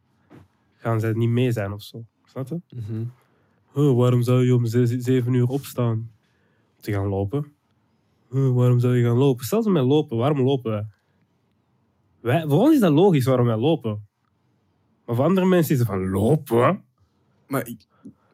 gaan 0.77 1.01
zij 1.01 1.13
niet 1.13 1.29
mee 1.29 1.53
zijn 1.53 1.73
of 1.73 1.83
zo. 1.83 2.05
Snap 2.25 2.49
je? 2.49 2.61
Huh, 3.73 3.93
waarom 3.97 4.23
zou 4.23 4.45
je 4.45 4.55
om 4.55 4.67
ze- 4.67 5.01
zeven 5.01 5.33
uur 5.33 5.49
opstaan? 5.49 5.93
Om 6.77 6.81
te 6.81 6.93
gaan 6.93 7.07
lopen. 7.07 7.53
Huh, 8.31 8.53
waarom 8.55 8.79
zou 8.81 8.97
je 8.97 9.05
gaan 9.05 9.17
lopen? 9.17 9.45
Stel 9.45 9.63
ze 9.63 9.71
met 9.71 9.85
lopen, 9.85 10.17
waarom 10.17 10.41
lopen 10.41 10.71
wij? 10.71 10.87
wij? 12.21 12.47
Voor 12.49 12.61
ons 12.61 12.75
is 12.75 12.81
dat 12.81 12.93
logisch 12.93 13.25
waarom 13.25 13.47
wij 13.47 13.57
lopen. 13.57 14.07
Maar 15.07 15.17
voor 15.17 15.25
andere 15.25 15.47
mensen 15.47 15.73
is 15.73 15.79
het 15.79 15.89
van 15.89 16.09
lopen? 16.11 16.83
Maar 17.47 17.69
ik, 17.69 17.87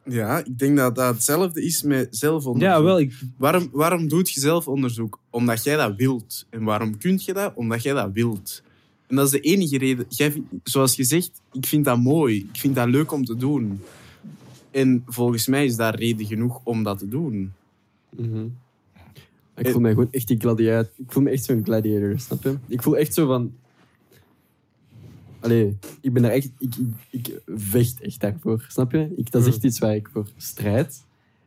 ja, 0.05 0.37
ik 0.45 0.59
denk 0.59 0.77
dat 0.77 0.95
dat 0.95 1.13
hetzelfde 1.13 1.63
is 1.65 1.83
met 1.83 2.07
zelfonderzoek. 2.17 2.71
Ja, 2.77 2.83
wel. 2.83 2.99
Ik, 2.99 3.13
Waarom, 3.37 3.69
waarom 3.71 4.07
doet 4.07 4.31
je 4.31 4.39
zelfonderzoek? 4.39 5.19
Omdat 5.29 5.63
jij 5.63 5.75
dat 5.75 5.95
wilt. 5.95 6.45
En 6.49 6.63
waarom 6.63 6.97
kun 6.97 7.19
je 7.25 7.33
dat? 7.33 7.53
Omdat 7.55 7.83
jij 7.83 7.93
dat 7.93 8.09
wilt. 8.13 8.63
En 9.07 9.15
dat 9.15 9.25
is 9.25 9.31
de 9.31 9.39
enige 9.39 9.77
reden. 9.77 10.05
Jij, 10.09 10.31
vindt- 10.31 10.47
zoals 10.63 10.95
je 10.95 11.03
zegt, 11.03 11.41
ik 11.51 11.65
vind 11.65 11.85
dat 11.85 11.97
mooi. 11.99 12.37
Ik 12.53 12.59
vind 12.59 12.75
dat 12.75 12.87
leuk 12.87 13.11
om 13.11 13.25
te 13.25 13.35
doen. 13.35 13.81
En 14.71 15.03
volgens 15.07 15.47
mij 15.47 15.65
is 15.65 15.75
daar 15.75 15.95
reden 15.95 16.25
genoeg 16.25 16.59
om 16.63 16.83
dat 16.83 16.99
te 16.99 17.07
doen. 17.07 17.51
Mhm. 18.17 18.45
Ik 19.55 19.69
voel 19.69 19.81
mij 19.81 19.91
gewoon 19.91 20.07
echt 20.11 20.27
die 20.27 20.39
gladiator. 20.39 20.91
Ik 20.97 21.11
voel 21.11 21.23
me 21.23 21.29
echt 21.29 21.43
zo'n 21.43 21.61
gladiator, 21.63 22.19
snap 22.19 22.43
je? 22.43 22.57
Ik 22.67 22.81
voel 22.81 22.97
echt 22.97 23.13
zo 23.13 23.27
van. 23.27 23.53
Allee, 25.41 25.77
ik 26.01 26.13
ben 26.13 26.21
daar 26.21 26.31
echt. 26.31 26.49
Ik, 26.59 26.75
ik, 27.09 27.27
ik 27.27 27.41
vecht 27.55 28.01
echt 28.01 28.19
daarvoor, 28.19 28.65
snap 28.67 28.91
je? 28.91 29.13
Ik, 29.15 29.31
dat 29.31 29.41
is 29.41 29.47
echt 29.47 29.63
iets 29.63 29.79
waar 29.79 29.95
ik 29.95 30.09
voor 30.13 30.27
strijd. 30.37 31.03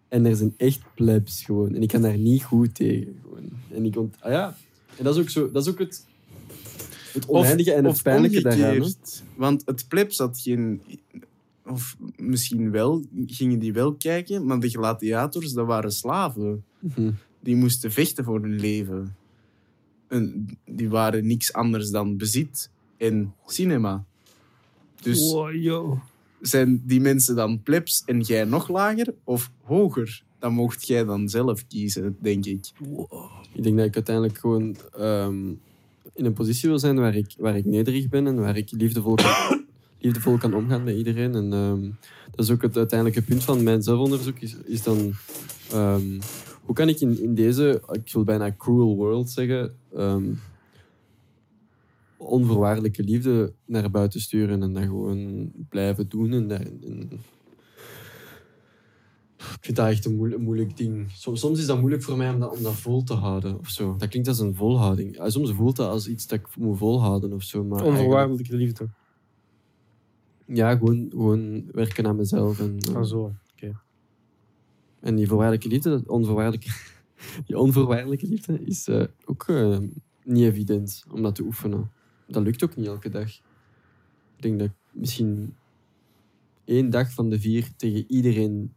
En 0.08 0.26
er 0.26 0.36
zijn 0.36 0.54
echt 0.56 0.80
plebs 0.94 1.44
gewoon. 1.44 1.74
En 1.74 1.82
ik 1.82 1.88
kan 1.88 2.02
daar 2.02 2.18
niet 2.18 2.42
goed 2.42 2.74
tegen. 2.74 3.18
Gewoon. 3.22 3.50
En 3.70 3.84
ik 3.84 3.96
ont, 3.96 4.16
ah 4.20 4.32
ja. 4.32 4.56
En 4.96 5.04
dat 5.04 5.14
is 5.14 5.20
ook 5.20 5.28
zo. 5.28 5.50
Dat 5.50 5.66
is 5.66 5.72
ook 5.72 5.78
het. 5.78 6.06
Het 7.12 7.26
oneindige 7.26 7.72
en 7.72 7.84
het 7.84 8.02
pijnlijke 8.02 8.42
daaraan. 8.42 8.80
hè. 8.80 8.88
Want 9.36 9.62
het 9.66 9.88
plebs 9.88 10.18
had 10.18 10.40
geen... 10.40 10.80
Of 11.66 11.96
misschien 12.16 12.70
wel, 12.70 13.04
gingen 13.26 13.58
die 13.58 13.72
wel 13.72 13.94
kijken, 13.94 14.46
maar 14.46 14.60
de 14.60 14.68
gladiators, 14.68 15.52
dat 15.52 15.66
waren 15.66 15.92
slaven. 15.92 16.64
Mhm. 16.78 17.10
Die 17.40 17.56
moesten 17.56 17.92
vechten 17.92 18.24
voor 18.24 18.40
hun 18.40 18.60
leven. 18.60 19.16
En 20.08 20.46
die 20.64 20.88
waren 20.88 21.26
niks 21.26 21.52
anders 21.52 21.90
dan 21.90 22.16
bezit 22.16 22.70
en 22.96 23.34
cinema. 23.46 24.04
Dus 25.02 25.32
wow, 25.32 25.54
yo. 25.54 25.98
zijn 26.40 26.82
die 26.86 27.00
mensen 27.00 27.36
dan 27.36 27.62
plebs 27.62 28.02
en 28.06 28.20
jij 28.20 28.44
nog 28.44 28.68
lager 28.68 29.14
of 29.24 29.50
hoger? 29.62 30.22
Dan 30.38 30.52
mocht 30.52 30.86
jij 30.86 31.04
dan 31.04 31.28
zelf 31.28 31.66
kiezen, 31.66 32.16
denk 32.20 32.44
ik. 32.44 32.70
Ik 33.52 33.62
denk 33.62 33.76
dat 33.76 33.86
ik 33.86 33.94
uiteindelijk 33.94 34.38
gewoon 34.38 34.76
ehm, 34.98 35.48
in 36.14 36.24
een 36.24 36.32
positie 36.32 36.68
wil 36.68 36.78
zijn 36.78 36.96
waar 36.96 37.14
ik, 37.14 37.34
waar 37.38 37.56
ik 37.56 37.64
nederig 37.64 38.08
ben 38.08 38.26
en 38.26 38.40
waar 38.40 38.56
ik 38.56 38.70
liefdevol 38.70 39.14
kan, 39.14 39.64
liefdevol 40.00 40.38
kan 40.38 40.54
omgaan 40.54 40.84
met 40.84 40.96
iedereen. 40.96 41.34
En 41.34 41.52
ehm, 41.52 41.90
dat 42.30 42.44
is 42.44 42.50
ook 42.50 42.62
het 42.62 42.76
uiteindelijke 42.76 43.22
punt 43.22 43.44
van 43.44 43.62
mijn 43.62 43.82
zelfonderzoek, 43.82 44.38
is, 44.38 44.56
is 44.64 44.82
dan... 44.82 45.12
ehm, 45.70 46.20
hoe 46.64 46.74
kan 46.74 46.88
ik 46.88 47.00
in, 47.00 47.22
in 47.22 47.34
deze, 47.34 47.82
ik 47.92 48.12
wil 48.12 48.24
bijna 48.24 48.54
cruel 48.58 48.96
world 48.96 49.30
zeggen, 49.30 49.74
ehm, 49.94 50.24
onvoorwaardelijke 52.24 53.02
liefde 53.02 53.54
naar 53.66 53.90
buiten 53.90 54.20
sturen 54.20 54.62
en 54.62 54.72
dat 54.72 54.82
gewoon 54.82 55.52
blijven 55.68 56.08
doen. 56.08 56.32
En, 56.32 56.50
en 56.50 57.10
ik 59.36 59.60
vind 59.60 59.76
dat 59.76 59.88
echt 59.88 60.04
een 60.04 60.16
moeilijk, 60.16 60.38
een 60.40 60.46
moeilijk 60.46 60.76
ding. 60.76 61.10
Soms, 61.10 61.40
soms 61.40 61.58
is 61.58 61.66
dat 61.66 61.78
moeilijk 61.78 62.02
voor 62.02 62.16
mij 62.16 62.30
om 62.32 62.40
dat, 62.40 62.56
om 62.56 62.62
dat 62.62 62.74
vol 62.74 63.02
te 63.02 63.14
houden. 63.14 63.58
Of 63.58 63.68
zo. 63.68 63.96
Dat 63.98 64.08
klinkt 64.08 64.28
als 64.28 64.38
een 64.38 64.54
volhouding. 64.54 65.20
Soms 65.26 65.52
voelt 65.52 65.76
dat 65.76 65.88
als 65.88 66.08
iets 66.08 66.26
dat 66.26 66.38
ik 66.38 66.56
moet 66.56 66.78
volhouden 66.78 67.32
of 67.32 67.42
zo. 67.42 67.58
Maar 67.64 67.70
eigenlijk- 67.78 67.98
Onvoorwaardelijke 68.00 68.56
liefde. 68.56 68.88
Ja, 70.46 70.76
gewoon, 70.76 71.06
gewoon 71.10 71.64
werken 71.72 72.06
aan 72.06 72.16
mezelf. 72.16 72.60
En, 72.60 72.78
Ah, 72.94 73.02
zo. 73.04 73.32
en 75.00 75.14
die 75.16 75.26
voorwaardelijke 75.26 75.68
liefde, 75.68 76.02
onvoorwaardelijke, 76.06 76.70
die 77.46 77.58
onvoorwaardelijke 77.58 78.26
liefde, 78.26 78.64
is 78.64 78.88
eh, 78.88 79.04
ook 79.24 79.44
eh, 79.48 79.78
niet 80.24 80.44
evident 80.44 81.04
om 81.12 81.22
dat 81.22 81.34
te 81.34 81.42
oefenen. 81.42 81.90
Dat 82.26 82.42
lukt 82.42 82.64
ook 82.64 82.76
niet 82.76 82.86
elke 82.86 83.08
dag. 83.08 83.28
Ik 84.36 84.42
denk 84.42 84.58
dat 84.58 84.68
ik 84.68 84.74
misschien 84.90 85.54
één 86.64 86.90
dag 86.90 87.12
van 87.12 87.30
de 87.30 87.40
vier 87.40 87.68
tegen 87.76 88.04
iedereen 88.08 88.74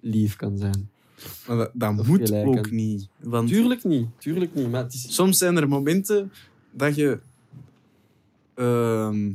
lief 0.00 0.36
kan 0.36 0.58
zijn. 0.58 0.90
Maar 1.46 1.56
dat, 1.56 1.70
dat 1.74 1.98
Of 1.98 2.06
moet 2.06 2.32
ook 2.32 2.70
niet. 2.70 3.08
Want 3.18 3.48
Tuurlijk 3.48 3.84
niet, 3.84 4.08
tuurlijk 4.18 4.54
niet. 4.54 4.70
Maar 4.70 4.82
het 4.82 4.94
is, 4.94 5.14
soms 5.14 5.38
zijn 5.38 5.56
er 5.56 5.68
momenten 5.68 6.32
dat 6.70 6.94
je 6.94 7.20
ehm, 8.54 9.32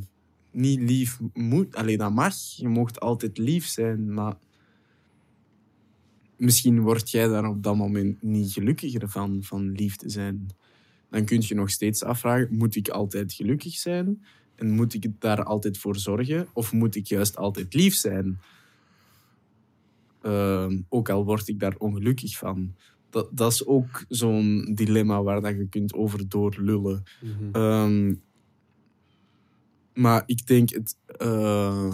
niet 0.50 0.80
lief 0.80 1.20
moet. 1.32 1.74
Alleen 1.74 1.98
dat 1.98 2.12
mag. 2.12 2.34
Je 2.56 2.68
mocht 2.68 3.00
altijd 3.00 3.38
lief 3.38 3.66
zijn, 3.66 4.14
maar 4.14 4.36
misschien 6.36 6.80
word 6.80 7.10
jij 7.10 7.28
daar 7.28 7.48
op 7.48 7.62
dat 7.62 7.76
moment 7.76 8.22
niet 8.22 8.52
gelukkiger 8.52 9.08
van, 9.08 9.38
van 9.42 9.72
lief 9.72 9.96
te 9.96 10.08
zijn. 10.08 10.48
Dan 11.10 11.24
kun 11.24 11.42
je 11.46 11.54
nog 11.54 11.70
steeds 11.70 12.04
afvragen, 12.04 12.48
moet 12.50 12.76
ik 12.76 12.88
altijd 12.88 13.32
gelukkig 13.32 13.74
zijn? 13.74 14.24
En 14.54 14.70
moet 14.70 14.94
ik 14.94 15.06
daar 15.18 15.44
altijd 15.44 15.78
voor 15.78 15.96
zorgen? 15.96 16.48
Of 16.52 16.72
moet 16.72 16.96
ik 16.96 17.06
juist 17.06 17.36
altijd 17.36 17.74
lief 17.74 17.94
zijn? 17.94 18.38
Ehm, 20.22 20.80
ook 20.88 21.08
al 21.08 21.24
word 21.24 21.48
ik 21.48 21.60
daar 21.60 21.74
ongelukkig 21.78 22.36
van. 22.36 22.74
Dat, 23.10 23.28
dat 23.32 23.52
is 23.52 23.66
ook 23.66 24.04
zo'n 24.08 24.70
dilemma 24.74 25.22
waar 25.22 25.40
dat 25.40 25.56
je 25.56 25.68
kunt 25.68 25.94
over 25.94 26.28
doorlullen. 26.28 27.02
Mhm. 27.20 27.50
Ehm, 27.52 28.14
maar 29.94 30.22
ik 30.26 30.46
denk 30.46 30.70
het, 30.70 30.96
eh, 31.06 31.92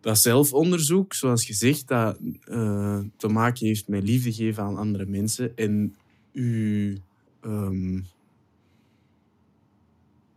dat 0.00 0.18
zelfonderzoek, 0.18 1.14
zoals 1.14 1.44
gezegd, 1.44 1.88
dat 1.88 2.18
eh, 2.40 3.00
te 3.16 3.28
maken 3.28 3.66
heeft 3.66 3.88
met 3.88 4.02
liefde 4.02 4.32
geven 4.32 4.62
aan 4.62 4.76
andere 4.76 5.06
mensen 5.06 5.56
en 5.56 5.94
uw, 6.32 6.96
ehm, 7.40 8.00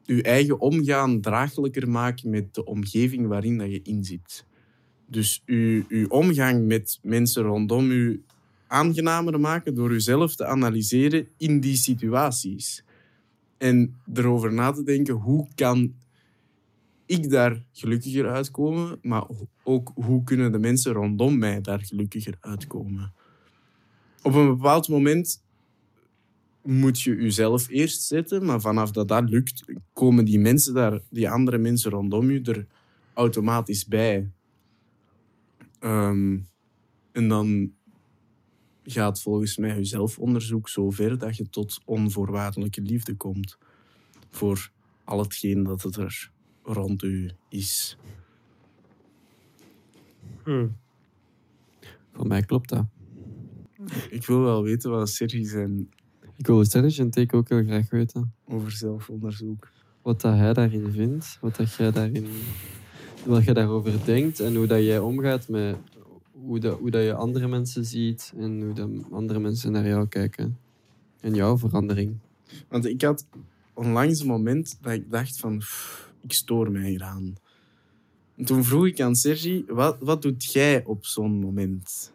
uw 0.05 0.21
eigen 0.21 0.59
omgaan 0.59 1.21
draaglijker 1.21 1.89
maken 1.89 2.29
met 2.29 2.53
de 2.53 2.65
omgeving 2.65 3.27
waarin 3.27 3.57
dat 3.57 3.71
je 3.71 3.81
in 3.83 4.03
zit. 4.03 4.45
Dus 5.07 5.43
uw, 5.45 5.83
uw 5.87 6.07
omgang 6.07 6.67
met 6.67 6.99
mensen 7.01 7.43
rondom 7.43 7.91
u 7.91 8.23
aangenamer 8.67 9.39
maken 9.39 9.75
door 9.75 9.91
uzelf 9.91 10.35
te 10.35 10.45
analyseren 10.45 11.27
in 11.37 11.59
die 11.59 11.75
situaties. 11.75 12.83
En 13.57 13.95
erover 14.13 14.53
na 14.53 14.71
te 14.71 14.83
denken, 14.83 15.13
hoe 15.13 15.47
kan 15.55 15.93
ik 17.05 17.29
daar 17.29 17.63
gelukkiger 17.71 18.29
uitkomen, 18.29 18.99
maar 19.01 19.25
ook 19.63 19.91
hoe 19.95 20.23
kunnen 20.23 20.51
de 20.51 20.59
mensen 20.59 20.91
rondom 20.91 21.37
mij 21.37 21.61
daar 21.61 21.81
gelukkiger 21.81 22.37
uitkomen. 22.39 23.13
Op 24.21 24.33
een 24.33 24.47
bepaald 24.47 24.87
moment 24.87 25.43
moet 26.63 27.01
je 27.01 27.15
jezelf 27.15 27.69
eerst 27.69 28.01
zetten, 28.01 28.45
maar 28.45 28.61
vanaf 28.61 28.91
dat 28.91 29.07
dat 29.07 29.29
lukt, 29.29 29.63
komen 29.93 30.25
die 30.25 30.39
mensen 30.39 30.73
daar, 30.73 30.99
die 31.09 31.29
andere 31.29 31.57
mensen 31.57 31.91
rondom 31.91 32.31
je, 32.31 32.41
er 32.41 32.67
automatisch 33.13 33.85
bij. 33.85 34.31
Ehm, 35.79 36.39
en 37.11 37.27
dan 37.27 37.73
gaat 38.83 39.21
volgens 39.21 39.57
mij 39.57 39.77
je 39.77 39.83
zelfonderzoek 39.83 40.69
zo 40.69 40.89
ver 40.89 41.17
dat 41.17 41.37
je 41.37 41.49
tot 41.49 41.81
onvoorwaardelijke 41.85 42.81
liefde 42.81 43.15
komt 43.15 43.57
voor 44.29 44.71
al 45.03 45.19
hetgeen 45.19 45.63
dat 45.63 45.81
het 45.81 45.95
er 45.95 46.31
rond 46.63 47.03
u 47.03 47.31
is. 47.49 47.97
Hm. 50.43 50.67
Voor 52.13 52.27
mij 52.27 52.41
klopt 52.41 52.69
dat. 52.69 52.85
Ik 54.09 54.25
wil 54.25 54.41
wel 54.41 54.63
weten 54.63 54.91
wat 54.91 55.09
Sergi 55.09 55.45
zijn 55.45 55.89
Ik 56.41 56.47
wil 56.47 56.65
Serge 56.65 57.01
en 57.01 57.09
Take 57.09 57.35
ook 57.35 57.49
heel 57.49 57.63
graag 57.63 57.89
weten. 57.89 58.33
over 58.47 58.71
zelfonderzoek. 58.71 59.71
Wat 60.01 60.21
dat 60.21 60.33
hij 60.33 60.53
daarin 60.53 60.91
vindt, 60.91 61.37
wat 61.41 61.55
dat 61.55 61.73
jij 61.73 61.91
daarin, 61.91 62.27
wat 63.25 63.43
jij 63.43 63.53
daarover 63.53 64.05
denkt 64.05 64.39
en 64.39 64.55
hoe 64.55 64.67
dat 64.67 64.83
jij 64.83 64.99
omgaat 64.99 65.47
met 65.47 65.75
hoe, 66.31 66.59
dat, 66.59 66.79
hoe 66.79 66.91
dat 66.91 67.03
je 67.03 67.13
andere 67.13 67.47
mensen 67.47 67.85
ziet 67.85 68.33
en 68.37 68.61
hoe 68.61 68.73
dat 68.73 68.89
andere 69.11 69.39
mensen 69.39 69.71
naar 69.71 69.87
jou 69.87 70.07
kijken. 70.07 70.57
En 71.19 71.33
jouw 71.33 71.57
verandering. 71.57 72.17
Want 72.69 72.85
ik 72.85 73.01
had 73.01 73.25
onlangs 73.73 74.19
een 74.19 74.27
moment 74.27 74.77
dat 74.81 74.93
ik 74.93 75.11
dacht 75.11 75.37
van, 75.37 75.57
"Pff, 75.57 76.13
ik 76.21 76.33
stoor 76.33 76.71
mij 76.71 76.89
hieraan. 76.89 77.35
En 78.35 78.45
toen 78.45 78.63
vroeg 78.63 78.87
ik 78.87 79.01
aan 79.01 79.15
Sergi, 79.15 79.65
wat, 79.67 79.97
wat 79.99 80.21
doet 80.21 80.51
jij 80.51 80.85
op 80.85 81.05
zo'n 81.05 81.39
moment? 81.39 82.10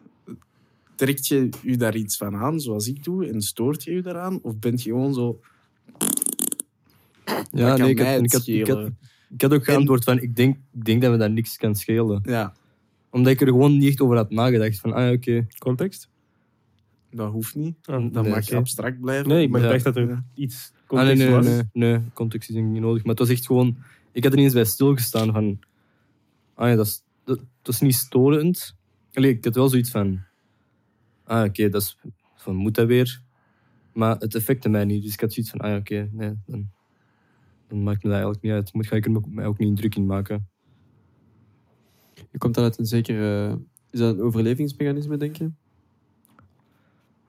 Trekt 0.97 1.27
je 1.27 1.49
u 1.63 1.75
daar 1.75 1.95
iets 1.95 2.17
van 2.17 2.35
aan, 2.35 2.59
zoals 2.59 2.87
ik 2.87 3.03
doe, 3.03 3.27
en 3.27 3.41
stoort 3.41 3.83
je 3.83 3.91
u 3.91 4.01
daaraan? 4.01 4.39
Of 4.41 4.57
bent 4.59 4.83
je 4.83 4.89
gewoon 4.89 5.13
zo, 5.13 5.39
Ja, 7.51 7.77
nee, 7.77 7.89
ik 7.89 7.99
had, 7.99 8.21
ik, 8.23 8.31
had, 8.31 8.47
ik, 8.47 8.67
had? 8.67 8.89
Ik 9.37 9.53
ook 9.53 9.63
geantwoord 9.63 10.03
van, 10.03 10.19
ik 10.21 10.35
denk, 10.35 10.55
ik 10.73 10.85
denk 10.85 11.01
dat 11.01 11.11
we 11.11 11.17
dat 11.17 11.31
niks 11.31 11.57
kan 11.57 11.75
schelen. 11.75 12.19
Ja, 12.23 12.53
Omdat 13.09 13.31
ik 13.33 13.41
er 13.41 13.47
gewoon 13.47 13.77
niet 13.77 13.87
echt 13.89 14.01
over 14.01 14.15
had 14.15 14.31
nagedacht. 14.31 14.79
Van, 14.79 14.93
ah 14.93 15.05
ja, 15.07 15.11
oké. 15.11 15.47
Context? 15.57 16.09
dat 17.11 17.31
hoeft 17.31 17.55
niet. 17.55 17.75
Ah, 17.81 18.13
Dat 18.13 18.23
Nee, 18.23 18.31
mag 18.33 18.43
oké. 18.47 18.55
abstract 18.55 18.99
blijven. 19.01 19.27
Nee, 19.27 19.49
maar 19.49 19.59
ik 19.59 19.65
Ja. 19.65 19.71
dacht 19.71 19.83
dat 19.83 19.95
er 19.95 20.07
Ja. 20.07 20.23
iets 20.35 20.71
Ah, 20.73 20.87
context 20.87 21.17
nee, 21.17 21.27
nee, 21.27 21.35
was. 21.35 21.45
nee, 21.45 21.63
nee, 21.91 21.99
context 22.13 22.49
is 22.49 22.55
denk 22.55 22.67
ik 22.67 22.73
niet 22.73 22.81
nodig. 22.81 23.01
Maar 23.01 23.09
het 23.15 23.19
was 23.19 23.29
echt 23.29 23.45
gewoon... 23.45 23.77
Ik 24.11 24.23
had 24.23 24.33
er 24.33 24.39
eens 24.39 24.53
bij 24.53 24.65
stilgestaan 24.65 25.33
van... 25.33 25.59
Ah 26.53 26.69
ja, 26.69 26.75
dat 26.75 26.85
is, 26.85 27.01
dat, 27.23 27.39
dat 27.61 27.73
is 27.73 27.79
niet 27.79 27.95
storend. 27.95 28.75
Allee, 29.13 29.31
ik 29.31 29.43
had 29.45 29.55
wel 29.55 29.69
zoiets 29.69 29.89
van... 29.89 30.19
Ah, 31.27 31.43
oké, 31.45 31.69
dat 31.69 31.81
is... 31.81 31.97
Van, 32.35 32.55
moet 32.55 32.75
dat 32.75 32.87
weer? 32.87 33.21
Maar 33.93 34.17
het 34.17 34.35
affecte 34.35 34.69
mij 34.69 34.85
niet. 34.85 35.03
Dus 35.03 35.13
ik 35.13 35.19
had 35.19 35.33
zoiets 35.33 35.51
van... 35.51 35.59
Ah 35.59 35.75
oké, 35.75 36.09
nee, 36.11 36.33
dan, 36.45 36.69
dan 37.67 37.83
maakt 37.83 38.03
me 38.03 38.09
dat 38.09 38.11
eigenlijk 38.11 38.41
niet 38.43 38.51
uit. 38.51 38.73
Moet 38.73 38.87
ga 38.87 38.95
ik 38.95 39.05
er 39.05 39.21
mij 39.29 39.45
ook 39.45 39.57
niet 39.57 39.77
druk 39.77 39.95
in 39.95 40.05
maken. 40.05 40.49
Je 42.31 42.37
komt 42.37 42.55
dat 42.55 42.63
uit 42.63 42.77
een 42.77 42.85
zeker... 42.85 43.49
eh, 43.49 43.55
is 43.89 43.99
dat 43.99 44.13
een 44.15 44.21
overlevingsmechanisme, 44.21 45.17
denk 45.17 45.35
je? 45.35 45.51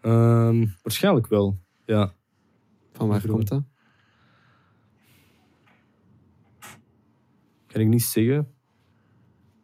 Ehm, 0.01 0.67
waarschijnlijk 0.83 1.27
wel, 1.27 1.59
ja. 1.85 2.15
Van 2.93 3.09
waar 3.09 3.27
komt 3.27 3.49
dat? 3.49 3.63
Kan 7.67 7.81
ik 7.81 7.87
niet 7.89 8.03
zeggen. 8.03 8.53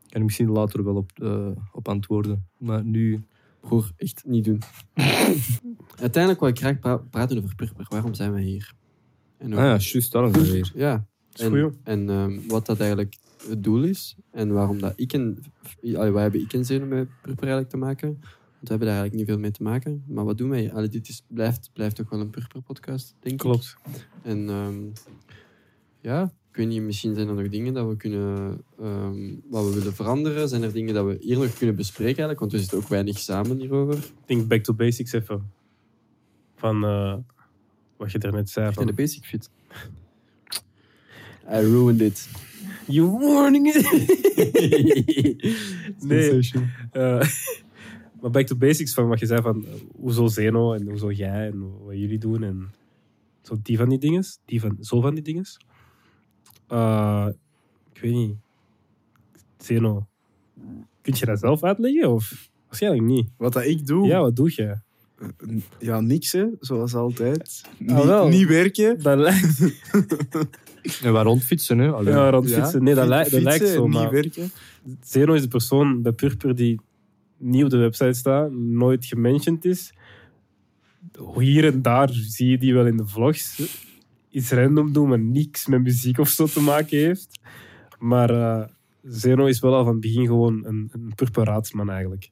Kan 0.09 0.20
ik 0.20 0.22
misschien 0.22 0.51
later 0.51 0.85
wel 0.85 0.97
op, 0.97 1.11
eh, 1.14 1.51
op 1.72 1.89
antwoorden. 1.89 2.49
Maar 2.59 2.85
nu... 2.85 3.24
Broer, 3.65 3.91
echt 3.97 4.23
niet 4.27 4.45
doen. 4.45 4.59
Uiteindelijk 6.01 6.41
wil 6.41 6.49
ik 6.49 6.59
graag 6.59 6.79
pra- 6.79 6.97
praten 6.97 7.39
over 7.43 7.55
Purper. 7.55 7.87
Waarom 7.89 8.15
zijn 8.15 8.33
we 8.35 8.41
hier? 8.41 8.73
En 9.39 9.53
Ah 9.53 9.59
ja, 9.59 9.77
juist, 9.77 10.12
daarom 10.12 10.35
zijn 10.35 10.45
we 10.45 10.51
hier. 10.53 10.73
Ja. 10.75 11.07
is 11.33 11.45
goed, 11.45 11.59
joh. 11.59 11.73
En, 11.83 12.11
ehm, 12.11 12.39
wat 12.49 12.67
dat 12.67 12.81
eigenlijk 12.81 13.17
het 13.49 13.62
doel 13.65 13.83
is. 13.83 14.17
En 14.31 14.53
waarom 14.53 14.81
dat 14.81 14.93
ik 14.97 15.12
en... 15.12 15.39
Allee, 15.95 16.11
wij 16.11 16.23
hebben 16.23 16.41
ik 16.41 16.53
en 16.53 16.65
Zeno 16.65 16.87
met 16.87 17.09
Purper 17.23 17.43
eigenlijk 17.43 17.71
te 17.71 17.77
maken. 17.77 18.09
Want 18.09 18.23
we 18.61 18.69
hebben 18.69 18.89
daar 18.89 18.97
eigenlijk 18.97 19.15
niet 19.15 19.27
veel 19.27 19.39
mee 19.39 19.51
te 19.51 19.62
maken. 19.62 20.05
Maar 20.07 20.25
wat 20.25 20.39
doen 20.39 20.49
wij? 20.51 20.73
Allee, 20.73 20.89
dit 20.89 21.09
is, 21.09 21.25
blijft, 21.29 21.71
blijft 21.73 21.97
toch 21.97 22.11
wel 22.11 22.21
een 22.21 22.31
Purper-podcast, 22.31 23.15
denk 23.21 23.35
ik. 23.35 23.41
Klopt. 23.41 23.77
En 24.23 24.49
ehm, 24.49 24.83
ja, 26.01 26.33
ik 26.55 26.61
weet 26.61 26.69
niet, 26.69 26.83
misschien 26.83 27.15
zijn 27.15 27.29
er 27.29 27.35
nog 27.35 27.49
dingen 27.49 27.75
dat 27.75 27.89
we 27.89 27.97
kunnen, 27.97 28.61
ehm, 28.79 29.35
wat 29.51 29.65
we 29.65 29.75
willen 29.75 29.95
veranderen. 29.95 30.49
Zijn 30.49 30.63
er 30.63 30.73
dingen 30.73 30.95
dat 30.95 31.07
we 31.07 31.17
hier 31.21 31.39
nog 31.39 31.55
kunnen 31.55 31.77
bespreken 31.77 32.07
eigenlijk? 32.07 32.41
Want 32.41 32.53
we 32.53 32.59
zitten 32.59 32.79
ook 32.79 32.89
weinig 32.89 33.19
samen 33.19 33.59
hierover. 33.59 33.95
Ik 33.95 34.13
denk 34.27 34.49
back 34.49 34.63
to 34.63 34.75
basics 34.75 35.13
even. 35.13 35.51
Van 36.57 36.85
eh, 36.85 37.17
wat 37.97 38.13
je 38.13 38.19
er 38.19 38.33
net 38.33 38.51
zei. 38.51 38.73
Van, 38.73 38.87
de 38.87 38.93
basic 38.93 39.25
fit. 39.25 39.51
I 41.49 41.61
ruined 41.61 42.01
it. 42.01 42.29
you 42.87 43.11
warning 43.11 43.75
it! 43.75 43.83
nee. 46.09 46.51
eh, 46.93 47.29
maar 48.21 48.31
back 48.31 48.47
to 48.47 48.57
basics 48.57 48.95
van 48.95 49.09
wat 49.09 49.21
je 49.21 49.27
zei 49.27 49.43
van 49.43 49.67
eh, 49.67 49.73
hoezo 50.01 50.27
Zeno 50.27 50.73
en 50.73 50.89
hoezo 50.89 51.13
jij 51.13 51.47
en 51.47 51.85
wat 51.85 51.99
jullie 51.99 52.19
doen 52.19 52.43
en 52.43 52.73
zo 53.43 53.57
die 53.63 53.77
van 53.77 53.89
die 53.89 53.99
dingen. 53.99 54.25
Die 54.45 54.61
van, 54.61 54.77
zo 54.81 55.01
van 55.01 55.15
die 55.15 55.25
dingen. 55.25 55.45
Eh, 56.75 57.27
ik 57.93 58.01
weet 58.01 58.12
niet. 58.12 58.37
Zeno, 59.59 60.07
kun 61.03 61.14
je 61.16 61.27
dat 61.27 61.39
zelf 61.39 61.62
uitleggen 61.62 62.11
of 62.11 62.49
waarschijnlijk 62.66 63.03
niet? 63.05 63.29
Wat 63.37 63.53
dat 63.53 63.64
ik 63.64 63.87
doe, 63.87 64.07
Ja, 64.07 64.20
wat 64.20 64.37
doe 64.37 64.53
je? 64.55 64.77
ja, 65.79 66.01
niks 66.01 66.33
hè, 66.33 66.47
zoals 66.61 66.95
altijd. 66.95 67.62
Ah, 67.87 68.05
wel. 68.05 68.29
niet, 68.29 68.39
niet 68.39 68.49
werken. 68.49 69.03
Dat 69.03 69.18
lijkt, 69.18 69.61
En 71.03 71.12
waar 71.12 71.25
rondfietsen, 71.25 71.79
hè. 71.79 71.93
Allee. 71.93 72.12
ja, 72.12 72.31
rond 72.31 72.49
Ja, 72.49 72.61
fietsen. 72.62 72.83
Nee, 72.83 72.95
dat, 72.95 73.09
lijkt, 73.09 73.31
dat 73.31 73.43
lijkt 73.43 73.68
zo. 73.68 73.89
Maar 73.89 74.03
niet 74.03 74.11
werken. 74.12 74.51
Zeno 75.03 75.33
is 75.33 75.43
de 75.43 75.49
persoon 75.49 76.03
bij 76.03 76.12
Purper 76.12 76.55
die 76.55 76.81
niet 77.37 77.64
op 77.64 77.70
de 77.70 77.77
website 77.77 78.12
staat, 78.12 78.53
nooit 78.53 79.05
gementiond 79.05 79.64
is. 79.64 79.93
Hier 81.39 81.64
en 81.64 81.83
daar 81.83 82.09
zie 82.12 82.49
je 82.49 82.59
die 82.59 82.75
wel 82.75 82.87
in 82.87 82.97
de 82.97 83.07
vlogs. 83.07 83.61
Iets 84.35 84.51
random 84.51 84.93
doen, 84.93 85.09
maar 85.09 85.18
niks 85.18 85.66
met 85.66 85.82
muziek 85.82 86.18
of 86.18 86.28
zo 86.28 86.47
te 86.47 86.61
maken 86.61 86.99
heeft. 86.99 87.41
Maar 87.99 88.30
eh 88.30 88.68
Zeno 89.05 89.47
is 89.47 89.61
wel 89.61 89.74
al 89.74 89.85
van 89.85 89.93
het 89.93 90.01
begin 90.01 90.26
gewoon 90.26 90.64
een, 90.64 90.89
een 90.93 91.12
Purper 91.14 91.45
raadsman 91.45 91.91
eigenlijk. 91.91 92.30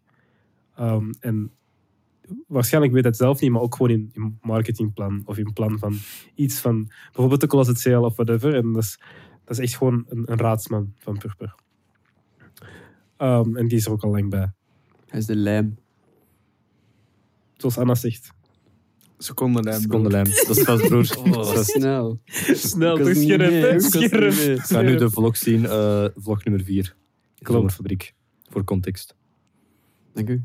Ehm, 0.76 1.12
en 1.20 1.50
waarschijnlijk 2.46 2.92
weet 2.92 3.02
hij 3.02 3.10
het 3.10 3.20
zelf 3.20 3.40
niet, 3.40 3.50
maar 3.50 3.60
ook 3.60 3.74
gewoon 3.74 3.92
in, 3.92 4.10
in 4.12 4.38
marketingplan 4.40 5.22
of 5.24 5.38
in 5.38 5.52
plan 5.52 5.78
van 5.78 5.94
iets 6.34 6.60
van 6.60 6.90
bijvoorbeeld 7.04 7.40
de 7.40 7.46
Closet 7.46 7.78
Sale 7.78 8.06
of 8.06 8.16
whatever. 8.16 8.54
En 8.54 8.72
dat 8.72 8.82
is, 8.82 9.00
dat 9.44 9.58
is 9.58 9.64
echt 9.64 9.76
gewoon 9.76 10.04
een, 10.08 10.30
een 10.30 10.38
raadsman 10.38 10.92
van 10.98 11.18
Purper. 11.18 11.54
Ehm, 13.16 13.56
en 13.56 13.68
die 13.68 13.78
is 13.78 13.86
er 13.86 13.92
ook 13.92 14.02
al 14.02 14.10
lang 14.10 14.30
bij. 14.30 14.52
Hij 15.06 15.18
is 15.18 15.26
de 15.26 15.36
lijm. 15.36 15.78
Zoals 17.56 17.78
Anna 17.78 17.94
zegt. 17.94 18.32
Secondenlijm. 19.22 19.80
Secondenlijm. 19.80 20.24
Dat 20.24 20.56
is 20.56 20.62
vast, 20.62 20.86
broer. 20.88 21.06
Dat 21.32 21.58
is- 21.58 21.66
Snel. 21.66 22.20
Snel, 22.54 22.96
mee, 22.96 23.36
hè? 23.38 23.74
ik 24.54 24.60
ga 24.60 24.80
nu 24.80 24.96
de 24.96 25.10
vlog 25.10 25.36
zien, 25.36 25.66
eh, 25.66 26.04
vlog 26.16 26.44
nummer 26.44 26.64
4. 26.64 26.94
Klopt. 27.38 27.58
Zomerfabriek. 27.60 28.14
Voor 28.48 28.64
context. 28.64 29.14
Dank 30.12 30.28
u. 30.28 30.42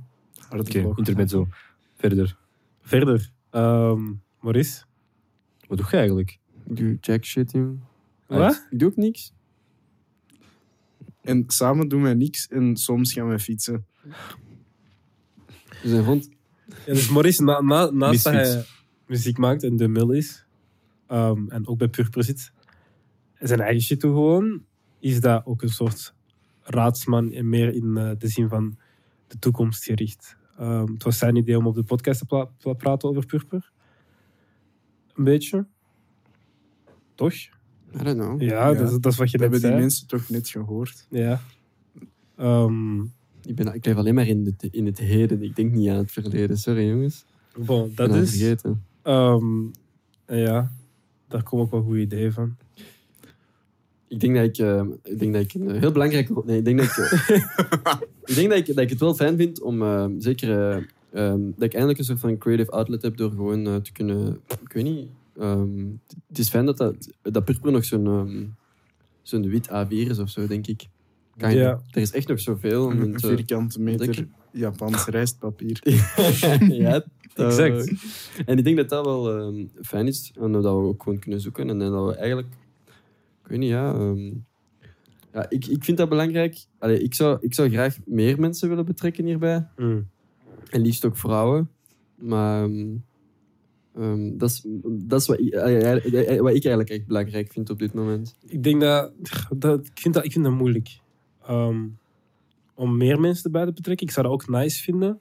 Oké, 0.49 0.79
vlog. 0.81 0.97
intermezzo. 0.97 1.47
Verder. 1.95 2.37
Verder. 2.81 3.31
Ehm 3.49 4.01
Maurice. 4.41 4.83
Wat 5.67 5.77
doe 5.77 5.87
je 5.91 5.97
eigenlijk? 5.97 6.39
Ik 6.67 6.75
doe 6.77 6.97
jack 7.01 7.25
shit, 7.25 7.51
jong. 7.51 7.79
Wat? 8.27 8.67
Ik 8.69 8.79
doe 8.79 8.89
ook 8.89 8.95
niks. 8.95 9.33
En 11.21 11.43
samen 11.47 11.87
doen 11.87 12.01
wij 12.01 12.13
niks 12.13 12.47
en 12.47 12.75
soms 12.77 13.13
gaan 13.13 13.27
wij 13.27 13.39
fietsen. 13.39 13.85
We 15.81 15.89
zijn 15.89 16.03
rond. 16.03 16.29
Ja, 16.85 16.93
dus 16.93 17.09
Maurice, 17.09 17.43
na, 17.43 17.61
na, 17.61 17.89
naast 17.89 18.23
dat 18.23 18.33
hij 18.33 18.65
muziek 19.07 19.37
maakt 19.37 19.63
en 19.63 19.75
de 19.75 19.87
mil 19.87 20.11
is, 20.11 20.45
ehm, 21.07 21.49
en 21.49 21.67
ook 21.67 21.77
bij 21.77 21.87
Purper 21.87 22.23
zit, 22.23 22.51
en 23.33 23.47
zijn 23.47 23.59
eigen 23.61 23.81
shit 23.83 24.01
doet 24.01 24.11
gewoon, 24.13 24.63
is 24.99 25.19
dat 25.21 25.45
ook 25.45 25.61
een 25.61 25.69
soort 25.69 26.13
raadsman 26.61 27.31
en 27.31 27.49
meer 27.49 27.73
in 27.73 27.97
eh, 27.97 28.11
de 28.17 28.27
zin 28.27 28.49
van 28.49 28.77
de 29.27 29.39
toekomst 29.39 29.83
gericht. 29.83 30.37
Ehm, 30.57 30.91
het 30.93 31.03
was 31.03 31.17
zijn 31.17 31.35
idee 31.35 31.57
om 31.57 31.67
op 31.67 31.75
de 31.75 31.83
podcast 31.83 32.19
te 32.57 32.75
praten 32.77 33.09
over 33.09 33.25
Purper. 33.25 33.71
Een 35.13 35.23
beetje. 35.23 35.65
Toch? 37.15 37.33
I 37.33 37.49
don't 38.03 38.17
know. 38.19 38.41
Ja, 38.41 38.47
Ja. 38.69 38.73
Dat, 38.73 38.91
is, 38.91 38.99
dat 38.99 39.11
is 39.11 39.17
wat 39.17 39.31
je 39.31 39.37
We 39.37 39.43
net 39.43 39.51
hebben 39.51 39.59
die 39.59 39.69
zei. 39.69 39.81
mensen 39.81 40.07
toch 40.07 40.29
net 40.29 40.49
gehoord. 40.49 41.07
Ja. 41.09 41.41
Ehm, 42.35 42.99
Ik, 43.47 43.55
ben, 43.55 43.73
ik 43.73 43.85
leef 43.85 43.95
alleen 43.95 44.15
maar 44.15 44.27
in 44.27 44.45
het, 44.45 44.73
in 44.73 44.85
het 44.85 44.99
heden. 44.99 45.43
Ik 45.43 45.55
denk 45.55 45.71
niet 45.73 45.89
aan 45.89 45.97
het 45.97 46.11
verleden. 46.11 46.57
Sorry, 46.57 46.87
jongens. 46.89 47.25
bon, 47.57 47.91
dat 47.95 48.15
is... 48.15 48.29
vergeten. 48.29 48.83
ehm, 49.01 49.63
ja, 50.27 50.71
daar 51.27 51.43
komen 51.43 51.65
ook 51.65 51.71
wel 51.71 51.81
goede 51.81 52.01
ideeën 52.01 52.31
van. 52.31 52.55
Ik 54.07 54.19
denk 54.19 54.35
dat 54.35 54.43
ik, 54.43 54.57
eh, 54.57 54.83
ik 55.03 55.19
denk 55.19 55.33
dat 55.33 55.41
ik 55.41 55.53
een 55.53 55.79
heel 55.79 55.91
belangrijke... 55.91 56.41
Nee, 56.45 56.57
ik 56.57 56.65
denk 56.65 56.77
dat 56.77 56.87
ik... 56.87 56.97
eh, 56.97 57.35
ik 58.25 58.35
denk 58.35 58.49
dat 58.49 58.57
ik, 58.57 58.65
dat 58.65 58.77
ik 58.77 58.89
het 58.89 58.99
wel 58.99 59.13
fijn 59.15 59.37
vind 59.37 59.61
om 59.61 59.81
eh, 59.81 60.05
zeker... 60.17 60.49
eh, 60.49 60.83
ehm, 61.11 61.41
dat 61.55 61.63
ik 61.63 61.71
eindelijk 61.73 61.99
een 61.99 62.05
soort 62.05 62.19
van 62.19 62.37
creative 62.37 62.71
outlet 62.71 63.01
heb 63.01 63.17
door 63.17 63.29
gewoon 63.29 63.67
eh, 63.67 63.75
te 63.75 63.91
kunnen... 63.91 64.39
Ik 64.61 64.73
weet 64.73 64.83
niet... 64.83 65.07
ehm, 65.37 65.85
het 66.27 66.37
is 66.37 66.49
fijn 66.49 66.65
dat, 66.65 66.77
dat, 66.77 67.09
dat 67.21 67.45
Purper 67.45 67.71
nog 67.71 67.85
zo'n 67.85 68.05
ehm, 68.05 68.45
zo'n 69.21 69.49
wit 69.49 69.69
A4 69.69 69.87
is 69.89 70.19
of 70.19 70.29
zo, 70.29 70.47
denk 70.47 70.67
ik. 70.67 70.87
Kan 71.37 71.51
je, 71.53 71.57
Ja. 71.59 71.81
Er 71.91 72.01
is 72.01 72.11
echt 72.11 72.27
nog 72.27 72.39
zoveel 72.39 72.91
Een 72.91 73.15
te... 73.17 73.27
vierkante 73.27 73.81
meter 73.81 74.07
ontdekken. 74.07 74.33
Japans 74.51 75.05
rijstpapier. 75.15 75.79
ja, 76.69 77.05
Exact. 77.35 77.87
eh, 77.87 77.95
en 78.45 78.57
ik 78.57 78.63
denk 78.63 78.77
dat 78.77 78.89
dat 78.89 79.05
wel 79.05 79.37
ehm, 79.37 79.65
fijn 79.81 80.07
is. 80.07 80.33
En 80.39 80.51
dat 80.51 80.63
we 80.63 80.69
ook 80.69 81.03
gewoon 81.03 81.19
kunnen 81.19 81.41
zoeken. 81.41 81.69
En 81.69 81.79
dat 81.79 82.05
we 82.07 82.15
eigenlijk... 82.15 82.47
Ik 83.43 83.47
weet 83.47 83.59
niet, 83.59 83.69
ja... 83.69 83.93
ehm, 83.93 84.31
ja 85.33 85.49
ik, 85.49 85.65
ik 85.65 85.83
vind 85.83 85.97
dat 85.97 86.09
belangrijk. 86.09 86.65
Allee, 86.79 87.03
ik, 87.03 87.13
zou, 87.13 87.37
ik 87.41 87.53
zou 87.53 87.69
graag 87.69 87.97
meer 88.05 88.39
mensen 88.39 88.69
willen 88.69 88.85
betrekken 88.85 89.25
hierbij. 89.25 89.67
Mm. 89.77 90.07
En 90.69 90.81
liefst 90.81 91.05
ook 91.05 91.17
vrouwen. 91.17 91.69
Maar... 92.15 92.63
ehm, 92.63 92.95
ehm, 93.95 94.37
dat, 94.37 94.49
is, 94.49 94.65
dat 94.83 95.21
is 95.21 95.27
wat 95.27 95.39
ik, 95.39 95.53
eh, 95.53 96.39
wat 96.39 96.53
ik 96.53 96.65
eigenlijk 96.65 96.89
echt 96.89 97.05
belangrijk 97.07 97.51
vind 97.51 97.69
op 97.69 97.79
dit 97.79 97.93
moment. 97.93 98.35
Ik 98.47 98.63
denk 98.63 98.81
dat, 98.81 99.11
dat, 99.57 99.85
ik, 99.85 99.99
vind 99.99 100.13
dat 100.13 100.25
ik 100.25 100.31
vind 100.31 100.43
dat 100.45 100.53
moeilijk. 100.53 100.99
Ehm, 101.47 101.87
om 102.73 102.97
meer 102.97 103.19
mensen 103.19 103.43
erbij 103.43 103.65
te 103.65 103.73
betrekken. 103.73 104.07
Ik 104.07 104.13
zou 104.13 104.25
dat 104.25 104.35
ook 104.35 104.47
nice 104.47 104.83
vinden. 104.83 105.19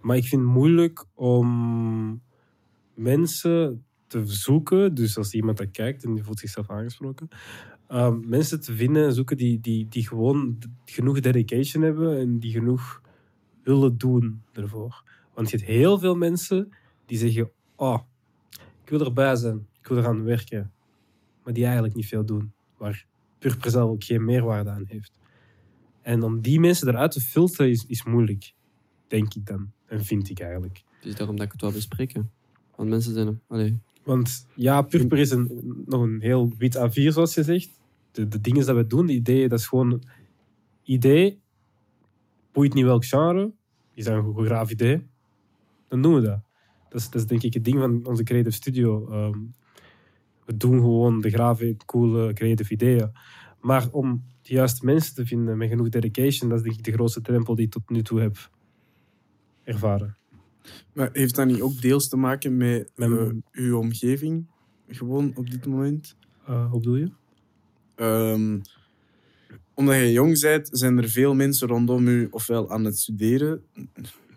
Maar 0.00 0.16
ik 0.16 0.24
vind 0.24 0.42
het 0.42 0.50
moeilijk 0.50 1.04
om 1.14 2.22
mensen 2.94 3.84
te 4.06 4.26
zoeken. 4.26 4.94
Dus 4.94 5.16
als 5.16 5.34
iemand 5.34 5.58
dat 5.58 5.70
kijkt 5.70 6.04
en 6.04 6.14
die 6.14 6.24
voelt 6.24 6.38
zichzelf 6.38 6.70
aangesproken. 6.70 7.28
ehm, 7.88 8.28
mensen 8.28 8.60
te 8.60 8.72
vinden 8.72 9.04
en 9.04 9.12
zoeken 9.12 9.36
die, 9.36 9.60
die, 9.60 9.88
die 9.88 10.08
gewoon 10.08 10.58
genoeg 10.84 11.20
dedication 11.20 11.82
hebben. 11.82 12.18
En 12.18 12.38
die 12.38 12.52
genoeg 12.52 13.00
willen 13.62 13.98
doen 13.98 14.42
ervoor. 14.52 15.04
Want 15.34 15.50
je 15.50 15.56
hebt 15.56 15.68
heel 15.68 15.98
veel 15.98 16.14
mensen 16.14 16.72
die 17.06 17.18
zeggen... 17.18 17.50
Oh, 17.76 17.98
ik 18.84 18.90
wil 18.90 19.04
erbij 19.04 19.36
zijn. 19.36 19.66
Ik 19.80 19.86
wil 19.88 19.98
eraan 19.98 20.24
werken. 20.24 20.72
Maar 21.44 21.52
die 21.52 21.64
eigenlijk 21.64 21.94
niet 21.94 22.06
veel 22.06 22.24
doen. 22.24 22.52
Waar 22.76 23.06
Purper 23.38 23.70
zelf 23.70 23.90
ook 23.90 24.04
geen 24.04 24.24
meerwaarde 24.24 24.70
aan 24.70 24.84
heeft. 24.86 25.12
En 26.02 26.22
om 26.22 26.40
die 26.40 26.60
mensen 26.60 26.88
eruit 26.88 27.10
te 27.10 27.20
filteren 27.20 27.70
is, 27.70 27.86
is 27.86 28.04
moeilijk, 28.04 28.52
denk 29.06 29.34
ik 29.34 29.46
dan. 29.46 29.72
En 29.86 30.04
vind 30.04 30.30
ik 30.30 30.40
eigenlijk. 30.40 30.82
Is 31.02 31.14
daarom 31.14 31.36
dat 31.36 31.46
ik 31.46 31.52
het 31.52 31.60
wil 31.60 31.72
bespreken. 31.72 32.30
Want 32.76 32.88
mensen 32.88 33.12
zijn... 33.12 33.40
Allee, 33.46 33.78
Want 34.02 34.46
ja, 34.54 34.82
Purper 34.82 35.18
is 35.18 35.30
een, 35.30 35.82
nog 35.86 36.02
een 36.02 36.20
heel 36.20 36.52
wit 36.58 36.76
A4, 36.76 37.12
zoals 37.12 37.34
je 37.34 37.42
zegt. 37.42 37.70
De, 38.10 38.28
de 38.28 38.40
dingen 38.40 38.66
dat 38.66 38.76
we 38.76 38.86
doen, 38.86 39.06
de 39.06 39.12
ideeën, 39.12 39.48
dat 39.48 39.58
is 39.58 39.66
gewoon 39.66 39.92
een 39.92 40.02
idee. 40.82 41.40
Boeit 42.52 42.74
niet 42.74 42.84
welk 42.84 43.04
genre. 43.04 43.52
Is 43.94 44.04
dat 44.04 44.14
een 44.14 44.34
goed 44.34 44.46
graaf 44.46 44.70
idee? 44.70 45.06
Dan 45.88 46.02
doen 46.02 46.14
we 46.14 46.20
dat. 46.20 46.40
Dat 46.88 47.00
is, 47.00 47.10
dat 47.10 47.20
is 47.20 47.26
denk 47.26 47.42
ik 47.42 47.54
het 47.54 47.64
ding 47.64 47.78
van 47.78 48.06
onze 48.06 48.22
creative 48.22 48.54
studio. 48.54 49.08
Ehm, 49.10 49.38
we 50.48 50.56
doen 50.56 50.80
gewoon 50.80 51.20
de 51.20 51.30
grave, 51.30 51.76
coole, 51.86 52.32
creative 52.32 52.72
ideeën. 52.72 53.10
Maar 53.60 53.88
om 53.90 54.24
de 54.42 54.54
juiste 54.54 54.84
mensen 54.84 55.14
te 55.14 55.26
vinden 55.26 55.56
met 55.58 55.68
genoeg 55.68 55.88
dedication, 55.88 56.48
dat 56.48 56.58
is 56.58 56.64
denk 56.64 56.76
ik 56.76 56.84
de 56.84 56.92
grootste 56.92 57.20
drempel 57.20 57.54
die 57.54 57.64
ik 57.64 57.70
tot 57.70 57.90
nu 57.90 58.02
toe 58.02 58.20
heb 58.20 58.50
ervaren. 59.64 60.16
Maar 60.92 61.10
heeft 61.12 61.34
dat 61.34 61.46
niet 61.46 61.60
ook 61.60 61.80
deels 61.80 62.08
te 62.08 62.16
maken 62.16 62.56
met 62.56 62.90
Met- 62.96 63.10
eh, 63.10 63.28
uw 63.52 63.78
omgeving? 63.78 64.46
Gewoon 64.88 65.32
op 65.36 65.50
dit 65.50 65.66
moment? 65.66 66.16
Eh, 66.46 66.70
hoe 66.70 66.80
bedoel 66.80 66.96
je? 66.96 67.10
Ehm, 67.94 68.60
omdat 69.74 69.96
je 69.96 70.12
jong 70.12 70.40
bent, 70.40 70.68
zijn 70.72 70.98
er 70.98 71.08
veel 71.08 71.34
mensen 71.34 71.68
rondom 71.68 72.06
u 72.08 72.28
ofwel 72.30 72.70
aan 72.70 72.84
het 72.84 72.98
studeren 72.98 73.62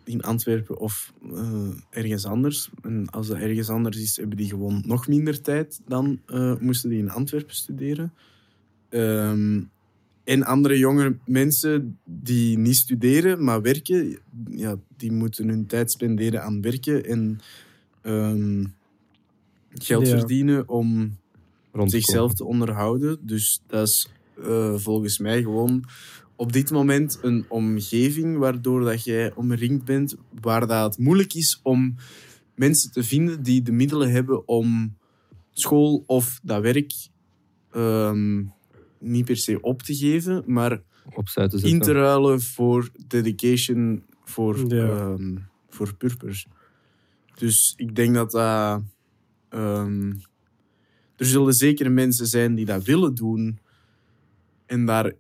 in 0.04 0.22
Antwerpen 0.22 0.78
of 0.80 1.14
eh, 1.34 1.70
ergens 1.90 2.26
anders. 2.26 2.70
En 2.82 3.10
als 3.10 3.28
dat 3.28 3.38
ergens 3.38 3.70
anders 3.70 3.98
is, 3.98 4.18
hebben 4.18 4.38
die 4.38 4.50
gewoon 4.50 4.84
nog 4.86 5.08
minder 5.08 5.42
tijd 5.42 5.82
dan 5.88 6.20
eh, 6.26 6.56
moesten 6.60 6.90
die 6.90 7.00
in 7.00 7.10
Antwerpen 7.10 7.56
studeren. 7.56 8.14
Ehm, 8.90 9.62
en 10.24 10.44
andere 10.44 10.78
jonge 10.78 11.16
mensen 11.26 12.00
die 12.06 12.58
niet 12.58 12.76
studeren, 12.76 13.44
maar 13.44 13.62
werken, 13.62 14.18
ja, 14.50 14.76
die 14.98 15.12
moeten 15.12 15.48
hun 15.48 15.66
tijd 15.66 15.92
spenderen 15.92 16.44
aan 16.44 16.62
werken 16.62 17.06
en 17.06 17.40
ehm, 18.02 18.66
geld 19.70 20.08
Ja. 20.08 20.18
verdienen 20.18 20.70
om 20.70 21.18
zichzelf 21.86 22.34
te 22.34 22.46
onderhouden. 22.46 23.18
Dus 23.22 23.62
dat 23.68 23.88
is 23.88 24.10
eh, 24.44 24.74
volgens 24.76 25.18
mij 25.18 25.42
gewoon 25.42 25.84
op 26.42 26.52
dit 26.54 26.72
moment 26.72 27.20
een 27.22 27.46
omgeving 27.48 28.38
waardoor 28.38 28.84
dat 28.84 29.04
jij 29.04 29.34
omringd 29.34 29.86
bent, 29.86 30.16
waar 30.42 30.68
dat 30.68 30.84
het 30.84 30.98
moeilijk 30.98 31.34
is 31.34 31.60
om 31.64 31.96
mensen 32.56 32.92
te 32.92 33.04
vinden 33.04 33.44
die 33.44 33.62
de 33.62 33.72
middelen 33.72 34.12
hebben 34.12 34.48
om 34.48 34.98
school 35.52 36.04
of 36.08 36.40
dat 36.44 36.62
werk 36.62 36.94
ehm, 37.72 38.44
niet 39.00 39.26
per 39.26 39.38
se 39.38 39.62
op 39.62 39.82
te 39.82 39.96
geven, 39.96 40.44
maar 40.46 40.82
opzij 41.14 41.48
te 41.48 41.58
zetten. 41.58 41.78
in 41.78 41.84
te 41.84 41.92
ruilen 41.92 42.42
voor 42.42 42.90
dedication 43.08 44.04
voor, 44.24 44.74
Ja. 44.74 44.88
ehm, 44.88 45.38
voor 45.70 45.96
purpose. 45.96 46.46
Dus 47.36 47.74
ik 47.76 47.96
denk 47.96 48.16
dat 48.16 48.32
dat... 48.32 48.82
ehm, 49.50 50.12
er 51.16 51.26
zullen 51.26 51.54
zeker 51.54 51.92
mensen 51.92 52.28
zijn 52.28 52.56
die 52.56 52.66
dat 52.66 52.84
willen 52.84 53.16
doen. 53.16 53.60
En 54.66 54.86
daar 54.86 55.14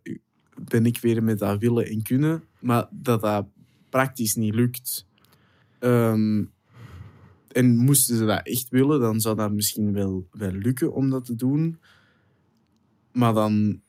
ben 0.55 0.85
ik 0.85 0.97
weer 0.97 1.23
met 1.23 1.39
dat 1.39 1.59
willen 1.59 1.85
en 1.85 2.01
kunnen. 2.01 2.43
Maar 2.59 2.87
dat 2.91 3.21
dat 3.21 3.45
praktisch 3.89 4.35
niet 4.35 4.53
lukt. 4.55 5.07
Ehm, 5.79 6.43
en 7.47 7.77
moesten 7.77 8.17
ze 8.17 8.25
dat 8.25 8.45
echt 8.47 8.69
willen, 8.69 8.99
dan 8.99 9.19
zou 9.19 9.35
dat 9.35 9.51
misschien 9.51 9.93
wel, 9.93 10.27
wel 10.31 10.51
lukken 10.51 10.93
om 10.93 11.09
dat 11.09 11.25
te 11.25 11.35
doen. 11.35 11.79
Maar 13.11 13.33
dan 13.33 13.81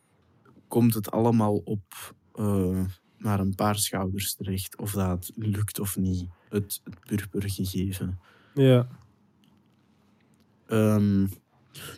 komt 0.69 0.95
het 0.95 1.11
allemaal 1.11 1.57
op 1.65 2.15
eh, 2.35 2.85
maar 3.23 3.41
een 3.41 3.55
paar 3.55 3.77
schouders 3.77 4.35
terecht. 4.35 4.77
Of 4.77 4.93
dat 4.93 5.33
lukt 5.35 5.79
of 5.79 5.97
niet, 5.97 6.27
het, 6.49 6.81
het 6.85 7.01
purpergegeven. 7.01 8.19
Ja. 8.55 8.89
Ehm, 10.67 11.27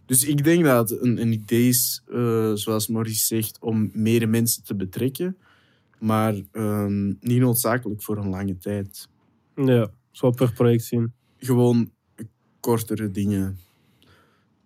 dus 0.06 0.24
ik 0.24 0.44
denk 0.44 0.64
dat 0.64 0.90
het 0.90 1.00
een, 1.00 1.20
een 1.20 1.32
idee 1.32 1.68
is, 1.68 2.02
eh, 2.06 2.52
zoals 2.54 2.88
Maurice 2.88 3.24
zegt, 3.24 3.58
om 3.60 3.90
meer 3.92 4.28
mensen 4.28 4.64
te 4.64 4.74
betrekken. 4.74 5.36
Maar 5.98 6.34
ehm, 6.52 7.06
niet 7.06 7.40
noodzakelijk 7.40 8.02
voor 8.02 8.18
een 8.18 8.28
lange 8.28 8.56
tijd. 8.58 9.08
Ja, 9.54 9.90
zo 10.10 10.30
per 10.30 10.52
project 10.52 10.84
zien. 10.84 11.12
Gewoon 11.38 11.90
kortere 12.60 13.10
dingen. 13.10 13.58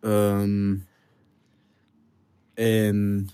Ehm, 0.00 0.76
en 2.54 3.28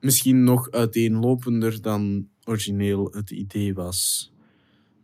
misschien 0.00 0.44
nog 0.44 0.70
uiteenlopender 0.70 1.82
dan 1.82 2.28
origineel 2.44 3.10
het 3.12 3.30
idee 3.30 3.74
was. 3.74 4.32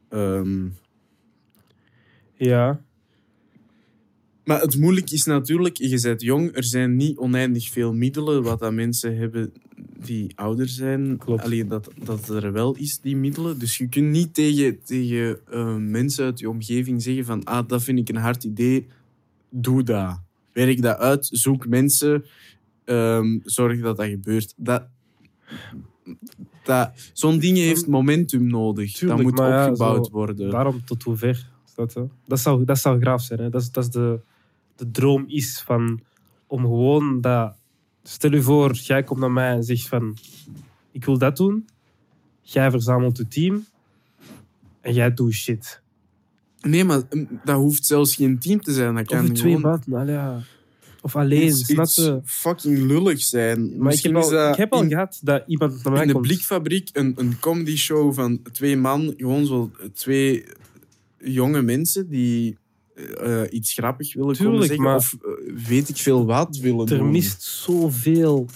Ehm, 0.09 0.69
Ja. 2.37 2.81
Maar 4.49 4.61
het 4.61 4.79
moeilijk 4.79 5.11
is 5.11 5.25
natuurlijk, 5.25 5.77
je 5.77 6.01
bent 6.01 6.23
jong, 6.23 6.57
er 6.57 6.65
zijn 6.65 6.97
niet 6.97 7.17
oneindig 7.17 7.69
veel 7.69 7.95
middelen 7.95 8.43
wat 8.43 8.59
dat 8.59 8.73
mensen 8.73 9.17
hebben 9.17 9.53
die 10.05 10.33
ouder 10.35 10.69
zijn. 10.69 11.17
Klopt. 11.19 11.43
Alleen 11.43 11.69
dat, 11.69 11.91
dat 12.05 12.29
er 12.29 12.53
wel 12.53 12.75
is, 12.77 13.01
die 13.01 13.17
middelen. 13.17 13.59
Dus 13.59 13.79
je 13.79 13.89
kunt 13.89 14.11
niet 14.11 14.35
tegen, 14.35 14.83
tegen 14.85 15.39
eh, 15.51 15.77
mensen 15.77 16.25
uit 16.25 16.39
je 16.39 16.49
omgeving 16.49 17.03
zeggen 17.03 17.25
van 17.25 17.45
ah, 17.45 17.69
dat 17.69 17.83
vind 17.83 17.99
ik 17.99 18.09
een 18.09 18.17
hard 18.17 18.45
idee, 18.45 18.87
doe 19.51 19.83
dat. 19.83 20.21
Werk 20.53 20.83
dat 20.83 20.99
uit, 20.99 21.29
zoek 21.31 21.67
mensen, 21.67 22.25
ehm, 22.85 23.39
zorg 23.45 23.81
dat 23.81 23.97
dat 23.97 24.07
gebeurt. 24.07 24.55
Dat, 24.57 24.87
dat, 26.65 27.11
Zo'n 27.13 27.39
ding 27.39 27.57
heeft 27.57 27.87
momentum 27.87 28.47
nodig. 28.47 28.93
Tuurlijk, 28.93 29.23
dat 29.23 29.31
moet 29.31 29.39
ja, 29.39 29.65
opgebouwd 29.65 30.07
zo- 30.07 30.13
worden. 30.13 30.51
Daarom 30.51 30.85
tot 30.85 31.03
hoe 31.03 31.17
ver. 31.17 31.51
Dat, 31.75 31.97
dat, 32.27 32.41
zou, 32.41 32.65
dat 32.65 32.79
zou 32.79 33.01
graaf 33.01 33.23
zijn. 33.23 33.41
Hè? 33.41 33.51
Dat 33.51 33.69
dat 33.73 33.85
is 33.85 33.91
de, 33.91 34.21
de 34.79 34.91
droom 34.91 35.25
is 35.27 35.63
van 35.67 36.01
om 36.47 36.61
gewoon 36.61 37.21
dat. 37.21 37.57
Stel 38.03 38.31
je 38.31 38.43
voor, 38.43 38.73
jij 38.73 39.03
komt 39.03 39.21
naar 39.21 39.31
mij 39.31 39.51
en 39.51 39.63
zegt 39.63 39.89
van 39.89 40.17
ik 40.93 41.05
wil 41.05 41.19
dat 41.19 41.37
doen. 41.37 41.69
Jij 42.41 42.71
verzamelt 42.71 43.17
je 43.17 43.29
team 43.29 43.67
en 44.81 44.95
jij 44.95 45.15
doet 45.15 45.33
shit. 45.33 45.81
Nee, 46.61 46.85
maar 46.85 47.03
mm, 47.11 47.41
dat 47.45 47.57
hoeft 47.57 47.87
zelfs 47.87 48.15
geen 48.15 48.39
team 48.39 48.61
te 48.61 48.73
zijn. 48.73 48.95
Dat 48.95 49.07
kan 49.07 49.25
Of 49.25 49.31
twee 49.31 49.55
gewoon 49.55 49.83
allee, 49.91 50.15
ja. 50.15 50.41
Of 51.03 51.17
alleen, 51.17 51.47
iets, 51.47 51.65
snap 51.65 51.87
je? 51.87 52.21
fucking 52.25 52.79
lullig 52.79 53.21
zijn. 53.21 53.79
Maar 53.79 53.93
ik 53.93 54.03
heb, 54.03 54.17
al, 54.17 54.31
dat 54.31 54.53
ik 54.53 54.57
heb 54.57 54.73
al 54.73 54.83
in, 54.83 54.89
gehad 54.89 55.19
dat 55.23 55.43
iemand 55.47 55.85
naar 55.85 55.93
mij 55.93 56.03
in 56.03 56.09
de. 56.09 56.21
Blikfabriek 56.21 56.91
een, 56.93 57.13
een 57.17 57.39
comedy 57.39 57.77
show 57.77 58.15
van 58.15 58.43
twee 58.53 58.77
man, 58.77 59.15
gewoon 59.17 59.47
zo 59.47 59.71
twee 59.93 60.45
jonge 61.19 61.63
mensen 61.63 62.09
die 62.09 62.59
eh, 63.21 63.43
iets 63.51 63.73
grappig 63.73 64.15
willen 64.15 64.37
komen 64.37 64.45
Tuurlijk, 64.61 64.67
zeggen 64.67 64.85
maar- 64.85 64.97
of 64.97 65.17
eh, 65.23 65.67
weet 65.69 65.89
ik 65.89 65.97
veel 65.97 66.27
wat 66.27 66.57
willen 66.57 66.87
Er 66.89 66.99
doen. 66.99 67.11
mist 67.11 67.43
zoveel. 67.43 68.47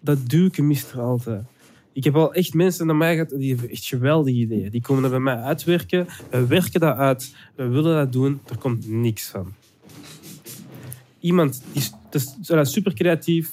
Dat 0.00 0.28
duwke 0.28 0.62
mist 0.62 0.90
er 0.92 1.00
altijd. 1.00 1.44
Ik 1.92 2.04
heb 2.04 2.14
al 2.16 2.34
echt 2.34 2.54
mensen 2.54 2.86
naar 2.86 2.96
mij 2.96 3.12
gehad 3.14 3.28
die 3.30 3.50
hebben 3.50 3.70
echt 3.70 3.84
geweldige 3.84 4.36
ideeën. 4.36 4.70
Die 4.70 4.80
komen 4.80 5.04
er 5.04 5.10
bij 5.10 5.18
mij 5.18 5.36
uitwerken. 5.36 6.06
We 6.30 6.46
werken 6.46 6.80
dat 6.80 6.96
uit. 6.96 7.34
We 7.54 7.66
willen 7.68 7.94
dat 7.96 8.12
doen. 8.12 8.40
Er 8.48 8.58
komt 8.58 8.88
niks 8.88 9.26
van. 9.28 9.52
Iemand 11.20 11.62
die 11.72 11.82
is, 11.82 11.92
is 12.48 12.72
super 12.72 12.94
creatief, 12.94 13.52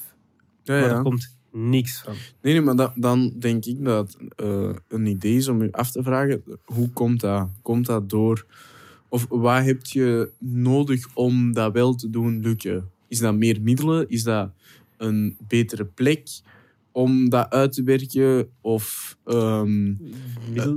Ja, 0.64 0.80
maar 0.80 0.90
er 0.90 1.02
komt 1.02 1.36
niks 1.52 2.02
van. 2.02 2.14
Nee, 2.42 2.54
nee, 2.54 2.62
maar 2.62 2.92
dan 2.96 3.34
denk 3.40 3.66
ik 3.66 3.84
dat 3.86 4.18
eh, 4.36 4.70
een 4.88 5.06
idee 5.06 5.36
is 5.36 5.48
om 5.48 5.64
je 5.64 5.72
af 5.72 5.92
te 5.92 6.04
vragen, 6.04 6.44
hoe 6.66 6.90
komt 6.90 7.20
dat? 7.20 7.48
Komt 7.62 7.86
dat 7.86 8.10
door? 8.10 8.46
Of 9.10 9.26
wat 9.30 9.64
heb 9.64 9.86
je 9.86 10.32
nodig 10.40 11.08
om 11.14 11.54
dat 11.54 11.74
wel 11.74 11.96
te 11.96 12.10
doen 12.10 12.42
lukken? 12.42 12.90
Is 13.08 13.20
dat 13.20 13.36
meer 13.36 13.62
middelen? 13.62 14.10
Is 14.10 14.24
dat 14.24 14.52
een 14.98 15.38
betere 15.48 15.86
plek 15.86 16.30
om 16.92 17.30
dat 17.30 17.50
uit 17.50 17.72
te 17.74 17.84
werken? 17.84 18.50
Of 18.62 19.18
ehm, 19.26 19.94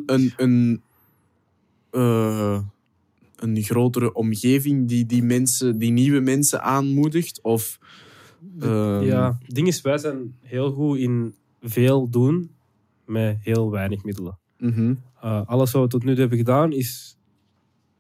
een, 0.07 0.33
een, 0.37 0.83
eh, 1.91 2.61
een 3.37 3.63
grotere 3.63 4.13
omgeving 4.13 4.89
die 4.89 5.07
die, 5.07 5.23
mensen, 5.23 5.79
die 5.79 5.91
nieuwe 5.91 6.21
mensen 6.21 6.63
aanmoedigt? 6.63 7.41
Of, 7.43 7.79
ehm, 8.61 9.03
ja, 9.03 9.39
het 9.43 9.55
ding 9.55 9.67
is, 9.67 9.81
wij 9.81 9.99
zijn 9.99 10.35
heel 10.41 10.73
goed 10.73 10.99
in 10.99 11.35
veel 11.61 12.09
doen 12.09 12.51
met 13.05 13.37
heel 13.41 13.71
weinig 13.71 14.05
middelen. 14.05 14.39
mhm. 14.59 14.95
Uh, 15.25 15.47
alles 15.47 15.73
wat 15.73 15.83
we 15.83 15.89
tot 15.89 16.05
nu 16.05 16.11
toe 16.11 16.21
hebben 16.21 16.39
gedaan 16.39 16.73
is 16.73 17.17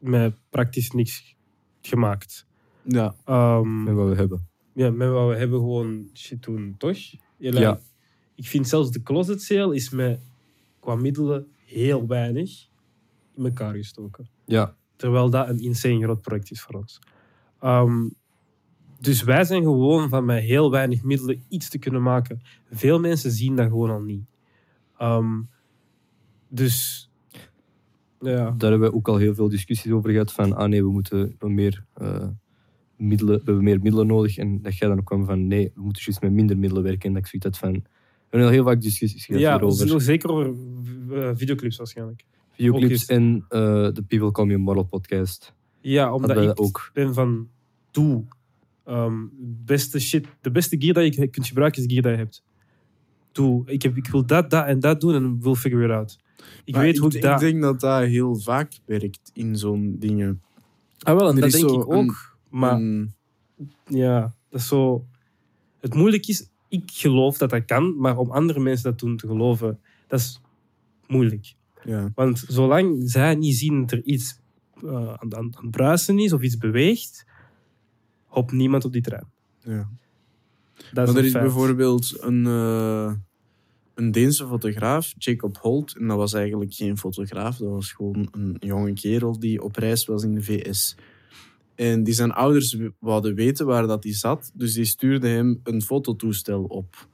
met 0.00 0.34
praktisch 0.50 0.90
niks 0.90 1.36
gemaakt. 1.80 2.46
Ja. 2.82 3.14
Ehm, 3.24 3.82
Met 3.82 3.94
wat 3.94 4.08
we 4.08 4.14
hebben. 4.14 4.48
ja, 4.74 4.90
met 4.90 5.08
wat 5.10 5.28
we 5.28 5.36
hebben 5.36 5.58
gewoon 5.58 6.08
shit 6.14 6.42
doen, 6.42 6.74
toch? 6.78 6.96
Ja, 7.36 7.60
Ja. 7.60 7.80
Ik 8.34 8.46
vind 8.46 8.68
zelfs 8.68 8.90
de 8.90 9.02
closet 9.02 9.42
sale 9.42 9.74
is 9.74 9.90
met 9.90 10.20
qua 10.80 10.94
middelen 10.94 11.46
heel 11.64 12.06
weinig 12.06 12.68
in 13.36 13.44
elkaar 13.44 13.74
gestoken. 13.74 14.28
Ja. 14.44 14.76
Terwijl 14.96 15.30
dat 15.30 15.48
een 15.48 15.58
insane 15.58 16.02
groot 16.02 16.22
project 16.22 16.50
is 16.50 16.60
voor 16.62 16.74
ons. 16.74 16.98
Ehm, 17.60 18.08
Dus 18.98 19.22
wij 19.22 19.44
zijn 19.44 19.62
gewoon 19.62 20.08
van 20.08 20.24
met 20.24 20.42
heel 20.42 20.70
weinig 20.70 21.02
middelen 21.02 21.44
iets 21.48 21.68
te 21.68 21.78
kunnen 21.78 22.02
maken. 22.02 22.40
Veel 22.70 23.00
mensen 23.00 23.30
zien 23.30 23.56
dat 23.56 23.66
gewoon 23.68 23.90
al 23.90 24.00
niet. 24.00 24.24
Ehm, 24.98 25.40
dus 26.48 27.09
ja. 28.20 28.54
Daar 28.56 28.70
hebben 28.70 28.90
we 28.90 28.96
ook 28.96 29.08
al 29.08 29.16
heel 29.16 29.34
veel 29.34 29.48
discussies 29.48 29.92
over 29.92 30.10
gehad. 30.10 30.32
Van, 30.32 30.56
ah 30.56 30.68
nee, 30.68 30.82
we 30.82 30.90
moeten 30.90 31.36
meer, 31.38 31.84
uh, 32.02 32.26
middelen, 32.96 33.38
we 33.38 33.44
hebben 33.44 33.64
meer 33.64 33.80
middelen 33.80 34.06
nodig. 34.06 34.36
En 34.36 34.62
dat 34.62 34.76
jij 34.76 34.88
dan 34.88 34.98
ook 34.98 35.04
kwam 35.04 35.24
van, 35.24 35.46
nee, 35.46 35.70
we 35.74 35.80
moeten 35.82 36.02
juist 36.04 36.22
met 36.22 36.32
minder 36.32 36.58
middelen 36.58 36.82
werken. 36.84 37.08
En 37.08 37.12
dat 37.12 37.22
ik 37.22 37.28
zoiets 37.28 37.48
had 37.48 37.58
van... 37.58 37.72
We 38.30 38.36
hebben 38.36 38.54
heel 38.54 38.64
vaak 38.64 38.80
discussies 38.80 39.24
gehad 39.24 39.42
ja, 39.42 39.52
hierover. 39.52 40.00
zeker 40.00 40.30
over 40.30 40.54
uh, 41.10 41.30
videoclips 41.34 41.76
waarschijnlijk. 41.76 42.24
Videoclips 42.50 43.06
en 43.06 43.34
uh, 43.36 43.40
de 43.92 44.02
People 44.06 44.30
Call 44.30 44.46
Me 44.46 44.56
Model 44.56 44.82
podcast. 44.82 45.54
Ja, 45.80 46.14
omdat 46.14 46.36
ik 46.36 46.60
ook. 46.60 46.90
ben 46.92 47.14
van, 47.14 47.48
doe. 47.90 48.24
Um, 48.88 49.30
beste 49.64 50.00
shit, 50.00 50.26
de 50.40 50.50
beste 50.50 50.76
gear 50.78 50.94
dat 50.94 51.14
je 51.14 51.26
kunt 51.26 51.46
gebruiken 51.46 51.82
is 51.82 51.88
de 51.88 51.94
gear 51.94 52.02
dat 52.02 52.12
je 52.12 52.18
hebt. 52.18 52.44
Doe. 53.32 53.62
Ik, 53.66 53.82
heb, 53.82 53.96
ik 53.96 54.06
wil 54.06 54.26
dat, 54.26 54.50
dat 54.50 54.66
en 54.66 54.80
dat 54.80 55.00
doen 55.00 55.14
en 55.14 55.40
wil 55.40 55.54
figure 55.54 55.84
it 55.84 55.90
out. 55.90 56.18
Ik 56.64 56.76
weet 56.76 56.98
hoe 56.98 57.14
ik, 57.14 57.22
dat... 57.22 57.42
ik 57.42 57.48
denk 57.48 57.62
dat 57.62 57.80
dat 57.80 58.02
heel 58.02 58.36
vaak 58.36 58.72
werkt 58.84 59.30
in 59.32 59.56
zo'n 59.56 59.96
dingen. 59.98 60.42
Ah, 60.98 61.18
wel, 61.18 61.28
en 61.28 61.40
dat 61.40 61.50
denk 61.50 61.70
ik 61.70 61.92
ook. 61.92 62.36
maar 62.48 62.80
ja, 63.86 64.34
dat 64.48 64.60
is 64.60 64.68
zo. 64.68 65.04
Het 65.80 65.94
moeilijk 65.94 66.26
is, 66.26 66.50
ik 66.68 66.90
geloof 66.92 67.38
dat 67.38 67.50
dat 67.50 67.64
kan, 67.64 67.96
maar 67.98 68.16
om 68.16 68.30
andere 68.30 68.60
mensen 68.60 68.90
dat 68.90 68.98
doen 68.98 69.16
te 69.16 69.26
geloven, 69.26 69.78
dat 70.06 70.20
is 70.20 70.40
moeilijk. 71.06 71.54
Ja. 71.84 72.10
Want 72.14 72.44
zolang 72.48 73.10
zij 73.10 73.34
niet 73.34 73.56
zien 73.56 73.80
dat 73.80 73.90
er 73.90 74.02
iets 74.04 74.40
uh, 74.84 75.14
aan, 75.14 75.36
aan, 75.36 75.54
het 75.60 75.70
bruisen 75.70 76.18
is 76.18 76.32
of 76.32 76.42
iets 76.42 76.58
beweegt, 76.58 77.26
hoopt 78.26 78.52
niemand 78.52 78.84
op 78.84 78.92
die 78.92 79.02
trein. 79.02 79.26
Ja. 79.60 79.88
Dat 80.92 81.08
is 81.08 81.14
maar 81.14 81.22
er 81.22 81.28
is 81.28 81.32
bijvoorbeeld 81.32 82.22
een, 82.22 82.44
uh, 82.44 83.12
een 84.00 84.10
Deense 84.10 84.46
fotograaf, 84.46 85.14
Jacob 85.18 85.56
Holt. 85.56 85.96
En 85.96 86.06
dat 86.06 86.16
was 86.16 86.32
eigenlijk 86.32 86.74
geen 86.74 86.98
fotograaf, 86.98 87.56
dat 87.56 87.70
was 87.70 87.92
gewoon 87.92 88.28
een 88.30 88.56
jonge 88.60 88.92
kerel 88.92 89.38
die 89.38 89.62
op 89.62 89.76
reis 89.76 90.04
was 90.04 90.22
in 90.22 90.34
de 90.34 90.42
VS. 90.42 90.96
En 91.74 92.02
die 92.02 92.14
zijn 92.14 92.32
ouders 92.32 92.76
wouden 92.98 93.34
weten 93.34 93.66
waar 93.66 93.86
dat 93.86 94.04
hij 94.04 94.14
zat, 94.14 94.50
dus 94.54 94.74
die 94.74 94.84
stuurde 94.84 95.28
hem 95.28 95.60
een 95.64 95.82
fototoestel 95.82 96.64
op. 96.64 97.08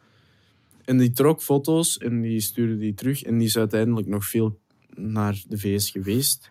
En 0.85 0.99
die 0.99 1.11
trok 1.11 1.43
foto's 1.43 1.99
en 1.99 2.21
die 2.21 2.41
stuurde 2.41 2.79
die 2.79 2.95
terug. 2.95 3.23
En 3.23 3.39
die 3.39 3.47
is 3.47 3.59
uiteindelijk 3.59 4.07
nog 4.07 4.25
veel 4.25 4.59
naar 4.95 5.43
de 5.49 5.59
VS 5.59 5.91
geweest. 5.91 6.51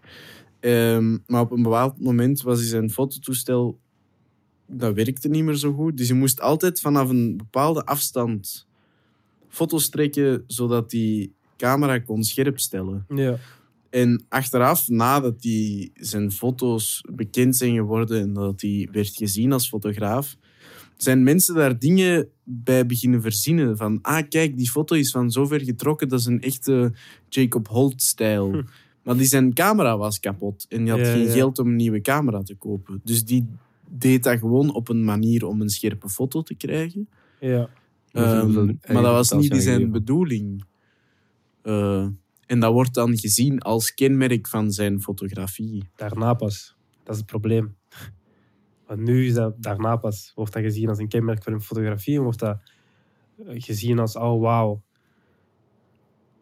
Um, 0.60 1.24
maar 1.28 1.42
op 1.42 1.52
een 1.52 1.62
bepaald 1.62 2.02
moment 2.02 2.42
was 2.42 2.60
hij 2.60 2.68
zijn 2.68 2.90
fototoestel... 2.90 3.80
Dat 4.68 4.96
werkte 4.96 5.30
niet 5.30 5.44
meer 5.44 5.56
zo 5.56 5.74
goed. 5.74 5.98
Dus 5.98 6.08
hij 6.08 6.18
moest 6.18 6.42
altijd 6.42 6.80
vanaf 6.80 7.10
een 7.10 7.38
bepaalde 7.38 7.86
afstand 7.86 8.68
foto's 9.56 9.90
trekken, 9.90 10.44
zodat 10.48 10.90
die 10.90 11.34
camera 11.58 12.00
kon 12.00 12.24
scherp 12.24 12.60
stellen. 12.60 13.06
Ja. 13.10 13.38
En 13.90 14.26
achteraf, 14.30 14.88
nadat 14.88 15.42
die 15.42 15.92
zijn 15.94 16.32
foto's 16.32 17.04
bekend 17.14 17.58
zijn 17.58 17.76
geworden 17.76 18.22
en 18.22 18.34
dat 18.34 18.62
hij 18.62 18.90
werd 18.92 19.16
gezien 19.16 19.52
als 19.52 19.68
fotograaf, 19.68 20.38
zijn 20.98 21.24
mensen 21.24 21.56
daar 21.56 21.80
dingen 21.80 22.28
bij 22.44 22.86
beginnen 22.86 23.22
verzinnen. 23.22 23.78
Van, 23.78 24.00
ah 24.02 24.28
kijk, 24.30 24.58
die 24.58 24.70
foto 24.70 24.96
is 24.96 25.12
van 25.12 25.32
zover 25.32 25.62
getrokken, 25.62 26.10
dat 26.10 26.20
is 26.20 26.26
een 26.26 26.42
echte 26.42 26.94
Jacob 27.30 27.68
Holt-stijl. 27.68 28.52
Hm. 28.52 28.62
Maar 29.04 29.18
die 29.18 29.26
zijn 29.26 29.54
camera 29.54 29.98
was 29.98 30.20
kapot 30.20 30.66
en 30.70 30.84
die 30.84 30.94
had 30.94 31.08
geen 31.08 31.28
geld 31.28 31.60
om 31.60 31.68
een 31.68 31.76
nieuwe 31.76 32.02
camera 32.02 32.44
te 32.44 32.56
kopen. 32.56 33.02
Dus 33.04 33.26
die 33.26 33.48
deed 33.90 34.24
dat 34.24 34.40
gewoon 34.40 34.74
op 34.74 34.90
een 34.90 35.04
manier 35.04 35.46
om 35.46 35.62
een 35.62 35.70
scherpe 35.70 36.10
foto 36.10 36.42
te 36.42 36.56
krijgen. 36.56 37.08
Ja. 37.40 37.70
Um, 38.18 38.80
maar 38.88 39.04
dat 39.04 39.30
was 39.30 39.32
niet 39.32 39.56
zijn 39.56 39.92
bedoeling. 39.92 40.66
Uh, 41.64 42.08
en 42.46 42.60
dat 42.60 42.72
wordt 42.72 42.94
dan 42.94 43.18
gezien 43.18 43.60
als 43.60 43.94
kenmerk 43.94 44.48
van 44.48 44.72
zijn 44.72 45.02
fotografie. 45.02 45.90
Daarna 45.96 46.34
pas. 46.34 46.76
Dat 47.04 47.14
is 47.14 47.18
het 47.18 47.30
probleem. 47.30 47.78
Want 48.88 49.00
nu 49.00 49.26
is 49.26 49.34
dat 49.34 49.62
daarna 49.62 49.96
pas. 49.96 50.32
Wordt 50.36 50.54
dat 50.54 50.64
gezien 50.64 50.90
als 50.90 50.98
een 50.98 51.08
kenmerk 51.08 51.44
van 51.44 51.54
een 51.54 51.62
fotografie 51.62 52.16
en 52.16 52.24
wordt 52.24 52.40
dat 52.40 52.58
gezien 53.48 54.00
als, 54.00 54.16
oh 54.16 54.42
wauw. 54.42 54.84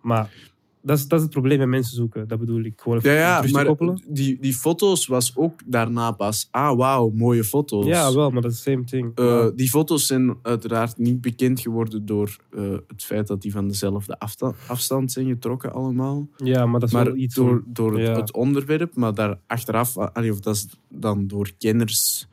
Maar 0.02 0.53
dat 0.86 0.98
is, 0.98 1.08
dat 1.08 1.18
is 1.20 1.24
het 1.24 1.34
probleem 1.34 1.58
met 1.58 1.68
mensen 1.68 1.96
zoeken. 1.96 2.28
Dat 2.28 2.40
bedoel 2.40 2.64
ik. 2.64 2.82
Gewoon 2.82 3.00
ja, 3.02 3.14
ja 3.14 3.44
maar 3.52 3.76
die, 4.08 4.38
die 4.40 4.54
foto's 4.54 5.08
was 5.08 5.36
ook 5.36 5.62
daarna 5.66 6.12
pas. 6.12 6.48
Ah, 6.52 6.78
wauw, 6.78 7.10
mooie 7.10 7.44
foto's. 7.44 7.86
Ja, 7.86 8.14
wel, 8.14 8.30
maar 8.30 8.42
dat 8.42 8.52
is 8.52 8.62
the 8.62 8.70
same 8.72 8.84
thing. 8.84 9.20
Uh, 9.20 9.48
die 9.56 9.70
foto's 9.70 10.06
zijn 10.06 10.36
uiteraard 10.42 10.98
niet 10.98 11.22
bekend 11.22 11.60
geworden 11.60 12.06
door 12.06 12.38
uh, 12.52 12.78
het 12.88 13.04
feit 13.04 13.28
dat 13.28 13.42
die 13.42 13.52
van 13.52 13.68
dezelfde 13.68 14.20
afstand 14.68 15.12
zijn 15.12 15.28
getrokken 15.28 15.74
allemaal. 15.74 16.28
Ja, 16.38 16.66
maar 16.66 16.80
dat 16.80 16.90
is 16.90 16.96
maar 16.96 17.06
wel 17.06 17.16
iets... 17.16 17.36
door, 17.36 17.64
door 17.66 18.02
ja. 18.02 18.16
het 18.16 18.34
onderwerp, 18.34 18.96
maar 18.96 19.14
daar 19.14 19.40
achteraf... 19.48 19.98
Of 19.98 20.40
dat 20.40 20.56
is 20.56 20.68
dan 20.90 21.28
door 21.28 21.52
kenners 21.58 22.28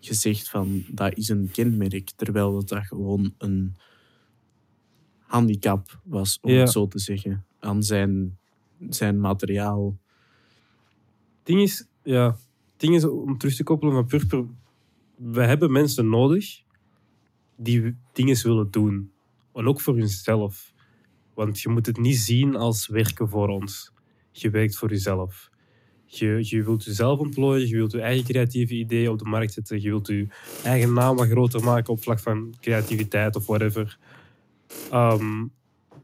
gezegd 0.00 0.48
van 0.48 0.84
dat 0.88 1.16
is 1.16 1.28
een 1.28 1.50
kenmerk, 1.52 2.10
terwijl 2.16 2.52
dat, 2.52 2.68
dat 2.68 2.86
gewoon 2.86 3.34
een 3.38 3.76
handicap 5.28 6.00
was, 6.04 6.38
om 6.40 6.52
het 6.52 6.70
zo 6.70 6.88
te 6.88 6.98
zeggen 6.98 7.44
aan 7.58 7.82
zijn, 7.82 8.38
zijn 8.88 9.20
materiaal. 9.20 9.98
ding 11.42 11.60
is, 11.60 11.86
ja, 12.02 12.36
ding 12.76 12.94
is 12.94 13.04
om 13.04 13.38
terug 13.38 13.54
te 13.54 13.62
koppelen 13.62 13.94
van 13.94 14.06
Purper. 14.06 14.44
We 15.16 15.42
hebben 15.42 15.72
mensen 15.72 16.08
nodig 16.08 16.62
die 17.56 17.96
dingen 18.12 18.42
willen 18.42 18.70
doen. 18.70 19.12
En 19.54 19.66
ook 19.66 19.80
voor 19.80 19.96
hunzelf. 19.96 20.72
Want 21.34 21.60
je 21.60 21.68
moet 21.68 21.86
het 21.86 21.98
niet 21.98 22.18
zien 22.18 22.56
als 22.56 22.86
werken 22.86 23.28
voor 23.28 23.48
ons. 23.48 23.92
Je 24.30 24.50
werkt 24.50 24.76
voor 24.76 24.90
jezelf. 24.90 25.50
Je, 26.04 26.38
je 26.40 26.62
wilt 26.62 26.84
jezelf 26.84 27.18
ontplooien, 27.18 27.68
je 27.68 27.76
wilt 27.76 27.92
je 27.92 28.00
eigen 28.00 28.24
creatieve 28.24 28.74
ideeën 28.74 29.10
op 29.10 29.18
de 29.18 29.24
markt 29.24 29.52
zetten, 29.52 29.82
je 29.82 29.88
wilt 29.88 30.06
je 30.06 30.26
eigen 30.64 30.92
naam 30.92 31.16
wat 31.16 31.28
groter 31.28 31.64
maken 31.64 31.92
op 31.92 32.02
vlak 32.02 32.18
van 32.20 32.54
creativiteit 32.60 33.36
of 33.36 33.46
whatever. 33.46 33.98
Um, 34.92 35.52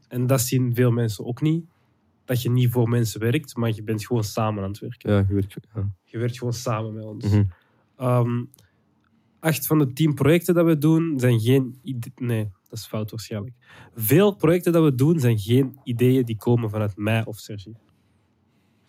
en 0.07 0.27
dat 0.27 0.41
zien 0.41 0.75
veel 0.75 0.91
mensen 0.91 1.25
ook 1.25 1.41
niet. 1.41 1.65
Dat 2.25 2.41
je 2.41 2.49
niet 2.49 2.71
voor 2.71 2.89
mensen 2.89 3.19
werkt, 3.19 3.55
maar 3.55 3.73
je 3.73 3.83
bent 3.83 4.05
gewoon 4.05 4.23
samen 4.23 4.63
aan 4.63 4.69
het 4.69 4.79
werken. 4.79 5.11
Ja, 5.11 5.25
je 5.27 5.33
werkt, 5.33 5.55
ja. 5.75 5.89
Je 6.03 6.17
werkt 6.17 6.37
gewoon 6.37 6.53
samen 6.53 6.93
met 6.93 7.03
ons. 7.03 7.25
Mm 7.25 7.49
-hmm. 7.95 8.49
acht 9.39 9.67
van 9.67 9.79
de 9.79 9.93
tien 9.93 10.13
projecten 10.13 10.53
dat 10.53 10.65
we 10.65 10.77
doen 10.77 11.19
zijn 11.19 11.39
geen... 11.39 11.79
Nee, 12.15 12.43
dat 12.43 12.79
is 12.79 12.85
fout 12.85 13.11
waarschijnlijk. 13.11 13.55
Veel 13.95 14.35
projecten 14.35 14.71
dat 14.71 14.83
we 14.83 14.95
doen 14.95 15.19
zijn 15.19 15.39
geen 15.39 15.79
ideeën 15.83 16.25
die 16.25 16.37
komen 16.37 16.69
vanuit 16.69 16.97
mij 16.97 17.25
of 17.25 17.37
Sergi. 17.37 17.73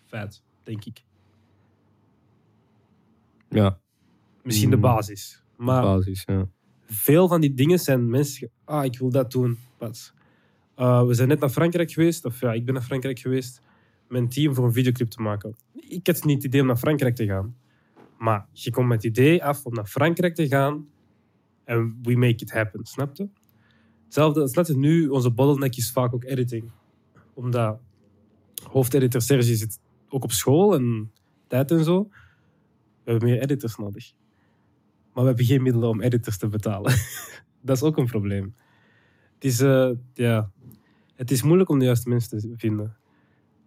Feit, 0.05 0.43
denk 0.63 0.85
ik. 0.85 1.03
Ja. 3.49 3.79
Misschien 4.43 4.69
de 4.69 4.75
mm. 4.75 4.81
basis. 4.81 5.43
Maar 5.57 5.81
de 5.81 5.87
basis, 5.87 6.23
ja. 6.25 6.47
Veel 6.87 7.27
van 7.27 7.41
die 7.41 7.53
dingen 7.53 7.79
zijn 7.79 8.09
mensen... 8.09 8.49
Ah, 8.63 8.85
ik 8.85 8.99
wil 8.99 9.09
dat 9.09 9.31
doen. 9.31 9.57
Uh, 9.81 11.05
we 11.05 11.13
zijn 11.13 11.27
net 11.27 11.39
naar 11.39 11.49
Frankrijk 11.49 11.91
geweest, 11.91 12.25
of 12.25 12.39
ja, 12.39 12.53
ik 12.53 12.65
ben 12.65 12.73
naar 12.73 12.83
Frankrijk 12.83 13.19
geweest, 13.19 13.61
een 14.09 14.29
team 14.29 14.53
voor 14.53 14.65
een 14.65 14.73
videoclip 14.73 15.09
te 15.09 15.21
maken. 15.21 15.55
Ik 15.73 16.07
had 16.07 16.23
niet 16.23 16.35
het 16.35 16.45
idee 16.45 16.61
om 16.61 16.67
naar 16.67 16.77
Frankrijk 16.77 17.15
te 17.15 17.25
gaan. 17.25 17.55
Maar 18.17 18.47
je 18.51 18.71
komt 18.71 18.87
met 18.87 19.03
het 19.03 19.11
idee 19.11 19.43
af 19.43 19.65
om 19.65 19.73
naar 19.73 19.85
Frankrijk 19.85 20.35
te 20.35 20.47
gaan 20.47 20.87
en 21.63 21.99
we 22.01 22.15
make 22.15 22.35
it 22.35 22.51
happen, 22.51 22.85
snap 22.85 23.15
je? 23.15 23.27
Hetzelfde, 24.03 24.63
je, 24.73 24.77
nu, 24.77 25.07
onze 25.07 25.31
bottleneck 25.31 25.75
is 25.75 25.91
vaak 25.91 26.13
ook 26.13 26.23
editing. 26.23 26.71
Omdat 27.33 27.79
hoofdeditor 28.71 29.21
Sergi 29.21 29.55
zit 29.55 29.79
ook 30.09 30.23
op 30.23 30.31
school 30.31 30.75
en 30.75 31.11
tijd 31.47 31.71
en 31.71 31.83
zo. 31.83 32.07
We 33.03 33.11
hebben 33.11 33.29
meer 33.29 33.41
editors 33.41 33.75
nodig. 33.75 34.13
Maar 35.17 35.25
we 35.25 35.31
hebben 35.31 35.51
geen 35.51 35.63
middelen 35.63 35.89
om 35.89 36.01
editors 36.01 36.37
te 36.37 36.47
betalen. 36.47 36.93
dat 37.61 37.75
is 37.75 37.81
ook 37.81 37.97
een 37.97 38.05
probleem. 38.05 38.55
Het 39.33 39.43
is, 39.43 39.61
uh, 39.61 39.91
ja, 40.13 40.51
het 41.15 41.31
is 41.31 41.41
moeilijk 41.41 41.69
om 41.69 41.79
de 41.79 41.85
juiste 41.85 42.09
mensen 42.09 42.39
te 42.39 42.53
vinden. 42.55 42.97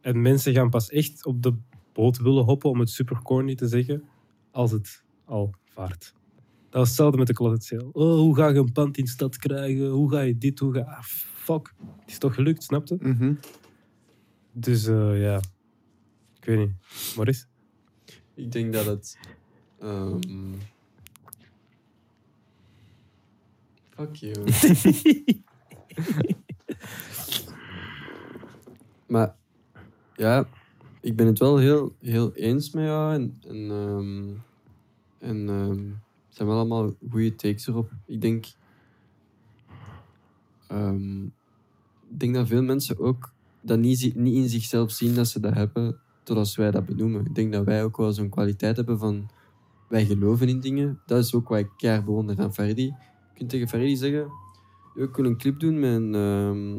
En 0.00 0.22
mensen 0.22 0.52
gaan 0.52 0.70
pas 0.70 0.90
echt 0.90 1.26
op 1.26 1.42
de 1.42 1.54
boot 1.92 2.18
willen 2.18 2.44
hoppen, 2.44 2.70
om 2.70 2.80
het 2.80 2.90
super 2.90 3.22
corny 3.22 3.54
te 3.54 3.68
zeggen, 3.68 4.02
als 4.50 4.70
het 4.70 5.04
al 5.24 5.54
vaart. 5.64 6.14
Dat 6.68 6.80
was 6.80 6.88
hetzelfde 6.88 7.18
met 7.18 7.26
de 7.26 7.32
closet 7.32 7.64
sale. 7.64 7.92
Oh, 7.92 8.14
hoe 8.14 8.36
ga 8.36 8.48
je 8.48 8.58
een 8.58 8.72
pand 8.72 8.96
in 8.96 9.06
stad 9.06 9.36
krijgen? 9.36 9.88
Hoe 9.88 10.10
ga 10.10 10.20
je 10.20 10.38
dit? 10.38 10.58
Hoe 10.58 10.72
ga 10.72 10.80
ah, 10.80 11.02
fuck. 11.02 11.74
Het 12.00 12.10
is 12.10 12.18
toch 12.18 12.34
gelukt, 12.34 12.62
snap 12.62 12.86
je? 12.86 12.96
Mm 13.00 13.38
Dus 14.52 14.86
uh, 14.86 15.22
ja, 15.22 15.36
ik 16.36 16.44
weet 16.44 16.58
niet. 16.58 16.72
Maurice? 17.16 17.44
Ik 18.34 18.52
denk 18.52 18.72
dat 18.72 18.86
het. 18.86 19.18
Um... 19.82 20.18
Fuck. 24.00 24.16
Maar 29.06 29.34
ja, 30.16 30.48
ik 31.00 31.16
ben 31.16 31.26
het 31.26 31.38
wel 31.38 31.56
heel, 31.56 31.94
heel 32.00 32.34
eens 32.34 32.70
met 32.70 32.84
jou. 32.84 33.14
En, 33.14 33.38
en, 33.48 33.56
um, 33.70 34.42
en 35.18 35.48
um, 35.48 36.00
Het 36.26 36.36
zijn 36.36 36.48
wel 36.48 36.56
allemaal 36.56 36.94
goede 37.10 37.34
takes 37.34 37.66
erop. 37.66 37.90
Ik 38.06 38.20
denk... 38.20 38.46
ehm, 40.66 41.24
ik 42.10 42.20
denk 42.20 42.34
dat 42.34 42.46
veel 42.46 42.62
mensen 42.62 42.98
ook 42.98 43.32
dat 43.60 43.78
niet, 43.78 44.14
niet 44.14 44.34
in 44.34 44.48
zichzelf 44.48 44.90
zien 44.90 45.14
dat 45.14 45.28
ze 45.28 45.40
dat 45.40 45.54
hebben, 45.54 46.00
totdat 46.22 46.54
wij 46.54 46.70
dat 46.70 46.86
benoemen. 46.86 47.26
Ik 47.26 47.34
denk 47.34 47.52
dat 47.52 47.64
wij 47.64 47.84
ook 47.84 47.96
wel 47.96 48.12
zo'n 48.12 48.28
kwaliteit 48.28 48.76
hebben 48.76 48.98
van... 48.98 49.30
Wij 49.88 50.06
geloven 50.06 50.48
in 50.48 50.60
dingen. 50.60 51.00
Dat 51.06 51.24
is 51.24 51.34
ook 51.34 51.48
wat 51.48 51.58
ik 51.58 51.70
keihard 51.76 52.04
bewonder 52.04 52.40
aan 52.40 52.54
Faridi. 52.54 52.94
Kunt 53.40 53.52
tegen 53.52 53.68
Faridi 53.68 53.96
zeggen... 53.96 54.30
"Yo, 54.94 55.04
Ik 55.04 55.16
wil 55.16 55.24
een 55.24 55.36
clip 55.36 55.60
doen 55.60 55.80
met 55.80 55.90
een... 55.90 56.14
ehm, 56.14 56.78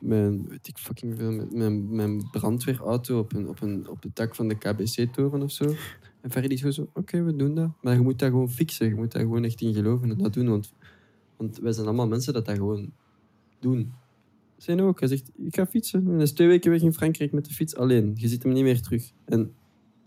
met 0.00 0.48
weet 0.48 0.68
ik 0.68 0.78
fucking 0.78 1.16
veel, 1.16 1.30
met 1.30 1.90
mijn 1.90 2.30
brandweerauto 2.30 3.18
op, 3.18 3.32
een, 3.32 3.48
op, 3.48 3.60
een, 3.60 3.88
op 3.88 4.02
het 4.02 4.16
dak 4.16 4.34
van 4.34 4.48
de 4.48 4.54
KBC-toren 4.54 5.42
of 5.42 5.50
zo. 5.50 5.74
En 6.20 6.30
Faridi 6.30 6.54
is 6.54 6.58
gewoon 6.58 6.74
zo, 6.74 6.88
oké, 6.94 7.22
we 7.22 7.36
doen 7.36 7.54
dat. 7.54 7.70
Maar 7.82 7.94
je 7.94 8.00
moet 8.00 8.18
dat 8.18 8.30
gewoon 8.30 8.50
fixen. 8.50 8.88
Je 8.88 8.94
moet 8.94 9.12
daar 9.12 9.22
gewoon 9.22 9.44
echt 9.44 9.60
in 9.60 9.74
geloven 9.74 10.10
en 10.10 10.18
dat 10.18 10.32
doen. 10.32 10.48
Want, 10.48 10.72
want 11.36 11.58
wij 11.58 11.72
zijn 11.72 11.86
allemaal 11.86 12.08
mensen 12.08 12.32
dat 12.32 12.46
dat 12.46 12.56
gewoon 12.56 12.92
doen. 13.58 13.92
Zijn 14.56 14.80
ook. 14.80 15.00
Hij 15.00 15.08
zegt, 15.08 15.30
ik 15.36 15.54
ga 15.54 15.66
fietsen. 15.66 16.10
En 16.10 16.20
is 16.20 16.32
twee 16.32 16.48
weken 16.48 16.70
weg 16.70 16.82
in 16.82 16.92
Frankrijk 16.92 17.32
met 17.32 17.44
de 17.44 17.54
fiets 17.54 17.76
alleen. 17.76 18.12
Je 18.14 18.28
ziet 18.28 18.42
hem 18.42 18.52
niet 18.52 18.64
meer 18.64 18.80
terug. 18.80 19.12
En 19.24 19.52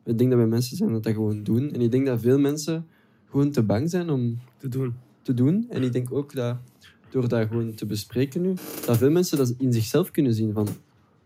ik 0.05 0.17
denk 0.17 0.29
dat 0.29 0.39
wij 0.39 0.47
mensen 0.47 0.77
zijn 0.77 0.91
dat 0.91 1.03
dat 1.03 1.13
gewoon 1.13 1.43
doen. 1.43 1.71
En 1.71 1.81
ik 1.81 1.91
denk 1.91 2.05
dat 2.05 2.21
veel 2.21 2.39
mensen 2.39 2.87
gewoon 3.29 3.51
te 3.51 3.63
bang 3.63 3.89
zijn 3.89 4.09
om 4.09 4.39
Te 4.57 4.67
doen. 4.67 5.07
Te 5.21 5.33
doen. 5.33 5.65
En 5.69 5.83
ik 5.83 5.93
denk 5.93 6.13
ook 6.13 6.35
dat 6.35 6.57
door 7.09 7.27
dat 7.27 7.47
gewoon 7.47 7.73
te 7.73 7.85
bespreken 7.85 8.41
nu, 8.41 8.53
dat 8.85 8.97
veel 8.97 9.11
mensen 9.11 9.37
dat 9.37 9.53
in 9.57 9.73
zichzelf 9.73 10.11
kunnen 10.11 10.33
zien 10.33 10.53
van, 10.53 10.67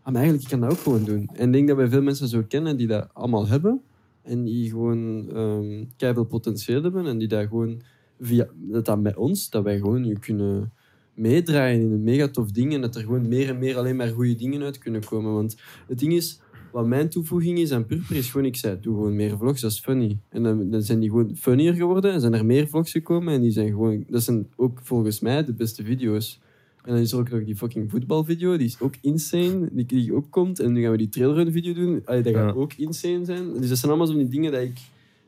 ah, 0.02 0.14
eigenlijk 0.14 0.44
ik 0.44 0.50
kan 0.50 0.60
dat 0.60 0.70
ook 0.70 0.78
gewoon 0.78 1.04
doen. 1.04 1.30
En 1.34 1.46
ik 1.46 1.52
denk 1.52 1.68
dat 1.68 1.76
wij 1.76 1.88
veel 1.88 2.02
mensen 2.02 2.28
zo 2.28 2.42
kennen 2.48 2.76
die 2.76 2.86
dat 2.86 3.08
allemaal 3.12 3.48
hebben 3.48 3.80
en 4.22 4.44
die 4.44 4.70
gewoon 4.70 5.28
ehm 5.30 6.12
veel 6.14 6.24
potentieel 6.24 6.82
hebben 6.82 7.06
en 7.06 7.18
die 7.18 7.28
dat 7.28 7.48
gewoon 7.48 7.82
via 8.20 8.48
dat 8.54 8.84
dat 8.84 9.00
met 9.00 9.16
ons, 9.16 9.50
dat 9.50 9.64
wij 9.64 9.78
gewoon 9.78 10.04
je 10.04 10.18
kunnen 10.18 10.72
meedraaien 11.14 11.80
in 11.80 11.92
een 11.92 12.02
mega 12.02 12.28
tof 12.28 12.50
ding 12.50 12.74
en 12.74 12.80
dat 12.80 12.94
er 12.94 13.02
gewoon 13.02 13.28
meer 13.28 13.48
en 13.48 13.58
meer 13.58 13.76
alleen 13.76 13.96
maar 13.96 14.08
goede 14.08 14.34
dingen 14.34 14.62
uit 14.62 14.78
kunnen 14.78 15.04
komen. 15.04 15.32
Want 15.32 15.56
het 15.86 15.98
ding 15.98 16.12
is, 16.12 16.40
wat 16.74 16.86
mijn 16.86 17.08
toevoeging 17.08 17.58
is 17.58 17.72
aan 17.72 17.86
Purper 17.86 18.16
is 18.16 18.30
gewoon, 18.30 18.46
ik 18.46 18.56
zei, 18.56 18.78
doe 18.80 18.94
gewoon 18.94 19.16
meer 19.16 19.36
vlogs, 19.38 19.60
dat 19.60 19.70
is 19.70 19.80
funny. 19.80 20.18
En 20.28 20.42
dan, 20.42 20.70
dan 20.70 20.82
zijn 20.82 21.00
die 21.00 21.08
gewoon 21.08 21.36
funnier 21.36 21.74
geworden 21.74 22.12
en 22.12 22.20
zijn 22.20 22.34
er 22.34 22.46
meer 22.46 22.68
vlogs 22.68 22.92
gekomen 22.92 23.34
en 23.34 23.40
die 23.40 23.50
zijn 23.50 23.68
gewoon, 23.68 24.04
dat 24.08 24.22
zijn 24.22 24.46
ook 24.56 24.80
volgens 24.82 25.20
mij 25.20 25.44
de 25.44 25.52
beste 25.52 25.84
video's. 25.84 26.40
En 26.84 26.92
dan 26.92 27.02
is 27.02 27.12
er 27.12 27.18
ook 27.18 27.30
nog 27.30 27.44
die 27.44 27.56
fucking 27.56 27.90
voetbalvideo, 27.90 28.56
die 28.56 28.66
is 28.66 28.80
ook 28.80 28.94
insane, 29.00 29.68
die, 29.72 29.86
die 29.86 30.14
ook 30.14 30.30
komt. 30.30 30.60
En 30.60 30.72
nu 30.72 30.82
gaan 30.82 30.90
we 30.90 30.96
die 30.96 31.08
trailrun 31.08 31.52
video 31.52 31.72
doen, 31.72 32.02
Allee, 32.04 32.22
dat 32.22 32.34
gaat 32.34 32.54
Ja. 32.54 32.60
ook 32.60 32.72
insane 32.72 33.24
zijn. 33.24 33.52
Dus 33.60 33.68
dat 33.68 33.78
zijn 33.78 33.90
allemaal 33.90 34.06
zo 34.06 34.16
die 34.18 34.28
dingen 34.28 34.52
dat 34.52 34.60
ik, 34.60 34.78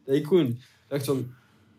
dat 0.05 0.15
ik 0.15 0.27
gewoon 0.27 0.57
dacht 0.89 1.05
van, 1.05 1.27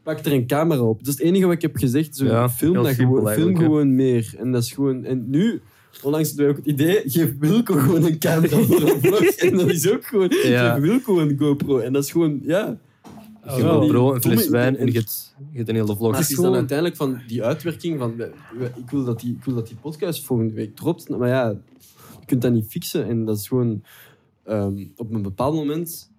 pak 0.04 0.20
er 0.20 0.34
een 0.34 0.48
camera 0.48 0.82
op. 0.82 0.98
Dat 1.00 1.08
is 1.08 1.14
het 1.14 1.24
enige 1.24 1.46
wat 1.46 1.56
ik 1.56 1.62
heb 1.62 1.76
gezegd. 1.76 2.16
Zo, 2.16 2.26
Ja, 2.26 2.50
film 2.50 2.74
dat 2.74 2.88
gewoon, 2.88 3.30
film 3.30 3.58
gewoon 3.58 3.96
meer. 3.96 4.34
En 4.38 4.52
dat 4.52 4.64
is 4.64 4.72
gewoon... 4.72 5.04
En 5.04 5.30
nu, 5.30 5.62
onlangs 6.04 6.28
hadden 6.28 6.46
wij 6.46 6.56
ook 6.56 6.66
het 6.66 6.74
idee, 6.74 7.02
geef 7.06 7.38
Wilco 7.40 7.74
gewoon 7.76 8.04
een 8.04 8.20
camera 8.20 8.58
voor 8.62 8.82
een 8.82 9.02
vlog. 9.08 9.20
En 9.22 9.58
dat 9.58 9.70
is 9.70 9.90
ook 9.92 10.06
gewoon, 10.06 10.30
Ja. 10.44 10.74
geef 10.74 10.82
Wilco 10.82 11.20
een 11.20 11.38
GoPro. 11.40 11.78
En 11.80 11.94
dat 11.94 12.04
is 12.04 12.12
gewoon, 12.12 12.40
ja... 12.44 12.78
Je 13.44 13.52
hebt 13.64 13.88
bro, 13.88 14.14
een 14.14 14.22
fles 14.22 14.50
wijn 14.50 14.78
en 14.78 14.86
je 14.86 14.92
hebt, 14.92 15.36
je 15.52 15.58
hebt 15.58 15.70
een 15.70 15.76
hele 15.76 15.96
vlog. 15.96 16.12
Maar 16.12 16.20
het 16.20 16.30
is 16.30 16.36
dan 16.36 16.54
uiteindelijk 16.54 16.98
van 16.98 17.22
die 17.28 17.44
uitwerking 17.44 18.00
van... 18.00 18.16
we- 18.16 18.32
we- 18.58 18.72
Ik 18.76 18.90
wil 18.90 19.04
dat 19.04 19.20
die, 19.20 19.34
ik 19.36 19.44
wil 19.44 19.56
dat 19.56 19.68
die 19.68 19.76
podcast 19.76 20.26
volgende 20.26 20.54
week 20.54 20.76
dropt. 20.76 21.10
Maar 21.10 21.28
ja, 21.28 21.50
je 22.20 22.26
kunt 22.26 22.42
dat 22.42 22.52
niet 22.52 22.66
fixen. 22.68 23.08
En 23.08 23.26
dat 23.26 23.38
is 23.38 23.48
gewoon... 23.48 23.84
ehm, 24.44 24.86
op 24.96 25.14
een 25.14 25.22
bepaald 25.22 25.54
moment... 25.56 26.12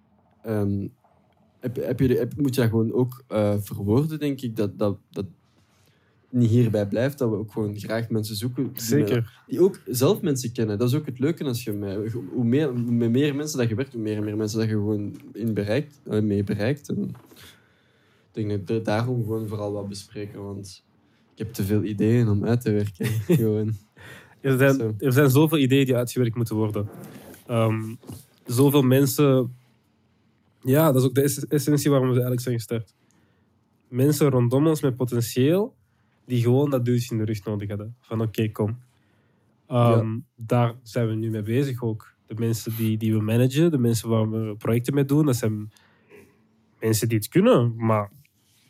ehm, 0.43 0.87
heb, 1.59 1.75
heb 1.75 1.99
je, 1.99 2.07
de- 2.07 2.17
heb, 2.17 2.33
moet 2.37 2.55
je 2.55 2.61
dat 2.61 2.69
gewoon 2.69 2.93
ook 2.93 3.23
eh, 3.27 3.53
verwoorden, 3.59 4.19
denk 4.19 4.41
ik. 4.41 4.55
Dat, 4.55 4.77
dat, 4.79 4.97
dat 5.11 5.25
niet 6.29 6.49
hierbij 6.49 6.87
blijft. 6.87 7.17
Dat 7.17 7.29
we 7.29 7.35
ook 7.35 7.51
gewoon 7.51 7.79
graag 7.79 8.09
mensen 8.09 8.35
zoeken... 8.35 8.63
die 8.73 8.81
Zeker. 8.81 9.41
die 9.47 9.61
ook 9.61 9.79
zelf 9.85 10.21
mensen 10.21 10.51
kennen. 10.51 10.77
Dat 10.77 10.89
is 10.89 10.95
ook 10.95 11.05
het 11.05 11.19
leuke 11.19 11.43
als 11.43 11.63
je 11.63 11.71
met, 11.71 12.11
hoe 12.33 12.43
meer, 12.43 12.73
met 12.79 13.09
meer 13.11 13.35
mensen 13.35 13.57
dat 13.57 13.69
je 13.69 13.75
werkt, 13.75 13.93
hoe 13.93 14.01
meer 14.01 14.17
en 14.17 14.23
meer 14.23 14.37
mensen 14.37 14.59
dat 14.59 14.67
je 14.67 14.73
gewoon 14.73 15.21
in 15.33 15.53
bereikt, 15.53 15.99
eh, 16.09 16.21
mee 16.21 16.43
bereikt. 16.43 16.89
En 16.89 17.03
ik 18.33 18.47
denk 18.47 18.67
dat 18.67 18.85
daarom 18.85 19.23
gewoon 19.23 19.47
vooral 19.47 19.71
wat 19.71 19.89
bespreken, 19.89 20.43
want 20.43 20.83
ik 21.33 21.37
heb 21.37 21.53
te 21.53 21.63
veel 21.63 21.83
ideeën 21.83 22.27
om 22.29 22.45
uit 22.45 22.61
te 22.61 22.71
werken. 22.71 23.05
gewoon. 23.37 23.73
Er 24.41 24.57
zijn, 24.57 24.73
Zo. 24.75 24.93
er 24.97 25.13
zijn 25.13 25.29
zoveel 25.29 25.57
ideeën 25.57 25.85
die 25.85 25.95
uitgewerkt 25.95 26.35
moeten 26.35 26.55
worden. 26.55 26.89
Ehm, 27.47 27.95
zoveel 28.45 28.81
mensen. 28.81 29.55
Ja, 30.61 30.91
dat 30.91 31.01
is 31.01 31.07
ook 31.07 31.15
de 31.15 31.21
ess- 31.21 31.47
essentie 31.47 31.89
waarom 31.89 32.07
we 32.07 32.13
eigenlijk 32.13 32.41
zijn 32.43 32.55
gestart. 32.55 32.93
Mensen 33.87 34.29
rondom 34.29 34.67
ons 34.67 34.81
met 34.81 34.95
potentieel, 34.95 35.75
die 36.29 36.41
gewoon 36.41 36.69
dat 36.69 36.85
duwtje 36.85 37.11
in 37.11 37.17
de 37.17 37.25
rug 37.25 37.43
nodig 37.45 37.69
hadden. 37.69 37.95
Van 37.99 38.21
oké, 38.21 38.49
kom. 38.51 38.77
Ehm, 39.67 40.17
Daar 40.35 40.75
zijn 40.83 41.07
we 41.07 41.15
nu 41.15 41.29
mee 41.29 41.41
bezig 41.41 41.83
ook. 41.83 42.13
De 42.27 42.35
mensen 42.37 42.75
die, 42.75 42.97
die 42.97 43.13
we 43.13 43.21
managen, 43.21 43.71
de 43.71 43.77
mensen 43.77 44.09
waar 44.09 44.29
we 44.31 44.55
projecten 44.57 44.93
mee 44.93 45.05
doen, 45.05 45.25
dat 45.25 45.35
zijn 45.35 45.71
mensen 46.79 47.07
die 47.09 47.17
het 47.17 47.27
kunnen, 47.27 47.73
maar 47.75 48.11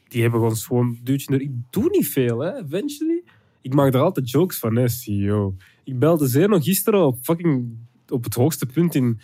die 0.07 0.21
hebben 0.21 0.41
ons 0.41 0.65
gewoon 0.65 0.99
duwtje 1.03 1.31
in 1.31 1.37
de 1.37 1.43
rug. 1.43 1.53
Ik 1.53 1.71
doe 1.71 1.89
niet 1.89 2.07
veel, 2.07 2.39
hè, 2.39 2.55
eventually. 2.57 3.23
Ik 3.61 3.73
maak 3.73 3.93
er 3.93 4.01
altijd 4.01 4.29
jokes 4.29 4.59
van, 4.59 4.75
hè, 4.75 4.87
CEO. 4.87 5.55
Ik 5.83 5.99
belde 5.99 6.27
Zeno 6.27 6.59
gisteren 6.59 7.05
op, 7.05 7.17
fucking, 7.21 7.77
op 8.07 8.23
het 8.23 8.33
hoogste 8.33 8.65
punt 8.65 8.95
in 8.95 9.19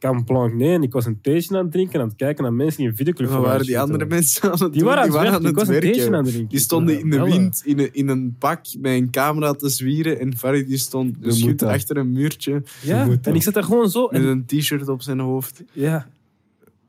Camp 0.00 0.26
Blanc. 0.26 0.54
Nee, 0.54 0.74
en 0.74 0.82
ik 0.82 0.92
was 0.92 1.06
een 1.06 1.20
theetje 1.20 1.56
aan 1.56 1.62
het 1.62 1.72
drinken, 1.72 2.00
aan 2.00 2.06
het 2.08 2.16
kijken 2.16 2.42
naar 2.42 2.52
mensen 2.52 2.76
die 2.80 2.88
een 2.88 2.96
videoclip 2.96 3.28
Waar 3.28 3.40
waren 3.40 3.66
die 3.66 3.78
andere 3.80 4.06
mensen 4.06 4.52
aan 4.52 4.58
het 4.62 4.72
Die 4.72 4.84
waren 4.84 4.98
aan 5.02 5.04
het 5.08 5.14
werken. 5.16 5.34
aan 5.34 5.46
Ik 5.46 5.54
was 5.54 5.68
een 5.68 5.80
theetje 5.80 6.04
aan 6.04 6.10
werken. 6.10 6.24
het 6.24 6.32
drinken. 6.32 6.48
Die 6.48 6.58
stonden 6.58 6.98
in 7.00 7.10
de 7.10 7.22
wind 7.22 7.62
in 7.64 7.78
een, 7.78 7.94
in 7.94 8.08
een 8.08 8.36
pak 8.38 8.60
met 8.78 8.92
een 8.92 9.10
camera 9.10 9.52
te 9.52 9.68
zwieren. 9.68 10.20
En 10.20 10.36
Farid 10.36 10.66
die 10.68 10.78
stond 10.78 11.62
achter 11.62 11.96
een 11.96 12.12
muurtje 12.12 12.62
Ja, 12.82 13.08
en 13.22 13.34
ik 13.34 13.42
zat 13.42 13.54
daar 13.54 13.64
gewoon 13.64 13.90
zo. 13.90 14.08
met 14.10 14.20
En, 14.20 14.26
een 14.26 14.44
t-shirt 14.46 14.88
op 14.88 15.02
zijn 15.02 15.18
hoofd. 15.20 15.62
ja, 15.72 16.08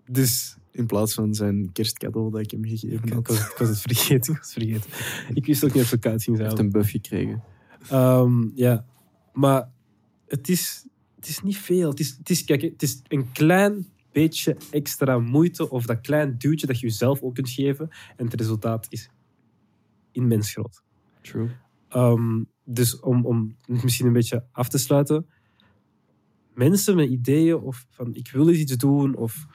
dus 0.09 0.55
In 0.71 0.85
plaats 0.85 1.13
van 1.13 1.33
zijn 1.35 1.69
kerstcadeau 1.73 2.31
dat 2.31 2.41
ik 2.41 2.51
hem 2.51 2.65
gegeven 2.65 3.07
ik, 3.07 3.13
had. 3.13 3.27
was, 3.27 3.37
ik 3.39 3.55
was 3.57 3.67
het 3.67 3.79
vergeten. 3.79 4.33
Ik, 4.33 4.39
was 4.39 4.53
het 4.53 4.63
vergeten. 4.63 4.89
ik 5.33 5.45
wist 5.45 5.63
ook 5.63 5.73
niet 5.73 5.81
het 5.81 5.91
zo 5.91 5.97
koud 5.99 6.23
ging 6.23 6.37
Hij 6.37 6.45
zijn. 6.45 6.57
heeft 6.57 6.59
een 6.59 6.81
buff 6.81 6.91
gekregen. 6.91 7.43
Ehm, 7.89 8.47
ja, 8.55 8.85
maar 9.33 9.67
het 10.27 10.49
is, 10.49 10.85
het 11.21 11.29
is 11.29 11.41
niet 11.41 11.57
veel. 11.57 11.89
Het 11.89 11.99
is, 11.99 12.15
het, 12.17 12.29
is, 12.29 12.43
kijk, 12.43 12.61
het 12.61 12.81
is 12.81 13.01
een 13.07 13.31
klein 13.31 13.85
beetje 14.11 14.57
extra 14.71 15.19
moeite 15.19 15.69
of 15.69 15.85
dat 15.85 16.01
klein 16.01 16.37
duwtje 16.37 16.67
dat 16.67 16.79
je 16.79 16.87
jezelf 16.87 17.21
ook 17.21 17.35
kunt 17.35 17.49
geven. 17.49 17.89
En 18.15 18.25
het 18.25 18.33
resultaat 18.33 18.85
is 18.89 19.09
immens 20.11 20.51
groot. 20.51 20.83
True. 21.21 21.49
Ehm, 21.89 22.43
dus 22.63 22.99
om, 22.99 23.25
om 23.25 23.55
het 23.65 23.83
misschien 23.83 24.07
een 24.07 24.13
beetje 24.13 24.45
af 24.51 24.69
te 24.69 24.77
sluiten. 24.77 25.25
Mensen 26.53 26.95
met 26.95 27.09
ideeën 27.09 27.55
of 27.55 27.85
van 27.89 28.13
ik 28.13 28.31
wil 28.31 28.49
iets 28.49 28.77
doen 28.77 29.15
of 29.15 29.45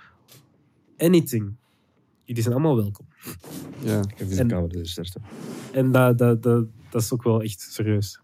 anything. 0.98 1.56
Die 2.24 2.42
zijn 2.42 2.54
allemaal 2.54 2.76
welkom. 2.76 3.06
Ja. 3.82 4.00
Even 4.16 4.38
En- 4.38 4.48
de 4.48 4.54
camera 4.54 4.72
dus 4.72 4.90
starten. 4.90 5.22
En 5.72 5.92
dat, 5.92 6.18
dat, 6.18 6.42
dat, 6.42 6.66
dat 6.90 7.02
is 7.02 7.12
ook 7.12 7.22
wel 7.22 7.42
echt 7.42 7.60
serieus. 7.60 8.20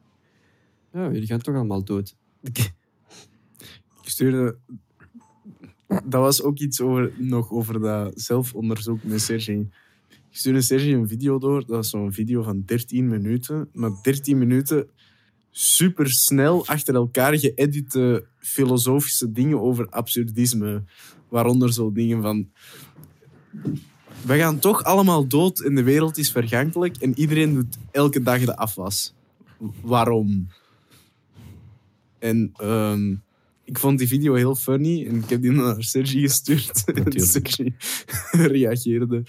ja, 0.92 1.10
jullie 1.12 1.26
gaan 1.26 1.38
toch 1.38 1.54
allemaal 1.54 1.84
dood. 1.84 2.16
Ik 4.02 4.08
stuurde... 4.08 4.56
Dat 5.86 6.20
was 6.20 6.42
ook 6.42 6.58
iets 6.58 6.80
over, 6.80 7.12
nog 7.16 7.50
over 7.50 7.80
dat 7.80 8.12
zelfonderzoek 8.20 9.02
met 9.02 9.20
Sergi. 9.20 9.68
Ik 10.08 10.38
stuurde 10.38 10.60
Sergi 10.60 10.94
een 10.94 11.08
video 11.08 11.38
door. 11.38 11.60
Dat 11.60 11.68
was 11.68 11.90
zo'n 11.90 12.12
video 12.12 12.42
van 12.42 12.62
13 12.66 13.08
minuten. 13.08 13.68
Maar 13.72 13.90
13 14.02 14.38
minuten 14.38 14.88
super 15.50 16.10
snel 16.10 16.66
achter 16.66 16.94
elkaar 16.94 17.38
geëdite 17.38 18.26
filosofische 18.38 19.32
dingen 19.32 19.60
over 19.60 19.88
absurdisme. 19.88 20.82
Waaronder 21.28 21.72
zo 21.72 21.92
dingen 21.92 22.22
van... 22.22 22.50
We 24.26 24.36
gaan 24.38 24.58
toch 24.58 24.84
allemaal 24.84 25.26
dood 25.26 25.60
en 25.60 25.74
de 25.74 25.82
wereld 25.82 26.18
is 26.18 26.30
vergankelijk 26.30 26.96
en 26.96 27.18
iedereen 27.18 27.54
doet 27.54 27.78
elke 27.90 28.22
dag 28.22 28.44
de 28.44 28.56
afwas. 28.56 29.14
Waarom? 29.80 30.48
En 32.18 32.52
ehm, 32.56 33.14
ik 33.64 33.78
vond 33.78 33.98
die 33.98 34.08
video 34.08 34.34
heel 34.34 34.54
funny 34.54 35.06
en 35.06 35.16
ik 35.16 35.28
heb 35.28 35.42
die 35.42 35.50
naar 35.50 35.82
Sergi 35.82 36.20
gestuurd. 36.20 36.84
En. 36.94 37.20
Sergi 37.20 37.74
reageerde 38.56 39.22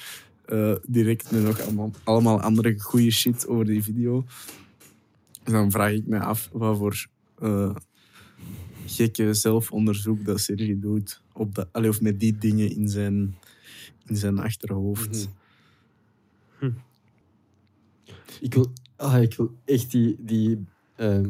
eh, 0.46 0.76
direct 0.88 1.32
met 1.32 1.44
nog 1.44 1.62
allemaal, 1.62 1.92
allemaal 2.04 2.42
andere 2.42 2.80
goede 2.80 3.12
shit 3.12 3.48
over 3.48 3.66
die 3.66 3.84
video. 3.84 4.26
Dus 5.44 5.54
dan 5.54 5.72
vraag 5.72 5.92
ik 5.92 6.08
me 6.08 6.20
af 6.20 6.50
wat 6.52 6.78
voor 6.78 7.08
eh, 7.40 7.76
gekke 8.86 9.34
zelfonderzoek 9.34 10.26
dat 10.26 10.40
Sergi 10.40 10.80
doet. 10.80 11.22
Op 11.34 11.56
dat, 11.56 11.68
allee, 11.72 11.90
of 11.90 12.02
met 12.02 12.20
die 12.20 12.38
dingen 12.38 12.76
in 12.76 12.90
zijn, 12.90 13.36
in 14.06 14.16
zijn 14.16 14.40
achterhoofd. 14.40 15.30
Mhm. 16.60 16.72
Ik 18.42 18.54
wil, 18.54 18.72
ah, 18.96 19.22
ik 19.22 19.34
wil 19.34 19.58
echt 19.66 19.92
die, 19.92 20.16
die, 20.20 20.66
ehm 20.96 21.30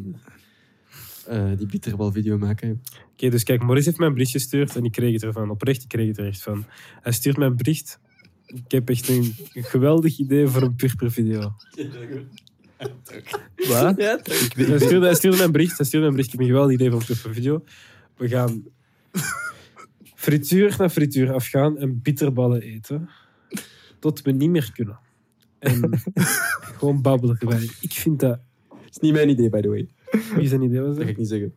eh, 1.28 1.52
die 1.58 1.68
bitterbal-video 1.68 2.38
maken. 2.38 2.82
Oké, 3.12 3.30
dus 3.30 3.44
kijk, 3.44 3.62
Maurice 3.64 3.86
heeft 3.88 3.98
mij 4.00 4.08
een 4.08 4.14
bericht 4.14 4.32
gestuurd 4.32 4.76
en 4.76 4.84
ik 4.84 4.92
kreeg 4.92 5.14
het 5.14 5.24
ervan. 5.24 5.50
Oprecht, 5.50 5.82
ik 5.84 5.88
kreeg 5.88 6.08
het 6.08 6.18
er 6.18 6.26
echt 6.28 6.42
van. 6.44 6.66
Hij 7.02 7.12
stuurt 7.12 7.38
mij 7.38 7.48
een 7.48 7.58
bericht 7.58 8.00
Ik 8.46 8.72
heb 8.72 8.90
echt 8.90 9.08
een 9.10 9.36
geweldig 9.54 10.18
idee 10.18 10.48
voor 10.48 10.62
een 10.62 10.76
purper-video. 10.76 11.40
Wat? 13.70 13.98
Ja, 13.98 14.20
Ik 14.24 14.54
weet- 14.56 14.68
Hij 14.68 14.80
stuurde, 14.80 15.06
hij 15.06 15.16
stuurde 15.16 15.38
mij 15.38 15.46
een 15.46 15.52
bericht. 15.52 15.78
Hij 15.78 15.86
stuurde 15.86 16.08
mij 16.08 16.08
een 16.08 16.22
bericht. 16.26 16.28
Ik 16.28 16.32
heb 16.32 16.40
een 16.42 16.46
geweldig 16.54 16.74
idee 16.74 16.90
voor 16.92 17.00
een 17.00 17.06
purper-video. 17.06 17.64
We 18.18 18.28
gaan 18.30 18.64
frituur 20.16 20.76
na 20.78 20.90
frituur 20.90 21.34
afgaan 21.34 21.78
en 21.78 22.02
bitterballen 22.02 22.62
eten. 22.62 23.10
Tot 24.00 24.22
we 24.22 24.32
niet 24.32 24.50
meer 24.50 24.72
kunnen. 24.74 25.00
En 25.60 25.90
gewoon 26.78 27.02
babbelen. 27.02 27.38
Ik 27.82 27.92
vind 27.92 28.20
dat... 28.20 28.40
is 28.90 28.98
niet 28.98 29.14
mijn 29.14 29.30
idee, 29.30 29.50
by 29.50 29.62
the 29.62 29.68
way. 29.68 29.88
Wie 30.36 30.48
zijn 30.48 30.62
idee 30.62 30.80
was 30.80 30.88
Dat 30.88 30.98
ga 30.98 31.02
dat? 31.02 31.10
ik 31.10 31.18
niet 31.18 31.28
zeggen. 31.28 31.54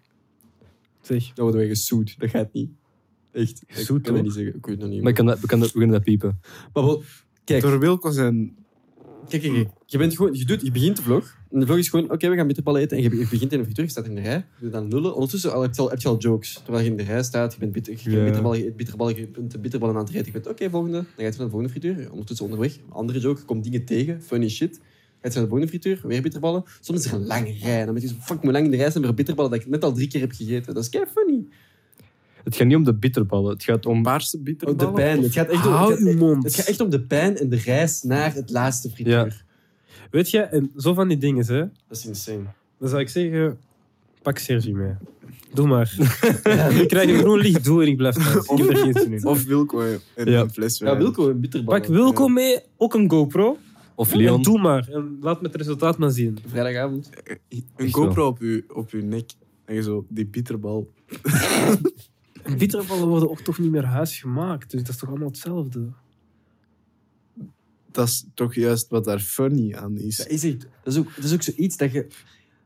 Zeg. 1.01 1.27
Dat 1.27 1.39
worden 1.39 1.61
wij 1.61 1.69
gesoed. 1.69 2.19
Dat 2.19 2.31
gaat 2.31 2.53
niet. 2.53 2.71
Echt. 3.33 3.63
Ik 3.67 3.87
kan 3.87 4.15
dat 4.15 4.23
niet 4.23 4.33
zeggen. 4.33 4.55
Ik 4.55 4.67
weet 4.67 4.75
het 4.75 4.85
nog 4.85 4.89
niet. 4.89 5.01
Maar 5.01 5.11
ik 5.11 5.17
kan 5.17 5.27
dat, 5.27 5.41
we, 5.41 5.47
kan 5.47 5.59
dat, 5.59 5.73
we 5.73 5.79
kunnen 5.79 5.97
dat 5.97 6.05
piepen. 6.05 6.41
Maar 6.73 6.85
wel, 6.85 7.03
kijk, 7.45 7.63
Door 7.63 7.79
Wilco 7.79 8.11
zijn... 8.11 8.57
kijk, 9.29 9.43
kijk, 9.43 9.55
kijk. 9.55 9.69
Je, 9.87 9.99
bent 9.99 10.17
gewoon, 10.17 10.35
je, 10.35 10.45
doet, 10.45 10.63
je 10.63 10.71
begint 10.71 10.97
de 10.97 11.03
vlog. 11.03 11.37
En 11.51 11.61
de 11.61 11.67
vlog 11.67 11.79
is 11.79 11.89
gewoon, 11.89 12.11
oké, 12.11 12.29
we 12.29 12.37
gaan 12.37 12.47
bitterballen 12.47 12.81
eten. 12.81 12.97
En 12.97 13.03
je, 13.03 13.11
je 13.11 13.27
begint 13.31 13.53
in 13.53 13.59
een 13.59 13.65
frituur, 13.65 13.85
je 13.85 13.91
staat 13.91 14.07
in 14.07 14.15
de 14.15 14.21
rij. 14.21 14.37
Je 14.37 14.63
doet 14.63 14.73
dan 14.73 14.89
lullen. 14.89 15.15
Ondertussen 15.15 15.53
al, 15.53 15.63
heb, 15.63 15.75
je 15.75 15.81
al, 15.81 15.91
heb 15.91 16.01
je 16.01 16.09
al 16.09 16.19
jokes. 16.19 16.61
Terwijl 16.65 16.85
je 16.85 16.91
in 16.91 16.97
de 16.97 17.03
rij 17.03 17.23
staat, 17.23 17.53
je 17.53 17.59
bent, 17.59 17.73
bitter, 17.73 17.93
je 17.93 18.25
bitterballen, 18.25 18.65
je 18.65 18.73
bitterballen, 18.73 19.17
je 19.17 19.29
bent 19.29 19.51
de 19.51 19.59
bitterballen 19.59 19.97
aan 19.97 20.05
het 20.05 20.15
eten. 20.15 20.27
Je 20.27 20.33
bent, 20.33 20.47
oké, 20.47 20.71
volgende. 20.71 20.97
Dan 20.97 21.05
gaat 21.05 21.17
je 21.17 21.23
naar 21.25 21.33
de 21.33 21.51
volgende 21.51 21.69
frituur. 21.69 22.11
Ondertussen 22.11 22.45
onderweg, 22.45 22.79
andere 22.89 23.19
joke, 23.19 23.41
je 23.41 23.47
komt 23.47 23.65
dingen 23.65 23.85
tegen, 23.85 24.23
funny 24.23 24.49
shit. 24.49 24.81
Naar 25.35 25.43
de 25.43 25.49
volgende 25.51 25.69
frituur, 25.73 26.01
weer 26.03 26.23
bitterballen. 26.23 26.65
Soms 26.81 27.05
is 27.05 27.13
er 27.13 27.19
een 27.19 27.27
lange 27.27 27.55
rij. 27.63 27.79
En 27.81 27.85
dan 27.85 27.95
ben 27.95 28.03
je 28.03 28.09
zo, 28.09 28.15
fuck, 28.21 28.43
moet 28.43 28.53
lang 28.53 28.65
in 28.65 28.71
de 28.71 28.77
rij 28.77 28.91
zijn 28.91 29.05
voor 29.05 29.15
bitterballen 29.15 29.51
dat 29.51 29.61
ik 29.61 29.67
net 29.67 29.85
al 29.85 29.93
drie 29.93 30.09
keer 30.09 30.21
heb 30.21 30.33
gegeten. 30.33 30.75
Dat 30.75 30.83
is 30.83 30.89
kei 30.91 31.05
funny. 31.15 31.45
Het 32.45 32.57
gaat 32.57 32.67
niet 32.67 32.77
om 32.77 32.85
de 32.85 32.95
bitterballen. 32.95 33.53
Het 33.53 33.65
gaat 33.65 33.87
om... 33.87 34.03
Paarse 34.03 34.39
bitterballen? 34.39 34.95
de 34.95 35.01
pijn. 35.01 35.23
Het 35.23 35.33
gaat 35.33 35.49
echt 35.49 35.67
om, 35.67 35.73
Hou 35.73 35.91
het 35.91 35.99
gaat- 36.03 36.09
uw 36.09 36.17
mond. 36.19 36.45
Het 36.45 36.55
gaat 36.55 36.67
echt 36.67 36.81
om 36.81 36.91
de 36.91 37.01
pijn 37.01 37.37
en 37.37 37.49
de 37.49 37.57
reis 37.57 38.03
naar 38.03 38.35
het 38.35 38.51
laatste 38.51 38.91
frituur. 38.91 39.13
Ja. 39.13 39.29
Weet 40.11 40.31
je, 40.31 40.41
en 40.41 40.71
zo 40.77 40.95
van 40.95 41.09
die 41.09 41.19
dingen, 41.19 41.47
hè. 41.47 41.59
Dat 41.59 41.99
is 41.99 42.07
insane. 42.07 42.45
Dan 42.79 42.89
zou 42.89 43.01
ik 43.01 43.09
zeggen, 43.09 43.59
pak 44.23 44.39
Sergi 44.39 44.73
mee. 44.75 44.93
Doe 45.55 45.67
maar. 45.67 45.95
ik 46.83 46.89
krijg 46.89 47.11
een 47.11 47.19
groen 47.19 47.39
licht, 47.39 47.65
doe 47.65 47.83
en 47.83 47.89
ik 47.89 47.97
blijf 47.97 48.15
thuis. 48.15 48.47
Ik 48.49 48.59
heb 48.59 48.69
er 48.69 48.77
geen 48.77 48.95
zin 48.95 49.13
in. 49.13 49.27
Of 49.27 49.45
Wilco 49.45 49.81
en 50.15 50.31
Ja. 50.31 50.41
een 50.41 50.51
fles 50.51 50.79
wijn. 50.79 50.93
Ja, 50.93 50.99
Wilco, 50.99 51.29
een 51.29 51.41
bitterballen. 51.41 51.81
Pak 51.83 51.91
Wilco 51.91 52.29
mee, 52.29 52.59
ook 52.77 52.95
een 52.95 53.11
GoPro. 53.11 53.59
Of 53.97 54.13
En 54.13 54.19
Leon. 54.19 54.43
doe 54.43 54.59
maar. 54.61 54.89
En 54.89 55.19
laat 55.21 55.41
me 55.41 55.47
het 55.47 55.57
resultaat 55.57 55.99
maar 55.99 56.11
zien. 56.11 56.39
Vrijdagavond. 56.47 57.11
Een 57.49 57.65
Echt 57.77 57.95
GoPro 57.95 58.27
op 58.27 58.41
je, 58.41 58.65
op 58.75 58.91
uw 58.91 59.05
nek. 59.05 59.31
En 59.65 59.75
je 59.75 59.83
zo 59.83 60.07
die 60.09 60.27
bitterbal. 60.27 60.93
En 62.43 62.59
bitterballen 62.59 63.09
worden 63.09 63.31
ook 63.31 63.41
toch 63.41 63.59
niet 63.59 63.71
meer 63.71 63.85
huisgemaakt. 63.85 64.71
Dus 64.71 64.81
dat 64.81 64.89
is 64.91 64.97
toch 64.97 65.09
allemaal 65.09 65.29
hetzelfde. 65.29 65.93
Dat 67.91 68.07
is 68.09 68.27
toch 68.35 68.55
juist 68.55 68.89
wat 68.89 69.05
daar 69.05 69.19
funny 69.19 69.75
aan 69.75 69.99
is. 69.99 70.17
Dat 70.17 70.27
is, 70.29 70.45
echt, 70.45 70.61
dat, 70.61 70.93
is 70.93 70.99
ook, 70.99 71.15
dat 71.15 71.25
is 71.25 71.33
ook 71.35 71.43
zoiets 71.43 71.77
dat 71.77 71.93
je... 71.93 72.07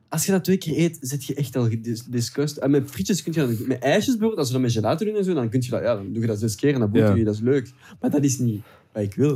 Als 0.09 0.27
je 0.27 0.33
dat 0.33 0.45
twee 0.45 0.57
keer 0.59 0.79
eet, 0.79 0.99
zit 1.01 1.25
je 1.25 1.35
echt 1.35 1.57
al 1.57 1.69
disgust. 2.09 2.57
En 2.57 2.71
met 2.71 2.91
frietjes 2.91 3.23
kun 3.23 3.33
je 3.33 3.41
dat... 3.41 3.67
Met 3.67 3.79
ijsjes 3.79 4.07
bijvoorbeeld, 4.17 4.39
als 4.39 4.47
we 4.47 4.53
dat 4.53 4.63
met 4.63 4.73
gelato 4.73 5.05
doen 5.05 5.17
en 5.17 5.25
zo, 5.25 5.35
dan, 5.35 5.49
kun 5.49 5.61
je 5.63 5.71
dat, 5.71 5.83
ja, 5.83 5.95
dan 5.95 6.13
doe 6.13 6.21
je 6.23 6.27
dat 6.29 6.39
zes 6.39 6.55
keer 6.55 6.75
en 6.75 6.81
dan 6.81 6.91
boeit 6.91 7.05
Ja. 7.05 7.15
je, 7.15 7.25
dat 7.25 7.35
is 7.35 7.41
leuk. 7.41 7.71
Maar 8.01 8.11
dat 8.11 8.25
is 8.25 8.39
niet 8.39 8.63
wat 8.93 9.03
ik 9.03 9.15
wil. 9.15 9.35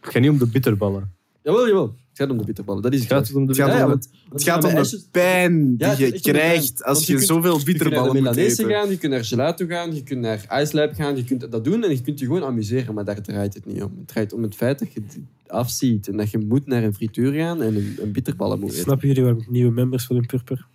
Het 0.00 0.12
gaat 0.12 0.22
niet 0.22 0.30
om 0.30 0.38
de 0.38 0.46
bitterballen. 0.46 1.12
Jawel, 1.42 1.66
jawel. 1.66 1.94
Het 2.08 2.20
gaat 2.20 2.30
om 2.30 2.38
de 2.38 2.44
bitterballen. 2.44 2.82
Dat 2.82 2.92
is 2.92 3.00
Het 3.00 3.08
gaat 3.08 3.34
om 3.34 3.46
de 3.46 3.48
Het 3.52 3.56
gaat 3.60 3.68
Ja, 3.68 3.72
om 3.74 3.78
ja, 3.78 3.84
de- 3.84 3.90
want- 3.90 4.08
want 4.28 4.32
Het 4.32 4.42
gaat 4.42 4.64
om 4.64 4.74
de 4.82 5.02
pijn 5.10 5.76
die 5.76 5.96
je 5.96 6.20
krijgt 6.20 6.84
als 6.84 6.98
je, 7.06 7.12
je 7.12 7.18
kunt- 7.18 7.28
zoveel 7.28 7.42
Je 7.58 7.64
kunt 7.64 7.66
naar 7.66 7.74
bitterballen 7.88 8.22
moet 8.22 8.36
eten. 8.36 8.68
gaan, 8.70 8.88
je 8.90 8.98
kunt 8.98 9.12
naar 9.12 9.24
gelato 9.24 9.66
gaan, 9.66 9.94
je 9.94 10.02
kunt 10.02 10.20
naar 10.20 10.44
ijslijp 10.48 10.94
gaan, 10.94 11.16
je 11.16 11.24
kunt 11.24 11.50
dat 11.52 11.64
doen 11.64 11.84
en 11.84 11.90
je 11.90 12.00
kunt 12.00 12.18
je 12.18 12.26
gewoon 12.26 12.44
amuseren, 12.44 12.94
maar 12.94 13.04
daar 13.04 13.22
draait 13.22 13.54
het 13.54 13.66
niet 13.66 13.82
om. 13.82 13.92
Het 13.98 14.08
draait 14.08 14.32
om 14.32 14.42
het 14.42 14.54
feit 14.54 14.78
dat 14.78 14.92
je 14.92 15.00
het 15.06 15.18
afziet 15.46 16.08
en 16.08 16.16
dat 16.16 16.30
je 16.30 16.38
moet 16.38 16.66
naar 16.66 16.82
een 16.82 16.94
frituur 16.94 17.32
gaan 17.32 17.62
en 17.62 17.76
een, 17.76 17.96
een 18.02 18.12
bitterballen 18.12 18.60
moet 18.60 18.70
eten. 18.70 18.82
Snappen 18.82 19.08
jullie 19.08 19.22
waarom 19.22 19.44
nieuwe 19.48 19.72
members 19.72 20.06
voor 20.06 20.16
een 20.16 20.26
purper? 20.26 20.66